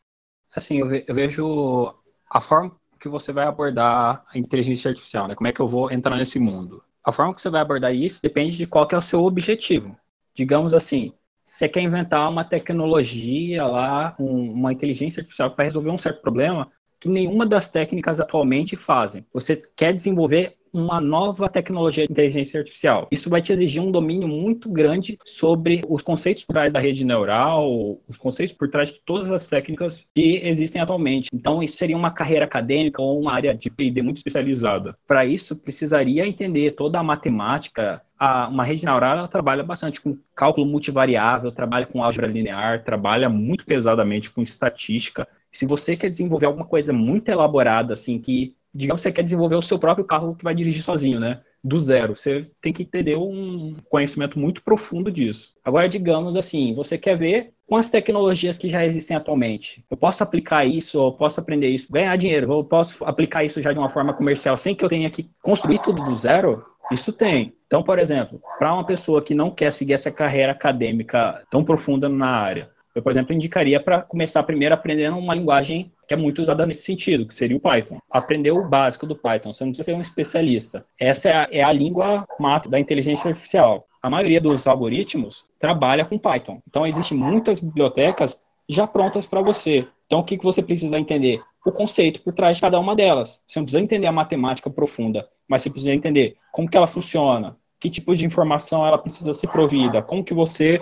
Assim, 0.54 0.78
eu, 0.78 0.88
ve 0.88 1.04
eu 1.08 1.14
vejo 1.14 1.94
a 2.30 2.40
forma 2.40 2.76
que 3.00 3.08
você 3.08 3.32
vai 3.32 3.46
abordar 3.46 4.22
a 4.28 4.38
inteligência 4.38 4.90
artificial, 4.90 5.26
né? 5.26 5.34
Como 5.34 5.48
é 5.48 5.52
que 5.52 5.60
eu 5.60 5.66
vou 5.66 5.90
entrar 5.90 6.16
nesse 6.16 6.38
mundo? 6.38 6.82
A 7.02 7.10
forma 7.10 7.34
que 7.34 7.40
você 7.40 7.48
vai 7.48 7.62
abordar 7.62 7.94
isso 7.94 8.20
depende 8.22 8.56
de 8.56 8.66
qual 8.66 8.86
que 8.86 8.94
é 8.94 8.98
o 8.98 9.00
seu 9.00 9.24
objetivo. 9.24 9.96
Digamos 10.34 10.74
assim, 10.74 11.12
você 11.44 11.66
quer 11.66 11.80
inventar 11.80 12.30
uma 12.30 12.44
tecnologia 12.44 13.64
lá, 13.66 14.14
um, 14.18 14.52
uma 14.52 14.72
inteligência 14.72 15.20
artificial 15.20 15.50
que 15.50 15.56
vai 15.56 15.66
resolver 15.66 15.90
um 15.90 15.98
certo 15.98 16.20
problema 16.20 16.70
que 17.00 17.08
nenhuma 17.08 17.46
das 17.46 17.68
técnicas 17.68 18.20
atualmente 18.20 18.76
fazem. 18.76 19.26
Você 19.32 19.60
quer 19.76 19.92
desenvolver 19.92 20.56
uma 20.74 21.00
nova 21.00 21.48
tecnologia 21.48 22.04
de 22.04 22.10
inteligência 22.10 22.58
artificial. 22.58 23.06
Isso 23.12 23.30
vai 23.30 23.40
te 23.40 23.52
exigir 23.52 23.80
um 23.80 23.92
domínio 23.92 24.26
muito 24.26 24.68
grande 24.68 25.16
sobre 25.24 25.82
os 25.88 26.02
conceitos 26.02 26.42
por 26.42 26.52
trás 26.52 26.72
da 26.72 26.80
rede 26.80 27.04
neural, 27.04 28.00
os 28.08 28.16
conceitos 28.16 28.56
por 28.56 28.68
trás 28.68 28.88
de 28.92 29.00
todas 29.04 29.30
as 29.30 29.46
técnicas 29.46 30.10
que 30.12 30.40
existem 30.42 30.82
atualmente. 30.82 31.30
Então, 31.32 31.62
isso 31.62 31.76
seria 31.76 31.96
uma 31.96 32.10
carreira 32.10 32.44
acadêmica 32.44 33.00
ou 33.00 33.20
uma 33.20 33.32
área 33.32 33.54
de 33.54 33.70
P&D 33.70 34.02
muito 34.02 34.16
especializada. 34.16 34.98
Para 35.06 35.24
isso, 35.24 35.54
precisaria 35.54 36.26
entender 36.26 36.72
toda 36.72 36.98
a 36.98 37.04
matemática, 37.04 38.02
a, 38.18 38.48
uma 38.48 38.64
rede 38.64 38.84
neural 38.84 39.18
ela 39.18 39.28
trabalha 39.28 39.62
bastante 39.62 40.00
com 40.00 40.18
cálculo 40.34 40.66
multivariável, 40.66 41.52
trabalha 41.52 41.86
com 41.86 42.02
álgebra 42.02 42.26
linear, 42.26 42.82
trabalha 42.82 43.28
muito 43.28 43.64
pesadamente 43.64 44.28
com 44.28 44.42
estatística. 44.42 45.28
Se 45.54 45.66
você 45.66 45.96
quer 45.96 46.10
desenvolver 46.10 46.46
alguma 46.46 46.66
coisa 46.66 46.92
muito 46.92 47.28
elaborada, 47.28 47.94
assim, 47.94 48.18
que 48.18 48.56
digamos 48.74 49.00
você 49.00 49.12
quer 49.12 49.22
desenvolver 49.22 49.54
o 49.54 49.62
seu 49.62 49.78
próprio 49.78 50.04
carro 50.04 50.34
que 50.34 50.42
vai 50.42 50.54
dirigir 50.54 50.82
sozinho, 50.82 51.20
né? 51.20 51.40
Do 51.62 51.78
zero. 51.78 52.16
Você 52.16 52.50
tem 52.60 52.72
que 52.72 52.84
ter 52.84 53.16
um 53.16 53.76
conhecimento 53.88 54.38
muito 54.38 54.62
profundo 54.62 55.10
disso. 55.10 55.54
Agora, 55.64 55.88
digamos 55.88 56.36
assim, 56.36 56.74
você 56.74 56.98
quer 56.98 57.16
ver 57.16 57.52
com 57.66 57.76
as 57.76 57.88
tecnologias 57.88 58.58
que 58.58 58.68
já 58.68 58.84
existem 58.84 59.16
atualmente. 59.16 59.82
Eu 59.88 59.96
posso 59.96 60.22
aplicar 60.22 60.64
isso, 60.64 60.98
eu 60.98 61.12
posso 61.12 61.40
aprender 61.40 61.68
isso, 61.68 61.90
ganhar 61.90 62.14
dinheiro, 62.16 62.52
eu 62.52 62.64
posso 62.64 63.04
aplicar 63.04 63.44
isso 63.44 63.62
já 63.62 63.72
de 63.72 63.78
uma 63.78 63.88
forma 63.88 64.12
comercial 64.12 64.56
sem 64.56 64.74
que 64.74 64.84
eu 64.84 64.88
tenha 64.88 65.08
que 65.08 65.30
construir 65.40 65.78
tudo 65.78 66.02
do 66.02 66.16
zero? 66.16 66.64
Isso 66.92 67.12
tem. 67.12 67.54
Então, 67.66 67.82
por 67.82 67.98
exemplo, 67.98 68.42
para 68.58 68.74
uma 68.74 68.84
pessoa 68.84 69.22
que 69.22 69.34
não 69.34 69.50
quer 69.50 69.72
seguir 69.72 69.94
essa 69.94 70.10
carreira 70.10 70.52
acadêmica 70.52 71.42
tão 71.50 71.64
profunda 71.64 72.08
na 72.08 72.28
área, 72.28 72.70
eu, 72.94 73.02
por 73.02 73.10
exemplo, 73.10 73.34
indicaria 73.34 73.80
para 73.80 74.02
começar 74.02 74.42
primeiro 74.44 74.74
aprendendo 74.74 75.18
uma 75.18 75.34
linguagem 75.34 75.92
que 76.06 76.14
é 76.14 76.16
muito 76.16 76.40
usada 76.40 76.64
nesse 76.64 76.82
sentido, 76.82 77.26
que 77.26 77.34
seria 77.34 77.56
o 77.56 77.60
Python. 77.60 77.98
Aprender 78.10 78.52
o 78.52 78.68
básico 78.68 79.06
do 79.06 79.16
Python, 79.16 79.52
você 79.52 79.64
não 79.64 79.72
precisa 79.72 79.90
ser 79.90 79.96
um 79.96 80.00
especialista. 80.00 80.86
Essa 81.00 81.28
é 81.28 81.32
a, 81.32 81.48
é 81.50 81.62
a 81.62 81.72
língua 81.72 82.24
mata 82.38 82.68
da 82.68 82.78
inteligência 82.78 83.30
artificial. 83.30 83.88
A 84.00 84.08
maioria 84.08 84.40
dos 84.40 84.66
algoritmos 84.66 85.46
trabalha 85.58 86.04
com 86.04 86.18
Python. 86.18 86.60
Então, 86.68 86.86
existem 86.86 87.16
muitas 87.16 87.58
bibliotecas 87.58 88.40
já 88.68 88.86
prontas 88.86 89.26
para 89.26 89.42
você. 89.42 89.88
Então, 90.06 90.20
o 90.20 90.24
que, 90.24 90.38
que 90.38 90.44
você 90.44 90.62
precisa 90.62 90.98
entender? 90.98 91.40
O 91.66 91.72
conceito 91.72 92.20
por 92.20 92.32
trás 92.32 92.58
de 92.58 92.60
cada 92.60 92.78
uma 92.78 92.94
delas. 92.94 93.42
Você 93.46 93.58
não 93.58 93.64
precisa 93.64 93.82
entender 93.82 94.06
a 94.06 94.12
matemática 94.12 94.70
profunda, 94.70 95.26
mas 95.48 95.62
você 95.62 95.70
precisa 95.70 95.94
entender 95.94 96.36
como 96.52 96.68
que 96.68 96.76
ela 96.76 96.86
funciona, 96.86 97.56
que 97.80 97.90
tipo 97.90 98.14
de 98.14 98.24
informação 98.24 98.86
ela 98.86 98.98
precisa 98.98 99.34
ser 99.34 99.48
provida, 99.48 100.02
como 100.02 100.22
que 100.22 100.34
você 100.34 100.80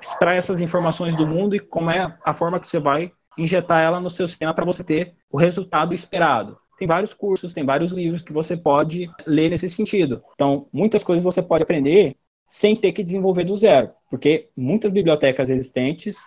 extrai 0.00 0.36
essas 0.36 0.60
informações 0.60 1.14
do 1.14 1.26
mundo 1.26 1.54
e 1.54 1.60
como 1.60 1.90
é 1.90 2.16
a 2.24 2.34
forma 2.34 2.60
que 2.60 2.66
você 2.66 2.78
vai 2.78 3.12
injetar 3.38 3.82
ela 3.82 4.00
no 4.00 4.10
seu 4.10 4.26
sistema 4.26 4.54
para 4.54 4.64
você 4.64 4.82
ter 4.82 5.14
o 5.30 5.36
resultado 5.36 5.94
esperado. 5.94 6.58
Tem 6.78 6.86
vários 6.86 7.14
cursos, 7.14 7.52
tem 7.52 7.64
vários 7.64 7.92
livros 7.92 8.22
que 8.22 8.32
você 8.32 8.56
pode 8.56 9.10
ler 9.26 9.50
nesse 9.50 9.68
sentido. 9.68 10.22
Então, 10.34 10.68
muitas 10.72 11.02
coisas 11.02 11.24
você 11.24 11.42
pode 11.42 11.62
aprender 11.62 12.16
sem 12.48 12.76
ter 12.76 12.92
que 12.92 13.02
desenvolver 13.02 13.44
do 13.44 13.56
zero, 13.56 13.90
porque 14.10 14.48
muitas 14.56 14.92
bibliotecas 14.92 15.50
existentes 15.50 16.24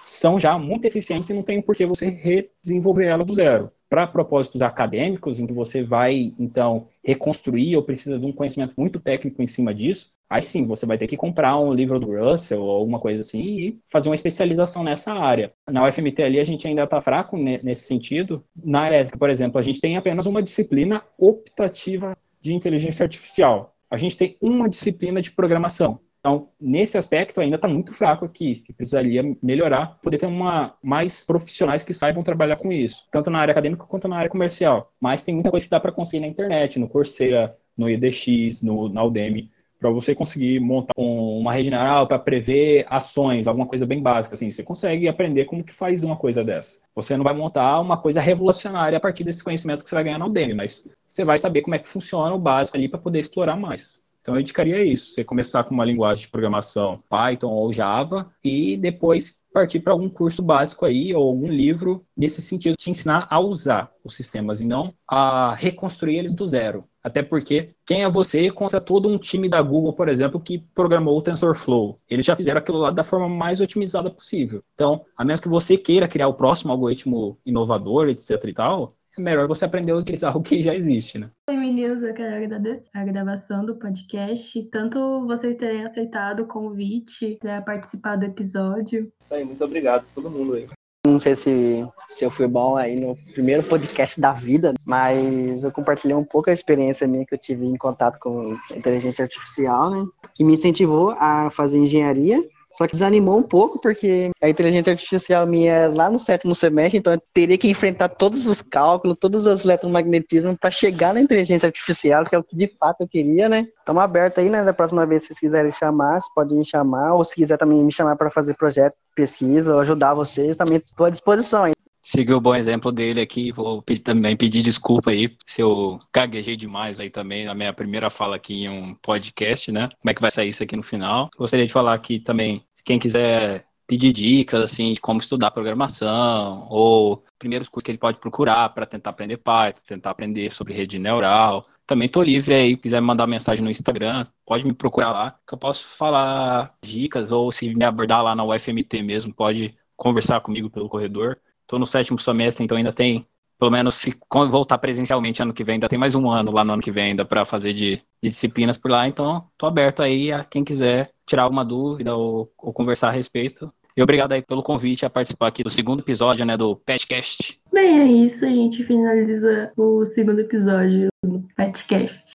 são 0.00 0.38
já 0.38 0.56
muito 0.56 0.84
eficientes 0.84 1.28
e 1.28 1.34
não 1.34 1.42
tem 1.42 1.60
por 1.60 1.74
que 1.74 1.84
você 1.84 2.08
redesenvolver 2.08 3.06
ela 3.06 3.24
do 3.24 3.34
zero. 3.34 3.70
Para 3.90 4.06
propósitos 4.06 4.62
acadêmicos, 4.62 5.40
em 5.40 5.46
que 5.46 5.52
você 5.52 5.82
vai, 5.82 6.32
então, 6.38 6.88
reconstruir 7.02 7.74
ou 7.76 7.82
precisa 7.82 8.18
de 8.18 8.24
um 8.24 8.32
conhecimento 8.32 8.74
muito 8.76 9.00
técnico 9.00 9.42
em 9.42 9.46
cima 9.46 9.74
disso, 9.74 10.12
Aí 10.30 10.42
sim, 10.42 10.66
você 10.66 10.84
vai 10.84 10.98
ter 10.98 11.06
que 11.06 11.16
comprar 11.16 11.58
um 11.58 11.72
livro 11.72 11.98
do 11.98 12.14
Russell 12.14 12.62
ou 12.62 12.70
alguma 12.70 13.00
coisa 13.00 13.20
assim 13.20 13.42
e 13.42 13.80
fazer 13.88 14.10
uma 14.10 14.14
especialização 14.14 14.84
nessa 14.84 15.12
área. 15.14 15.52
Na 15.66 15.86
UFMT 15.88 16.22
ali 16.22 16.38
a 16.38 16.44
gente 16.44 16.68
ainda 16.68 16.84
está 16.84 17.00
fraco 17.00 17.36
nesse 17.36 17.84
sentido. 17.84 18.44
Na 18.54 18.86
elétrica, 18.86 19.18
por 19.18 19.30
exemplo, 19.30 19.58
a 19.58 19.62
gente 19.62 19.80
tem 19.80 19.96
apenas 19.96 20.26
uma 20.26 20.42
disciplina 20.42 21.02
optativa 21.16 22.16
de 22.42 22.52
inteligência 22.52 23.02
artificial. 23.02 23.74
A 23.90 23.96
gente 23.96 24.18
tem 24.18 24.36
uma 24.40 24.68
disciplina 24.68 25.22
de 25.22 25.30
programação. 25.30 25.98
Então, 26.20 26.50
nesse 26.60 26.98
aspecto, 26.98 27.40
ainda 27.40 27.56
está 27.56 27.68
muito 27.68 27.94
fraco 27.94 28.24
aqui, 28.24 28.56
que 28.56 28.72
precisaria 28.72 29.22
melhorar, 29.42 29.98
poder 30.02 30.18
ter 30.18 30.26
uma, 30.26 30.74
mais 30.82 31.24
profissionais 31.24 31.84
que 31.84 31.94
saibam 31.94 32.24
trabalhar 32.24 32.56
com 32.56 32.72
isso, 32.72 33.06
tanto 33.10 33.30
na 33.30 33.38
área 33.38 33.52
acadêmica 33.52 33.86
quanto 33.86 34.08
na 34.08 34.18
área 34.18 34.28
comercial. 34.28 34.92
Mas 35.00 35.24
tem 35.24 35.34
muita 35.34 35.50
coisa 35.50 35.64
que 35.64 35.70
dá 35.70 35.80
para 35.80 35.92
conseguir 35.92 36.20
na 36.20 36.26
internet, 36.26 36.78
no 36.78 36.88
Coursera, 36.88 37.56
no 37.76 37.88
EDX, 37.88 38.62
no, 38.62 38.88
na 38.88 39.04
Udemy 39.04 39.48
para 39.78 39.90
você 39.90 40.14
conseguir 40.14 40.60
montar 40.60 40.92
uma 40.96 41.52
rede 41.52 41.70
neural 41.70 42.06
para 42.06 42.18
prever 42.18 42.84
ações, 42.88 43.46
alguma 43.46 43.66
coisa 43.66 43.86
bem 43.86 44.02
básica, 44.02 44.34
assim, 44.34 44.50
você 44.50 44.62
consegue 44.62 45.08
aprender 45.08 45.44
como 45.44 45.62
que 45.62 45.72
faz 45.72 46.02
uma 46.02 46.16
coisa 46.16 46.42
dessa. 46.42 46.78
Você 46.94 47.16
não 47.16 47.24
vai 47.24 47.34
montar 47.34 47.80
uma 47.80 47.96
coisa 47.96 48.20
revolucionária 48.20 48.98
a 48.98 49.00
partir 49.00 49.22
desse 49.24 49.42
conhecimento 49.42 49.82
que 49.84 49.88
você 49.88 49.94
vai 49.94 50.04
ganhar 50.04 50.18
na 50.18 50.26
Udemy, 50.26 50.54
mas 50.54 50.84
você 51.06 51.24
vai 51.24 51.38
saber 51.38 51.62
como 51.62 51.76
é 51.76 51.78
que 51.78 51.88
funciona 51.88 52.34
o 52.34 52.38
básico 52.38 52.76
ali 52.76 52.88
para 52.88 52.98
poder 52.98 53.20
explorar 53.20 53.56
mais. 53.56 54.02
Então 54.20 54.34
eu 54.34 54.40
indicaria 54.40 54.82
isso, 54.84 55.12
você 55.12 55.24
começar 55.24 55.64
com 55.64 55.74
uma 55.74 55.84
linguagem 55.84 56.22
de 56.22 56.30
programação 56.30 57.02
Python 57.08 57.48
ou 57.48 57.72
Java 57.72 58.30
e 58.44 58.76
depois 58.76 59.38
partir 59.58 59.80
para 59.80 59.92
algum 59.92 60.08
curso 60.08 60.40
básico 60.40 60.86
aí 60.86 61.12
ou 61.12 61.26
algum 61.26 61.48
livro 61.48 62.06
nesse 62.16 62.40
sentido 62.40 62.76
te 62.76 62.90
ensinar 62.90 63.26
a 63.28 63.40
usar 63.40 63.90
os 64.04 64.14
sistemas 64.14 64.60
e 64.60 64.64
não 64.64 64.94
a 65.06 65.52
reconstruir 65.52 66.16
eles 66.16 66.32
do 66.32 66.46
zero. 66.46 66.84
Até 67.02 67.22
porque 67.22 67.70
quem 67.84 68.04
é 68.04 68.08
você 68.08 68.50
contra 68.52 68.80
todo 68.80 69.08
um 69.08 69.18
time 69.18 69.48
da 69.48 69.60
Google, 69.60 69.92
por 69.92 70.08
exemplo, 70.08 70.38
que 70.38 70.58
programou 70.74 71.18
o 71.18 71.22
TensorFlow? 71.22 71.98
Eles 72.08 72.24
já 72.24 72.36
fizeram 72.36 72.58
aquilo 72.58 72.78
lá 72.78 72.90
da 72.92 73.02
forma 73.02 73.28
mais 73.28 73.60
otimizada 73.60 74.10
possível. 74.10 74.62
Então, 74.74 75.04
a 75.16 75.24
menos 75.24 75.40
que 75.40 75.48
você 75.48 75.76
queira 75.76 76.06
criar 76.06 76.28
o 76.28 76.34
próximo 76.34 76.70
algoritmo 76.70 77.36
inovador, 77.44 78.08
etc 78.08 78.44
e 78.44 78.52
tal, 78.52 78.94
é 79.18 79.22
melhor 79.22 79.48
você 79.48 79.64
aprender 79.64 79.92
a 79.92 79.96
utilizar 79.96 80.36
o 80.36 80.40
que 80.42 80.62
já 80.62 80.74
existe, 80.74 81.18
né? 81.18 81.30
Oi, 81.50 81.56
meninos, 81.56 82.02
eu 82.02 82.14
quero 82.14 82.36
agradecer 82.36 82.88
a 82.94 83.04
gravação 83.04 83.64
do 83.64 83.76
podcast, 83.76 84.62
tanto 84.70 85.26
vocês 85.26 85.56
terem 85.56 85.84
aceitado 85.84 86.40
o 86.40 86.46
convite 86.46 87.36
para 87.40 87.60
participar 87.60 88.16
do 88.16 88.24
episódio. 88.24 89.12
Isso 89.20 89.34
aí, 89.34 89.44
muito 89.44 89.62
obrigado 89.64 90.02
a 90.02 90.14
todo 90.14 90.30
mundo 90.30 90.54
aí. 90.54 90.68
Não 91.06 91.18
sei 91.18 91.34
se, 91.34 91.86
se 92.08 92.24
eu 92.24 92.30
fui 92.30 92.46
bom 92.46 92.76
aí 92.76 93.00
no 93.00 93.16
primeiro 93.32 93.62
podcast 93.62 94.20
da 94.20 94.32
vida, 94.32 94.74
mas 94.84 95.64
eu 95.64 95.72
compartilhei 95.72 96.14
um 96.14 96.24
pouco 96.24 96.50
a 96.50 96.52
experiência 96.52 97.06
minha 97.06 97.24
que 97.24 97.34
eu 97.34 97.38
tive 97.38 97.64
em 97.64 97.76
contato 97.76 98.18
com 98.18 98.54
inteligência 98.76 99.22
artificial, 99.22 99.90
né? 99.90 100.04
Que 100.34 100.44
me 100.44 100.52
incentivou 100.52 101.10
a 101.12 101.50
fazer 101.50 101.78
engenharia 101.78 102.44
só 102.78 102.86
que 102.86 102.92
desanimou 102.92 103.36
um 103.36 103.42
pouco, 103.42 103.80
porque 103.80 104.30
a 104.40 104.48
inteligência 104.48 104.92
artificial 104.92 105.44
minha 105.48 105.72
é 105.72 105.88
lá 105.88 106.08
no 106.08 106.16
sétimo 106.16 106.54
semestre, 106.54 106.96
então 106.96 107.12
eu 107.12 107.20
teria 107.34 107.58
que 107.58 107.68
enfrentar 107.68 108.08
todos 108.08 108.46
os 108.46 108.62
cálculos, 108.62 109.16
todos 109.18 109.48
os 109.48 109.64
eletromagnetismos 109.64 110.56
para 110.60 110.70
chegar 110.70 111.12
na 111.12 111.20
inteligência 111.20 111.66
artificial, 111.66 112.22
que 112.24 112.36
é 112.36 112.38
o 112.38 112.44
que 112.44 112.56
de 112.56 112.68
fato 112.78 113.00
eu 113.00 113.08
queria, 113.08 113.48
né? 113.48 113.66
Estamos 113.80 114.00
abertos 114.00 114.44
aí, 114.44 114.48
né? 114.48 114.62
Da 114.62 114.72
próxima 114.72 115.04
vez, 115.04 115.22
se 115.22 115.28
vocês 115.28 115.40
quiserem 115.40 115.72
chamar, 115.72 116.20
vocês 116.20 116.32
podem 116.32 116.56
me 116.56 116.64
chamar, 116.64 117.14
ou 117.14 117.24
se 117.24 117.34
quiser 117.34 117.58
também 117.58 117.82
me 117.82 117.92
chamar 117.92 118.14
para 118.14 118.30
fazer 118.30 118.54
projeto, 118.54 118.94
pesquisa, 119.12 119.74
ou 119.74 119.80
ajudar 119.80 120.14
vocês, 120.14 120.56
também 120.56 120.76
estou 120.76 121.06
à 121.06 121.10
disposição 121.10 121.64
aí. 121.64 121.72
Seguir 122.08 122.32
o 122.32 122.40
bom 122.40 122.54
exemplo 122.54 122.90
dele 122.90 123.20
aqui, 123.20 123.52
vou 123.52 123.84
também 124.02 124.34
pedir 124.34 124.62
desculpa 124.62 125.10
aí 125.10 125.36
se 125.44 125.60
eu 125.60 125.98
gaguejei 126.14 126.56
demais 126.56 127.00
aí 127.00 127.10
também 127.10 127.44
na 127.44 127.54
minha 127.54 127.70
primeira 127.70 128.08
fala 128.08 128.36
aqui 128.36 128.64
em 128.64 128.68
um 128.70 128.94
podcast, 128.94 129.70
né? 129.70 129.90
Como 130.00 130.10
é 130.10 130.14
que 130.14 130.20
vai 130.22 130.30
sair 130.30 130.48
isso 130.48 130.62
aqui 130.62 130.74
no 130.74 130.82
final? 130.82 131.28
Gostaria 131.36 131.66
de 131.66 131.72
falar 131.72 131.92
aqui 131.92 132.18
também, 132.18 132.64
quem 132.88 132.98
quiser 132.98 133.66
pedir 133.86 134.12
dicas 134.14 134.62
assim 134.62 134.94
de 134.94 135.00
como 135.00 135.20
estudar 135.20 135.50
programação 135.50 136.66
ou 136.70 137.22
primeiros 137.38 137.68
cursos 137.68 137.84
que 137.84 137.90
ele 137.90 137.98
pode 137.98 138.18
procurar 138.18 138.70
para 138.70 138.86
tentar 138.86 139.10
aprender 139.10 139.36
Python, 139.36 139.82
tentar 139.86 140.10
aprender 140.10 140.50
sobre 140.50 140.72
rede 140.72 140.98
neural. 140.98 141.66
Também 141.86 142.06
estou 142.06 142.22
livre 142.22 142.54
aí, 142.54 142.76
quiser 142.76 143.00
mandar 143.00 143.26
mensagem 143.26 143.62
no 143.64 143.70
Instagram, 143.70 144.26
pode 144.46 144.64
me 144.64 144.72
procurar 144.72 145.12
lá, 145.12 145.38
que 145.46 145.54
eu 145.54 145.58
posso 145.58 145.86
falar 145.86 146.74
dicas 146.82 147.30
ou 147.30 147.52
se 147.52 147.74
me 147.74 147.84
abordar 147.84 148.22
lá 148.22 148.34
na 148.34 148.44
UFMT 148.44 149.02
mesmo, 149.02 149.34
pode 149.34 149.74
conversar 149.96 150.40
comigo 150.40 150.70
pelo 150.70 150.88
corredor 150.88 151.38
tô 151.68 151.78
no 151.78 151.86
sétimo 151.86 152.18
semestre, 152.18 152.64
então 152.64 152.76
ainda 152.76 152.92
tem, 152.92 153.24
pelo 153.58 153.70
menos 153.70 153.96
se 153.96 154.16
voltar 154.50 154.78
presencialmente 154.78 155.42
ano 155.42 155.52
que 155.52 155.64
vem, 155.64 155.74
ainda 155.74 155.88
tem 155.88 155.98
mais 155.98 156.14
um 156.14 156.30
ano 156.30 156.52
lá 156.52 156.64
no 156.64 156.74
ano 156.74 156.82
que 156.82 156.92
vem 156.92 157.10
ainda 157.10 157.24
para 157.24 157.44
fazer 157.44 157.72
de, 157.72 157.96
de, 158.22 158.30
disciplinas 158.30 158.78
por 158.78 158.90
lá, 158.90 159.08
então 159.08 159.44
tô 159.58 159.66
aberto 159.66 160.02
aí 160.02 160.32
a 160.32 160.44
quem 160.44 160.64
quiser 160.64 161.10
tirar 161.26 161.42
alguma 161.42 161.64
dúvida 161.64 162.16
ou, 162.16 162.50
ou 162.56 162.72
conversar 162.72 163.08
a 163.08 163.12
respeito. 163.12 163.72
E 163.96 164.02
obrigado 164.02 164.30
aí 164.30 164.40
pelo 164.40 164.62
convite 164.62 165.04
a 165.04 165.10
participar 165.10 165.48
aqui 165.48 165.64
do 165.64 165.70
segundo 165.70 166.00
episódio, 166.00 166.46
né, 166.46 166.56
do 166.56 166.76
Petcast. 166.76 167.58
Bem, 167.72 168.00
é 168.00 168.06
isso, 168.06 168.44
a 168.44 168.48
gente 168.48 168.84
finaliza 168.84 169.72
o 169.76 170.04
segundo 170.06 170.40
episódio 170.40 171.08
do 171.24 171.44
Petcast. 171.56 172.34